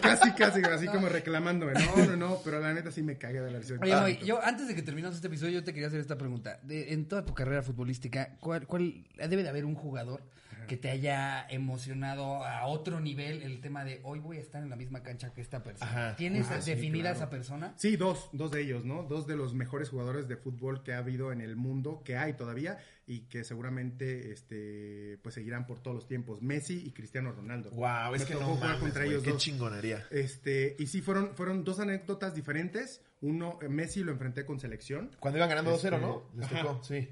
[0.00, 1.74] casi, casi, así como reclamándome.
[1.74, 3.74] No, no, no, pero la neta sí me cagué de la risa.
[3.80, 6.58] Oye, Moy, yo antes de que terminemos este episodio, yo te quería hacer esta pregunta.
[6.62, 10.22] De- en toda tu carrera futbolística, ¿cuál, cuál debe de haber un jugador
[10.68, 14.70] que te haya emocionado a otro nivel el tema de hoy voy a estar en
[14.70, 15.90] la misma cancha que esta persona?
[15.90, 16.16] Ajá.
[16.16, 17.16] ¿Tienes Ah, sí, definida claro.
[17.16, 17.74] esa persona?
[17.76, 19.02] Sí, dos, dos de ellos, ¿no?
[19.02, 22.34] Dos de los mejores jugadores de fútbol que ha habido en el mundo, que hay
[22.34, 27.70] todavía y que seguramente este pues seguirán por todos los tiempos, Messi y Cristiano Ronaldo.
[27.70, 29.42] Wow, es Me que no jugar mames, contra ellos qué dos.
[29.42, 30.06] chingonería.
[30.10, 33.02] Este, y sí fueron fueron dos anécdotas diferentes.
[33.20, 35.10] Uno Messi lo enfrenté con selección.
[35.18, 36.22] Cuando iban ganando 2-0, Este, ¿no?
[36.36, 36.62] Les ajá.
[36.62, 37.08] tocó, sí.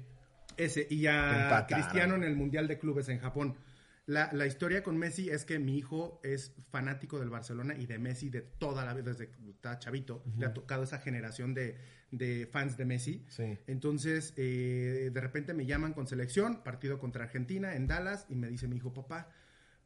[0.57, 1.81] Ese, y a empataron.
[1.81, 3.55] Cristiano en el Mundial de Clubes en Japón.
[4.05, 7.99] La, la historia con Messi es que mi hijo es fanático del Barcelona y de
[7.99, 10.23] Messi de toda la vida, desde que está chavito.
[10.37, 11.75] Le ha tocado esa generación de,
[12.11, 13.25] de fans de Messi.
[13.27, 13.57] Sí.
[13.67, 18.47] Entonces, eh, de repente me llaman con selección, partido contra Argentina en Dallas, y me
[18.47, 19.27] dice mi hijo, papá,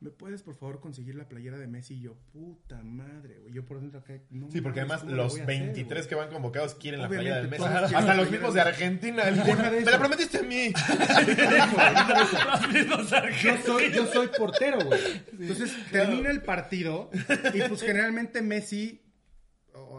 [0.01, 1.93] ¿me puedes por favor conseguir la playera de Messi?
[1.93, 3.53] Y yo, puta madre, güey.
[3.53, 6.09] Yo por dentro acá, no Sí, porque además ¿cómo le los hacer, 23 güey?
[6.09, 7.57] que van convocados quieren la playera del mes.
[7.59, 9.23] todos quieren Hasta los mismos de Argentina.
[9.23, 9.43] El- de
[9.85, 10.73] Me la prometiste a mí.
[13.43, 14.99] yo soy, yo soy portero, güey.
[15.39, 17.09] Entonces termina el partido
[17.53, 19.00] y pues generalmente Messi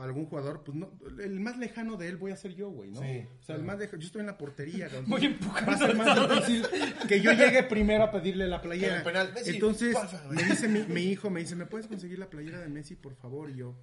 [0.04, 0.92] algún jugador, pues no,
[1.22, 3.00] el más lejano de él voy a ser yo, güey, ¿no?
[3.00, 3.26] Sí.
[3.40, 5.02] o sea, el más lejano, yo estoy en la portería, güey.
[5.06, 6.66] Voy empujando Va a ser más difícil
[7.08, 8.92] que yo llegue primero a pedirle la playera.
[8.92, 9.96] En el penal, Messi, Entonces
[10.30, 13.14] me dice mi, mi hijo, me dice, ¿me puedes conseguir la playera de Messi, por
[13.14, 13.50] favor?
[13.50, 13.76] Y yo,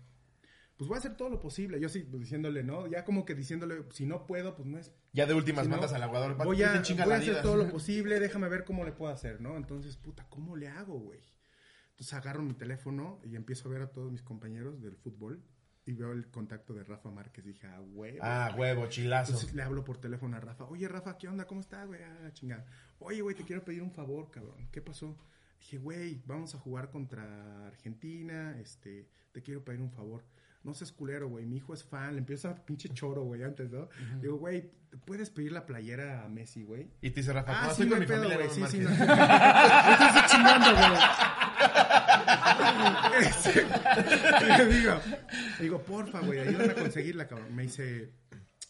[0.79, 1.79] pues voy a hacer todo lo posible.
[1.79, 2.87] Yo sí, pues, diciéndole, ¿no?
[2.87, 5.75] Ya como que diciéndole, si no puedo, pues no es Ya de últimas si no,
[5.75, 6.37] mandas al aguador.
[6.37, 9.57] Voy a, voy a hacer todo lo posible, déjame ver cómo le puedo hacer, ¿no?
[9.57, 11.19] Entonces, puta, ¿cómo le hago, güey?
[11.91, 15.43] Entonces agarro mi teléfono y empiezo a ver a todos mis compañeros del fútbol
[15.89, 17.43] y veo el contacto de Rafa Márquez.
[17.43, 18.17] Dije, ah, güey.
[18.21, 19.31] Ah, huevo, chilazo.
[19.31, 20.65] Entonces le hablo por teléfono a Rafa.
[20.65, 21.45] Oye, Rafa, ¿qué onda?
[21.47, 21.99] ¿Cómo estás, güey?
[22.03, 22.63] Ah, chingada.
[22.99, 24.67] Oye, güey, te quiero pedir un favor, cabrón.
[24.71, 25.17] ¿Qué pasó?
[25.59, 28.55] Dije, güey, vamos a jugar contra Argentina.
[28.59, 30.23] Este, te quiero pedir un favor.
[30.63, 31.45] No seas culero, güey.
[31.47, 32.13] Mi hijo es fan.
[32.13, 33.89] Le empieza a pinche choro, güey, antes, ¿no?
[34.21, 36.87] Digo, güey, ¿te puedes pedir la playera a Messi, güey?
[37.01, 38.49] Y te dice Rafa, Ah, sí, no pedo, güey.
[38.49, 38.99] Sí, sí, marques.
[38.99, 39.05] no.
[39.07, 41.38] Me estás chingando, güey.
[43.19, 43.65] Este,
[44.47, 44.99] le digo,
[45.57, 47.53] le digo, porfa, güey, ayúdame a conseguirla, cabrón.
[47.55, 48.13] Me dice,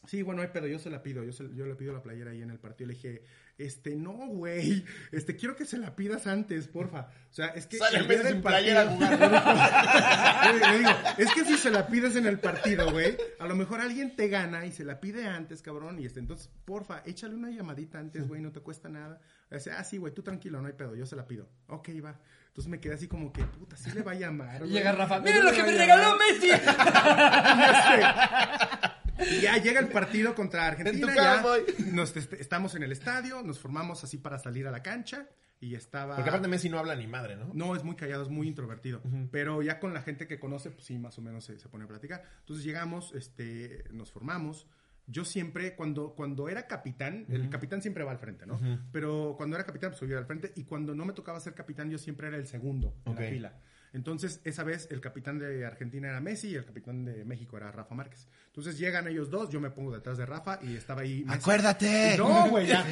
[0.07, 2.41] sí, bueno, pedo, yo se la pido, yo, se- yo le pido la playera ahí
[2.41, 2.87] en el partido.
[2.87, 3.23] Le dije,
[3.57, 7.09] este, no, güey, este, quiero que se la pidas antes, porfa.
[7.29, 7.77] O sea, es que...
[7.77, 10.55] Sale el Messi día del sin playera a partido- jugar.
[10.71, 13.81] le digo, es que si se la pides en el partido, güey, a lo mejor
[13.81, 17.51] alguien te gana y se la pide antes, cabrón, y este, entonces, porfa, échale una
[17.51, 19.19] llamadita antes, güey, no te cuesta nada.
[19.51, 21.49] Dice, ah, sí, güey, tú tranquilo, no hay pedo, yo se la pido.
[21.67, 22.19] Ok, va.
[22.59, 25.21] Entonces me quedé así como que, puta, sí le va a llamar, Y llega Rafa,
[25.21, 25.79] miren lo que me llamar".
[25.79, 26.49] regaló Messi.
[29.31, 30.95] Y ya llega el partido contra Argentina.
[30.95, 31.43] En tu ya
[31.91, 35.27] nos, este, estamos en el estadio, nos formamos así para salir a la cancha.
[35.61, 36.15] y estaba...
[36.15, 37.51] Porque aparte Messi no habla ni madre, ¿no?
[37.53, 39.01] No, es muy callado, es muy introvertido.
[39.31, 41.83] Pero ya con la gente que conoce, pues sí, más o menos se, se pone
[41.83, 42.23] a platicar.
[42.39, 44.67] Entonces llegamos, este, nos formamos.
[45.11, 48.59] Yo siempre, cuando, cuando era capitán, el capitán siempre va al frente, ¿no?
[48.91, 50.51] Pero cuando era capitán, pues yo iba al frente.
[50.55, 53.53] Y cuando no me tocaba ser capitán, yo siempre era el segundo en la fila.
[53.91, 57.71] Entonces, esa vez el capitán de Argentina era Messi y el capitán de México era
[57.71, 58.27] Rafa Márquez.
[58.45, 61.23] Entonces llegan ellos dos, yo me pongo detrás de Rafa y estaba ahí.
[61.25, 61.39] Messi.
[61.39, 62.15] ¡Acuérdate!
[62.15, 62.83] No, güey, ya.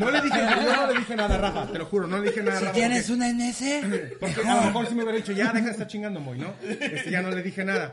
[0.00, 2.42] No le dije, no le dije nada a Rafa, te lo juro, no le dije
[2.42, 2.74] nada a Si Rafa.
[2.76, 5.72] tienes porque- una NS, porque a lo mejor sí me hubiera dicho, ya deja de
[5.72, 6.54] estar chingando, Moy, ¿no?
[6.62, 7.92] Este, ya no le dije nada.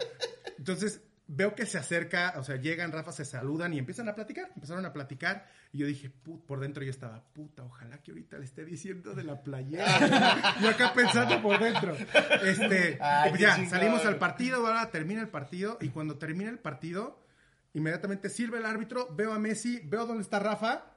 [0.57, 4.51] Entonces, veo que se acerca, o sea, llegan, Rafa, se saludan y empiezan a platicar.
[4.55, 8.37] Empezaron a platicar y yo dije, put, por dentro yo estaba, puta, ojalá que ahorita
[8.37, 10.55] le esté diciendo de la playera.
[10.61, 11.95] yo acá pensando por dentro.
[12.43, 16.59] Este, Ay, pues ya, salimos al partido, ahora termina el partido y cuando termina el
[16.59, 17.19] partido,
[17.73, 20.91] inmediatamente sirve el árbitro, veo a Messi, veo dónde está Rafa.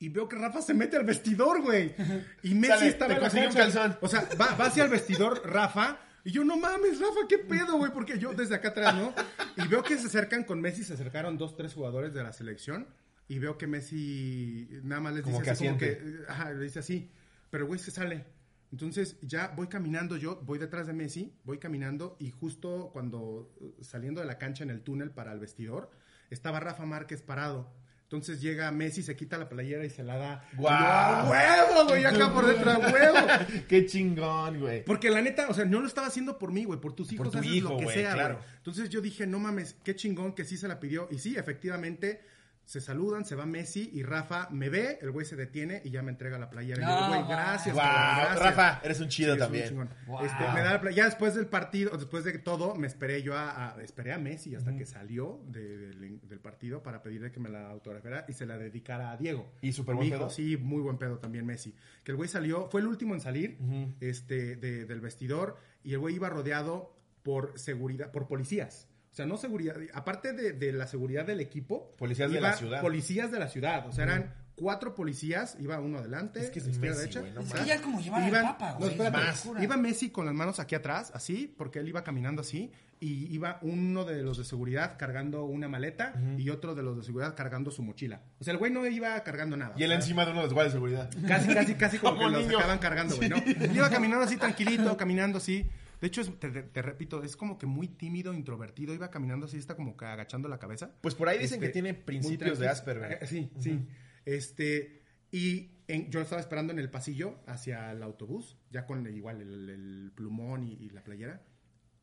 [0.00, 1.94] Y veo que Rafa se mete al vestidor, güey.
[2.42, 3.98] Y Messi Dale, estaba te en la un calzón.
[4.02, 5.98] O sea, va, va hacia el vestidor Rafa.
[6.24, 7.92] Y yo, no mames, Rafa, qué pedo, güey.
[7.92, 9.14] Porque yo desde acá atrás, ¿no?
[9.62, 12.86] Y veo que se acercan con Messi, se acercaron dos, tres jugadores de la selección.
[13.28, 16.52] Y veo que Messi nada más les Como dice que así, como que, eh, ajá,
[16.52, 17.10] le dice así.
[17.50, 18.24] Pero güey se sale.
[18.72, 23.76] Entonces ya voy caminando yo, voy detrás de Messi, voy caminando y justo cuando eh,
[23.82, 25.92] saliendo de la cancha en el túnel para el vestidor,
[26.30, 27.72] estaba Rafa Márquez parado.
[28.14, 30.48] Entonces llega Messi, se quita la playera y se la da.
[30.56, 30.72] ¡Guau!
[30.72, 32.04] ¡A huevo, güey!
[32.04, 33.18] Acá por dentro, ¡a huevo!
[33.68, 34.84] ¡Qué chingón, güey!
[34.84, 37.30] Porque la neta, o sea, no lo estaba haciendo por mí, güey, por tus hijos,
[37.30, 38.38] tu haces hijo, lo que sea, claro.
[38.56, 41.08] Entonces yo dije, no mames, qué chingón que sí se la pidió.
[41.10, 42.22] Y sí, efectivamente,
[42.66, 46.02] se saludan, se va Messi y Rafa me ve, el güey se detiene y ya
[46.02, 46.82] me entrega la playera.
[46.82, 48.38] y yo, güey, gracias, cabrón, gracias.
[48.56, 49.90] Rafa, eres un chido Sí, es un también.
[50.06, 50.24] Wow.
[50.24, 53.74] Este, me da la ya después del partido, después de todo, me esperé yo a,
[53.74, 57.50] a- esperé a Messi hasta que salió de- del, del partido para pedirle que me
[57.50, 59.52] la autografiara y se la dedicara a Diego.
[59.60, 60.30] ¿Y súper Mi buen hijo, pedo?
[60.30, 61.74] Sí, muy buen pedo también Messi.
[62.02, 63.58] Que el güey salió, fue el último en salir
[64.00, 68.88] este, de- del vestidor y el güey iba rodeado por seguridad, por policías.
[69.14, 71.92] O sea, no seguridad, aparte de, de la seguridad del equipo.
[71.96, 72.80] Policías de la ciudad.
[72.82, 73.86] Policías de la ciudad.
[73.86, 77.20] O sea, eran cuatro policías, iba uno adelante, Es que es izquierda, Messi, derecha.
[77.20, 78.90] güey, no Es que ya es como llevar al Iban- papa, no, güey.
[78.90, 79.16] espérate.
[79.16, 79.48] Más.
[79.62, 83.58] Iba Messi con las manos aquí atrás, así, porque él iba caminando así, y iba
[83.62, 87.70] uno de los de seguridad cargando una maleta y otro de los de seguridad cargando
[87.70, 88.20] su mochila.
[88.40, 89.74] O sea, el güey no iba cargando nada.
[89.76, 91.10] Y él encima de uno de los guardias de seguridad.
[91.28, 92.58] Casi, casi, casi como, Como que los niño.
[92.58, 93.36] acaban cargando, güey, ¿no?
[93.36, 95.68] Él iba caminando así tranquilito, caminando así.
[96.04, 98.92] De hecho, es- te, te- te repito, es como que muy tímido, introvertido.
[98.92, 100.94] Iba caminando así, está como que agachando la cabeza.
[101.00, 102.68] Pues por ahí dicen Este, que tiene muy principios de.
[102.68, 103.12] Asperger.
[103.22, 103.86] Eh, Sí, sí.
[104.26, 105.00] Este,
[105.30, 109.70] y en- yo estaba esperando en el pasillo hacia el autobús, ya con igual el,
[109.70, 111.42] el plumón y, y la playera.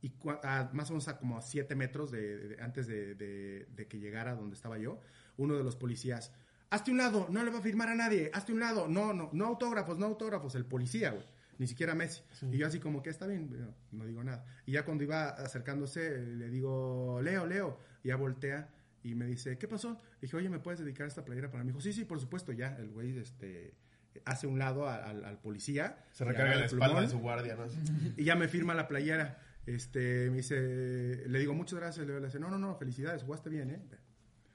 [0.01, 3.67] Y a- más o menos a como a siete metros de, de- antes de, de-
[3.75, 4.99] de que llegara donde estaba yo,
[5.37, 6.33] uno de los policías,
[6.71, 9.29] hazte un lado, no le va a firmar a nadie, hazte un lado, no, no,
[9.31, 11.25] no autógrafos, no autógrafos, el policía, güey.
[11.61, 12.23] Ni siquiera Messi.
[12.51, 14.43] Y yo así como que está bien, no, no digo nada.
[14.65, 17.77] Y ya cuando iba acercándose, le digo, Leo, Leo.
[18.03, 18.67] Y ya voltea
[19.03, 19.91] y me dice, ¿qué pasó?
[20.15, 21.69] Le dije, oye, ¿me puedes dedicar esta playera para mí?
[21.69, 22.51] Dijo, sí, sí, por supuesto.
[22.51, 23.75] Ya, el güey este,
[24.25, 26.03] hace un lado a- al, al policía.
[26.13, 27.67] Se recarga la el espalda plumón, de su guardia, ¿no?
[28.17, 29.39] y ya me firma la playera.
[29.67, 32.07] Este, me dice, le digo, muchas gracias.
[32.07, 33.79] Le dice, no, no, no, felicidades, jugaste bien, ¿eh?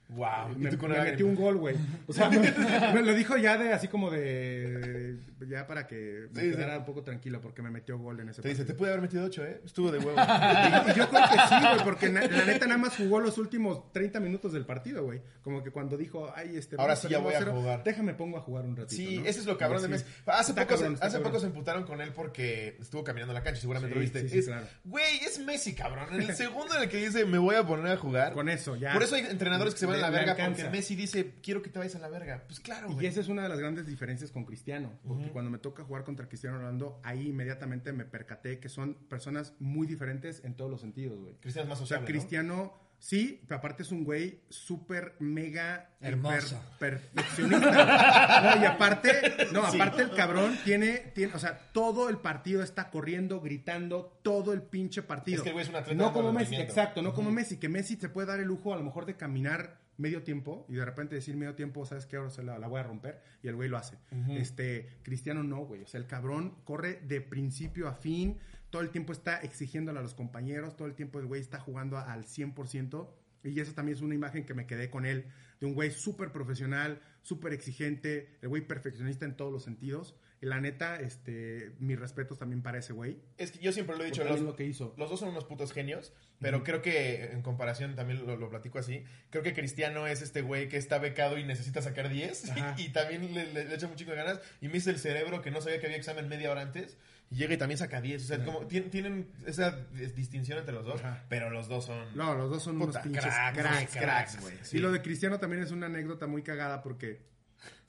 [0.09, 0.55] Wow.
[0.55, 1.75] Me, me metió un gol, güey.
[2.07, 2.39] O sea, me,
[2.93, 5.17] me lo dijo ya de así como de.
[5.47, 6.55] Ya para que me Sí, sí.
[6.55, 9.01] quedara un poco tranquilo, porque me metió gol en ese Te dice, te pude haber
[9.01, 9.61] metido ocho, ¿eh?
[9.65, 10.15] Estuvo de huevo.
[10.17, 10.21] Y,
[10.91, 13.91] y yo creo que sí, güey, porque na- la neta nada más jugó los últimos
[13.91, 15.21] 30 minutos del partido, güey.
[15.41, 16.75] Como que cuando dijo, ay, este.
[16.79, 17.83] Ahora sí ya voy a 1-0, jugar.
[17.83, 18.95] Déjame pongo a jugar un ratito.
[18.95, 19.25] Sí, ¿no?
[19.25, 19.89] ese es lo cabrón de.
[19.89, 20.05] Messi.
[20.25, 21.23] Hace, Está poco, se- cabrón, hace cabrón.
[21.23, 24.21] poco se emputaron con él porque estuvo caminando la cancha, seguramente lo viste.
[24.21, 24.65] sí, sí, Es- claro.
[24.85, 26.07] Güey, es Messi, cabrón.
[26.13, 28.33] En el segundo en el que dice, me voy a poner a jugar.
[28.33, 28.93] Con eso, ya.
[28.93, 30.63] Por eso hay entrenadores que se van a la verga alcanza.
[30.63, 32.43] porque Messi dice, quiero que te vayas a la verga.
[32.47, 33.05] Pues claro, Y güey.
[33.07, 36.27] esa es una de las grandes diferencias con Cristiano, porque cuando me toca jugar contra
[36.27, 41.19] Cristiano Ronaldo, ahí inmediatamente me percaté que son personas muy diferentes en todos los sentidos,
[41.19, 41.35] güey.
[41.41, 42.19] Cristiano es más O sea, sociable, ¿no?
[42.19, 46.59] Cristiano, sí, pero aparte es un güey súper, mega, Hermoso.
[46.79, 48.55] perfeccionista.
[48.55, 49.11] no, y aparte,
[49.51, 54.53] no, aparte el cabrón tiene, tiene, o sea, todo el partido está corriendo, gritando, todo
[54.53, 55.37] el pinche partido.
[55.37, 57.69] Es que el güey es un atleta No como Messi, exacto, no como Messi, que
[57.69, 60.85] Messi se puede dar el lujo a lo mejor de caminar medio tiempo y de
[60.85, 62.17] repente decir medio tiempo, ¿sabes qué?
[62.17, 63.97] Ahora se la, la voy a romper y el güey lo hace.
[64.29, 65.81] Este, Cristiano no, güey.
[65.81, 68.37] O sea, el cabrón corre de principio a fin,
[68.69, 71.97] todo el tiempo está exigiéndole a los compañeros, todo el tiempo el güey está jugando
[71.97, 73.09] al 100%.
[73.43, 75.25] Y eso también es una imagen que me quedé con él,
[75.59, 80.15] de un güey súper profesional, súper exigente, el güey perfeccionista en todos los sentidos.
[80.39, 83.17] Y la neta, este, mis respetos también para ese güey.
[83.37, 84.93] Es que yo siempre lo he dicho, los, lo que hizo.
[84.95, 88.77] los dos son unos putos genios, pero creo que en comparación, también lo, lo platico
[88.77, 92.75] así, creo que Cristiano es este güey que está becado y necesita sacar 10 Ajá.
[92.77, 94.99] y, y también le, le- le echa un chico de ganas y me dice el
[94.99, 96.97] cerebro que no sabía que había examen media hora antes
[97.31, 98.23] y llega y también saca 10.
[98.23, 101.25] O sea, como tien- tienen esa dis- distinción entre los dos, Ajá.
[101.29, 102.15] pero los dos son...
[102.15, 104.65] No, los dos son Puta, unos pinches cracks, cracks, cracks, cracks, güey, güey.
[104.65, 104.77] sí.
[104.77, 107.35] Y lo de Cristiano también es una anécdota muy cagada porque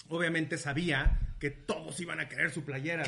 [0.09, 3.05] obviamente sabía que todos iban a querer su playera.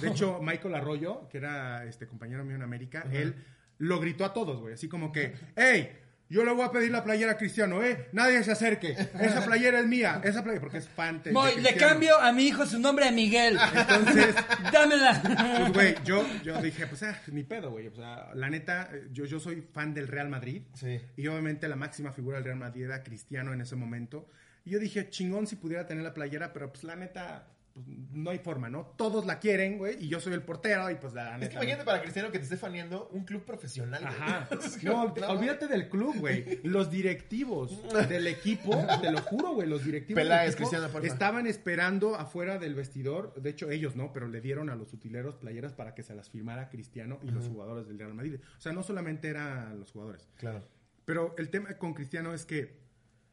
[0.00, 3.34] De hecho, Michael Arroyo, que era este compañero mío en América, él
[3.78, 4.74] lo gritó a todos, güey.
[4.74, 5.98] Así como que, ¡Ey!
[6.30, 8.08] Yo le voy a pedir la playera a Cristiano, ¿eh?
[8.12, 8.92] Nadie se acerque.
[9.20, 10.22] Esa playera es mía.
[10.24, 13.12] Esa playera, porque es fan de- Voy, le cambio a mi hijo su nombre a
[13.12, 13.58] Miguel.
[13.76, 14.34] Entonces,
[14.72, 15.20] Dámela.
[15.22, 17.88] pues, güey, yo, yo dije, pues, ah, ni pedo, güey.
[17.88, 20.62] O sea, la neta, yo, yo soy fan del Real Madrid.
[20.72, 20.98] Sí.
[21.18, 24.26] Y obviamente la máxima figura del Real Madrid era Cristiano en ese momento.
[24.64, 28.30] Y yo dije, chingón si pudiera tener la playera, pero pues la neta, pues, no
[28.30, 28.86] hay forma, ¿no?
[28.96, 31.48] Todos la quieren, güey, y yo soy el portero y pues la Es neta.
[31.50, 34.00] que imagínate para Cristiano que te esté faneando un club profesional.
[34.00, 34.14] güey.
[34.14, 34.48] Ajá.
[34.64, 36.60] Es No, olvídate del club, güey.
[36.62, 37.78] Los directivos
[38.08, 38.70] del equipo,
[39.02, 41.06] te lo juro, güey, los directivos del Peláez, equipo Cristiano, porfa.
[41.08, 43.34] estaban esperando afuera del vestidor.
[43.34, 46.30] De hecho, ellos no, pero le dieron a los utileros playeras para que se las
[46.30, 48.36] firmara Cristiano y los jugadores del Real Madrid.
[48.56, 50.26] O sea, no solamente eran los jugadores.
[50.36, 50.66] Claro.
[51.04, 52.82] Pero el tema con Cristiano es que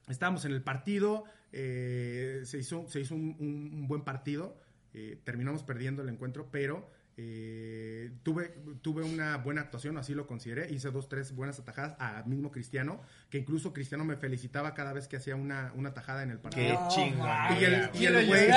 [0.07, 4.57] estábamos en el partido, eh, se hizo, se hizo un, un- un buen partido,
[4.93, 10.71] eh, terminamos perdiendo el encuentro, pero eh, tuve, tuve una buena actuación, así lo consideré,
[10.73, 15.07] hice dos, tres buenas atajadas a mismo Cristiano, que incluso Cristiano me felicitaba cada vez
[15.07, 16.79] que hacía una, una tajada en el partido.
[16.95, 17.61] Qué mames.
[17.61, 18.49] Y el, y el güey,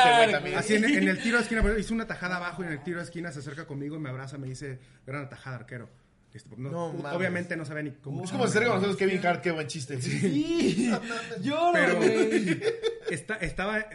[0.57, 2.99] así en, en el tiro de esquina, hizo una tajada abajo y en el tiro
[2.99, 5.91] de esquina se acerca conmigo y me abraza, me dice, gran tajada, arquero.
[6.35, 8.25] Este, no- obviamente no sabía ni cómo.
[8.25, 10.03] Es como se con nosotros Kevin Hart, qué buen chiste.
[10.03, 10.91] Sí.
[11.41, 12.61] Lloro, Pero güey.
[13.09, 13.87] esta- estaba,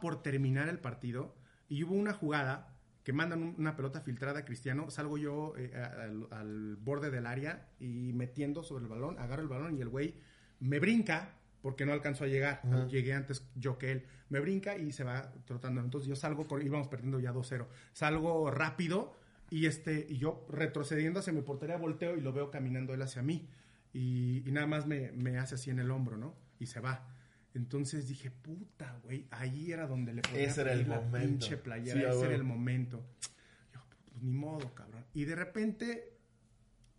[0.00, 1.34] por terminar el partido
[1.68, 2.68] y hubo una jugada
[3.04, 4.88] que mandan un- una pelota filtrada a Cristiano.
[4.90, 9.48] Salgo yo eh, al, al borde del área y metiendo sobre el balón, agarro el
[9.48, 10.14] balón y el güey
[10.60, 12.62] me brinca porque no alcanzó a llegar.
[12.88, 14.06] Llegué antes yo que él.
[14.30, 15.80] Me brinca y se va trotando.
[15.80, 17.66] Entonces yo salgo, íbamos perdiendo ya 2-0.
[17.92, 19.14] Salgo rápido
[19.52, 23.20] y, este, y yo retrocediendo hacia mi portería volteo y lo veo caminando él hacia
[23.22, 23.46] mí.
[23.92, 26.34] Y, y nada más me, me hace así en el hombro, ¿no?
[26.58, 27.06] Y se va.
[27.52, 31.28] Entonces dije, puta, güey, ahí era donde le podía Ese era el la momento.
[31.28, 33.04] pinche playera, Sí, ese era el momento.
[33.74, 35.04] Yo, pues ni modo, cabrón.
[35.12, 36.16] Y de repente,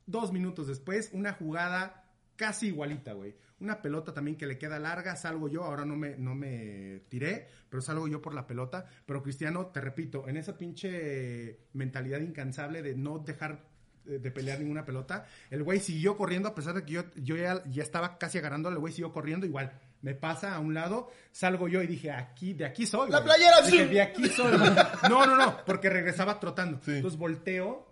[0.05, 2.05] dos minutos después, una jugada
[2.35, 3.35] casi igualita, güey.
[3.63, 7.47] Una pelota también que le queda larga, salgo yo, ahora no me, no me tiré,
[7.69, 8.85] pero salgo yo por la pelota.
[9.05, 13.63] Pero Cristiano, te repito, en esa pinche mentalidad incansable de no dejar
[14.05, 17.37] eh, de pelear ninguna pelota, el güey siguió corriendo a pesar de que yo, yo
[17.37, 19.71] ya, ya estaba casi agarrando, el güey siguió corriendo igual.
[20.01, 23.09] Me pasa a un lado, salgo yo y dije, aquí, de aquí soy.
[23.09, 23.29] ¡La güey".
[23.33, 23.93] playera, Dije, sí.
[23.93, 24.57] de aquí soy.
[24.57, 24.71] güey.
[25.09, 26.81] No, no, no, porque regresaba trotando.
[26.85, 27.87] Entonces volteo,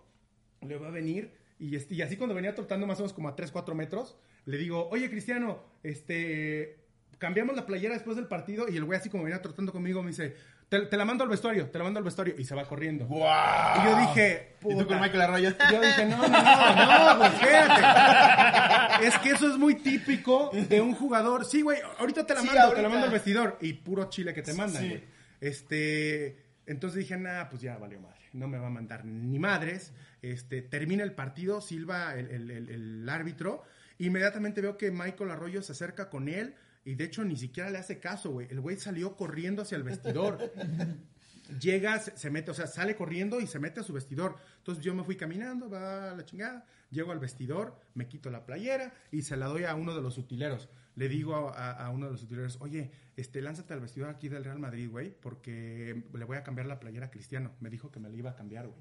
[0.60, 1.32] le va a venir
[1.62, 4.16] y, este, y así cuando venía trotando más o menos como a 3, 4 metros,
[4.46, 6.78] le digo, oye Cristiano, este,
[7.18, 10.10] cambiamos la playera después del partido y el güey así como venía trotando conmigo me
[10.10, 10.34] dice,
[10.68, 13.06] te, te la mando al vestuario, te la mando al vestuario y se va corriendo.
[13.10, 15.50] Y yo dije, ¿Y tú con Michael Arroyo?
[15.70, 19.06] Yo dije, no, no, no, no, güey, espérate.
[19.06, 21.44] Es que eso es muy típico de un jugador.
[21.44, 23.58] Sí, güey, ahorita te la Sí, mando, te la mando al vestidor.
[23.60, 24.88] Y puro chile que te mandan, Sí.
[24.88, 25.04] güey.
[25.40, 28.21] Este, entonces dije, nada, pues ya valió madre.
[28.32, 29.92] No me va a mandar ni madres.
[30.22, 33.62] Este, termina el partido, Silva, el, el- el- árbitro.
[33.98, 36.54] Inmediatamente veo que Michael Arroyo se acerca con él.
[36.84, 38.48] Y de hecho ni siquiera le hace caso, güey.
[38.50, 40.38] El güey salió corriendo hacia el vestidor
[41.58, 44.36] llega, se, mete, o sea, sale corriendo y se mete a su vestidor.
[44.58, 48.44] Entonces yo me fui caminando, va a la chingada, llego al vestidor, me quito la
[48.46, 50.68] playera y se la doy a uno de los utileros.
[50.94, 54.28] Le digo a, a- a uno de los utileros, oye, este, lánzate al vestidor aquí
[54.28, 57.52] del Real Madrid, güey, porque le voy a cambiar la playera a Cristiano.
[57.60, 58.80] Me dijo que me la iba a cambiar, güey.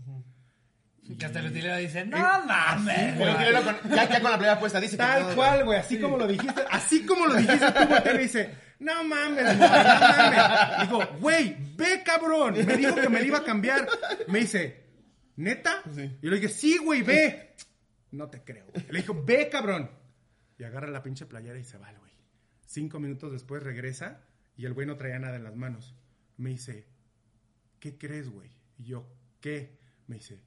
[1.17, 3.15] Que hasta el utilero dice, no Eh, mames.
[3.15, 5.99] Utilero con- ya, ya con la playera puesta dice que Tal no, cual, güey, así
[5.99, 7.79] como lo dijiste, así como lo dijiste tú,
[8.09, 8.49] y me dice,
[8.81, 10.89] no mames, no mames.
[10.89, 12.55] Digo, güey, ve cabrón.
[12.65, 13.87] Me dijo que me la iba a cambiar.
[14.27, 14.83] Me dice,
[15.35, 15.83] ¿neta?
[15.93, 16.17] Sí.
[16.21, 17.55] Y le dije, sí, güey, ve.
[18.11, 18.65] No te creo.
[18.65, 18.85] güey.
[18.89, 19.89] Le dijo, ve cabrón.
[20.57, 22.11] Y agarra la pinche playera y se va güey.
[22.65, 24.21] Cinco minutos después regresa
[24.57, 25.95] y el güey no traía nada en las manos.
[26.37, 26.87] Me dice,
[27.79, 28.49] ¿qué crees, güey?
[28.77, 29.07] Y yo,
[29.39, 29.77] ¿qué?
[30.07, 30.41] Me dice,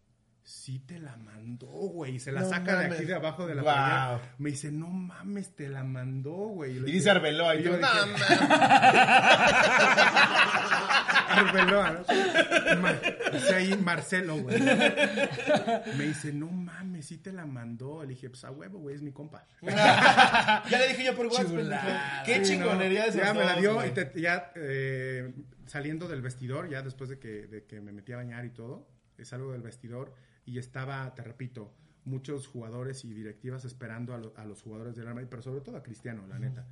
[0.47, 2.17] sí te la mandó, güey.
[2.17, 4.21] Y se la No saca de aquí de abajo de la playera.
[4.39, 6.77] Me dice, no mames, te la mandó, güey.
[6.77, 8.23] Y dice Arbeloa y yo no, dije, mames.
[11.29, 11.91] Arbeloa.
[11.93, 12.81] ¿no?
[12.83, 12.93] Ma-
[13.33, 14.61] dice ahí Marcelo, güey.
[14.61, 18.03] Me dice, no mames, sí te la mandó.
[18.03, 19.47] Le dije, pues a huevo, güey, es mi compa.
[19.63, 22.25] ya le dije yo por WhatsApp.
[22.27, 25.33] Qué Sí, chingonería esos Ya me la dio y te- ya eh,
[25.67, 28.87] saliendo del vestidor, ya después de que, de que me metí a bañar y todo,
[29.23, 30.13] salgo del vestidor
[30.47, 31.73] y estaba, te repito,
[32.05, 35.61] muchos jugadores y directivas esperando a, lo- a los jugadores del Real Madrid, pero sobre
[35.63, 36.67] todo a Cristiano, la neta.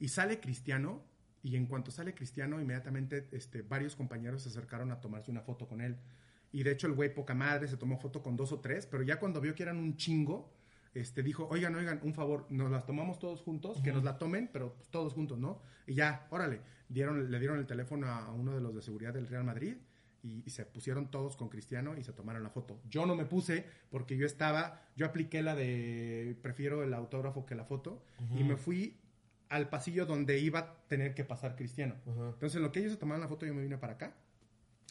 [0.00, 1.02] Y sale Cristiano
[1.42, 5.66] y en cuanto sale Cristiano, inmediatamente este, varios compañeros se acercaron a tomarse una foto
[5.68, 5.96] con él.
[6.52, 9.02] Y de hecho el güey poca madre se tomó foto con dos o tres, pero
[9.02, 10.50] ya cuando vio que eran un chingo,
[10.94, 14.48] este, dijo, oigan, oigan, un favor, nos las tomamos todos juntos, que nos la tomen,
[14.50, 15.60] pero pues, todos juntos, ¿no?
[15.86, 19.12] Y ya, órale, dieron, le dieron el teléfono a, a uno de los de seguridad
[19.12, 19.76] del Real Madrid
[20.22, 22.80] y, y se pusieron todos con Cristiano y se tomaron la foto.
[22.88, 27.54] Yo no me puse porque yo estaba, yo apliqué la de, prefiero el autógrafo que
[27.54, 28.02] la foto,
[28.36, 28.98] y me fui
[29.48, 31.94] al pasillo donde iba a tener que pasar Cristiano.
[32.06, 34.14] Entonces, en lo que ellos se tomaron la foto, yo me vine para acá.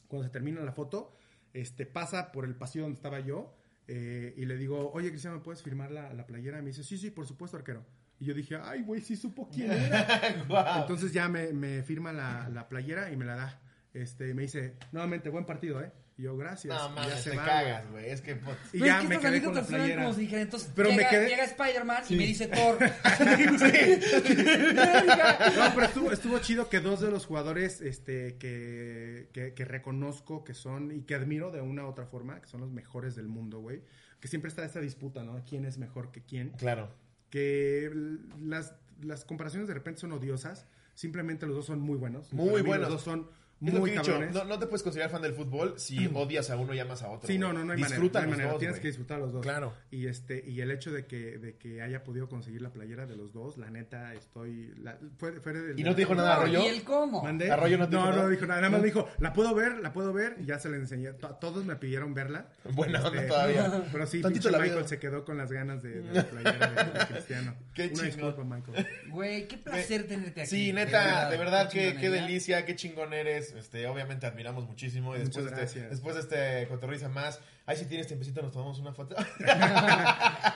[0.07, 1.15] Cuando se termina la foto,
[1.53, 3.53] este, pasa por el pasillo donde estaba yo
[3.87, 6.59] eh, y le digo, oye, Cristiano, ¿me puedes firmar la, la playera?
[6.59, 7.85] Y me dice, sí, sí, por supuesto, arquero.
[8.19, 10.81] Y yo dije, ay, güey, sí supo quién era.
[10.81, 13.61] Entonces ya me, me firma la, la playera y me la da.
[14.01, 15.91] Este, me dice, nuevamente, buen partido, ¿eh?
[16.17, 16.75] Y yo, gracias.
[16.75, 18.09] No Y ya se te va, cagas, güey.
[18.09, 18.35] Es que.
[18.37, 20.01] pues, Y ya es que me quedé con la anécdotas suenan playera.
[20.03, 22.77] como si dijera, entonces Pero me llega, quedé- llega Spider-Man y me dice Thor.
[25.57, 30.43] No, pero estuvo, estuvo chido que dos de los jugadores este, que, que, que reconozco
[30.43, 33.27] que son y que admiro de una u otra forma, que son los mejores del
[33.27, 33.81] mundo, güey.
[34.19, 35.43] Que siempre está esta disputa, ¿no?
[35.47, 36.49] ¿Quién es mejor que quién?
[36.57, 36.89] Claro.
[37.29, 37.91] Que
[38.39, 40.65] las, las comparaciones de repente son odiosas.
[40.95, 42.33] Simplemente los dos son muy buenos.
[42.33, 42.89] Muy buenos.
[42.89, 43.29] Los dos son
[43.59, 44.33] muy dicho, cabrones.
[44.35, 47.09] no, no te puedes considerar fan del fútbol si odias a uno y amas a
[47.09, 47.27] otro.
[47.27, 47.99] Sí, no, no, no hay manera.
[47.99, 48.49] no hay manera.
[48.51, 49.41] dos, Tienes que disfrutar a los dos.
[49.41, 49.73] Claro.
[49.91, 53.15] Y este y el hecho de que, de que haya podido conseguir la playera de
[53.15, 54.73] los dos, la neta, estoy...
[54.81, 56.61] La, fue, fue del- ¿Y no te dijo nada, Arroyo?
[56.63, 57.23] ¿Y el cómo?
[57.23, 57.49] ¿Mandé?
[57.51, 58.29] ¿Arroyo no te no, dijo no nada?
[58.29, 58.61] dijo nada.
[58.61, 60.35] Nada más me dijo, la puedo ver, la puedo ver.
[60.39, 61.13] Y ya se la enseñé.
[61.13, 62.47] To- Todos me pidieron verla.
[62.73, 63.83] Buena onda Este, todavía.
[63.91, 64.87] Pero sí, Tantito pinche la Michael vida.
[64.87, 67.55] se quedó con las ganas de, de la playera de, de Cristiano.
[67.73, 68.85] Qué disculpa, Michael.
[69.09, 70.49] Güey, qué placer tenerte aquí.
[70.49, 72.21] Sí, neta, de verdad, qué, qué chingonería.
[72.21, 73.46] delicia, qué chingón eres.
[73.55, 75.15] Este, obviamente admiramos muchísimo.
[75.15, 78.93] Y después, este, después de este cotorriza más, ahí si tienes tiempecito nos tomamos una
[78.93, 79.15] foto.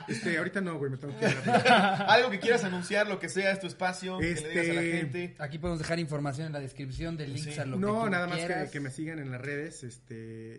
[0.08, 3.30] Este, ahorita no, güey, me tengo que ir a Algo que quieras anunciar, lo que
[3.30, 5.36] sea, es tu espacio, que le digas a la Este, gente.
[5.40, 7.60] Aquí podemos dejar información en la descripción de links Sí.
[7.60, 10.56] a lo que No, nada más que, me sigan en las redes, este,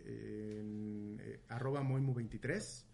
[0.61, 2.85] en eh, arroba moimu23,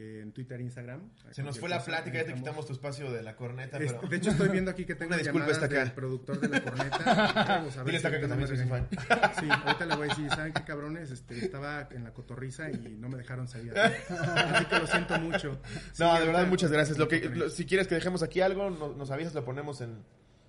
[0.00, 1.10] eh, en Twitter e Instagram.
[1.32, 4.00] Se nos fue la cosa, plática, ya te quitamos tu espacio de la corneta, pero...
[4.08, 5.80] de hecho, estoy viendo aquí que tengo Una disculpa, está acá.
[5.80, 6.98] del productor de la corneta.
[7.48, 8.88] Vamos a ver Dile está si acá que también soy fan.
[9.40, 11.10] Sí, ahorita le voy a decir, ¿saben qué cabrones?
[11.10, 13.76] Este, estaba en la cotorriza y no me dejaron salir.
[13.78, 15.58] Así que lo siento mucho.
[15.92, 16.96] Sí, No, de verdad, muchas gracias.
[16.98, 20.04] Lo que, lo- si quieres que dejemos aquí algo, no- nos avisas, lo ponemos en,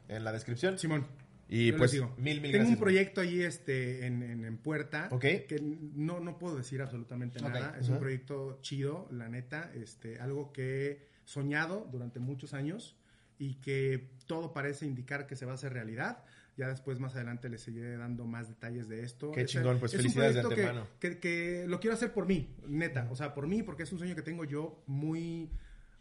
[0.07, 0.77] en la descripción.
[0.77, 1.07] Simón.
[1.51, 2.77] Y yo pues, digo, mil, mil Tengo gracias.
[2.77, 5.21] un proyecto ahí este, en, en, en puerta Ok.
[5.21, 5.59] que
[5.95, 7.75] no, no puedo decir absolutamente nada.
[7.79, 7.93] Es Ajá.
[7.93, 9.71] un proyecto chido, la neta.
[9.73, 12.95] Este, algo que he soñado durante muchos años
[13.39, 16.23] y que todo parece indicar que se va a hacer realidad.
[16.55, 19.31] Ya después, más adelante, les seguiré dando más detalles de esto.
[19.31, 20.87] Qué Es- chingón, pues, es un felicidades de proyecto que- antemano.
[20.99, 23.07] Que, que lo quiero hacer por mí, neta.
[23.09, 25.49] O sea, por mí, porque es un sueño que tengo yo muy,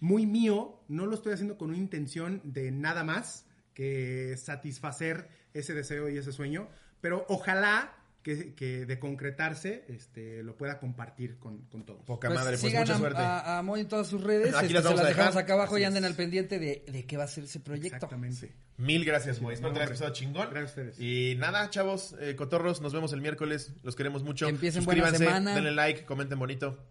[0.01, 0.81] muy mío.
[0.89, 3.47] No lo estoy haciendo con una intención de nada más
[3.79, 6.69] que satisfacer ese deseo y ese sueño.
[7.01, 7.95] Pero ojalá
[8.25, 12.05] que, que de concretarse este, lo pueda compartir con, con todos.
[12.05, 13.21] Poca Pues madre, pues sigan mucha a, suerte.
[13.23, 14.53] a, a Moy en todas sus redes.
[14.55, 15.45] Aquí Este, las se vamos las a dejamos dejar.
[15.45, 16.11] acá abajo Así y anden es.
[16.11, 17.95] al pendiente de, de qué va a ser ese proyecto.
[17.95, 18.53] Exactamente.
[18.79, 19.55] Mil gracias, Moy.
[19.55, 20.49] Espero que hayas pasado chingón.
[20.51, 21.01] Gracias a ustedes.
[21.01, 23.73] Y nada, chavos, eh, cotorros, nos vemos el miércoles.
[23.85, 24.47] Los queremos mucho.
[24.47, 25.55] Que empiecen buena Suscríbanse, semana.
[25.55, 26.85] denle like, comenten bonito.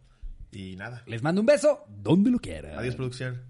[0.54, 1.04] Y nada.
[1.06, 2.80] Les mando un beso donde lo quieran.
[2.80, 3.42] Adiós, producción.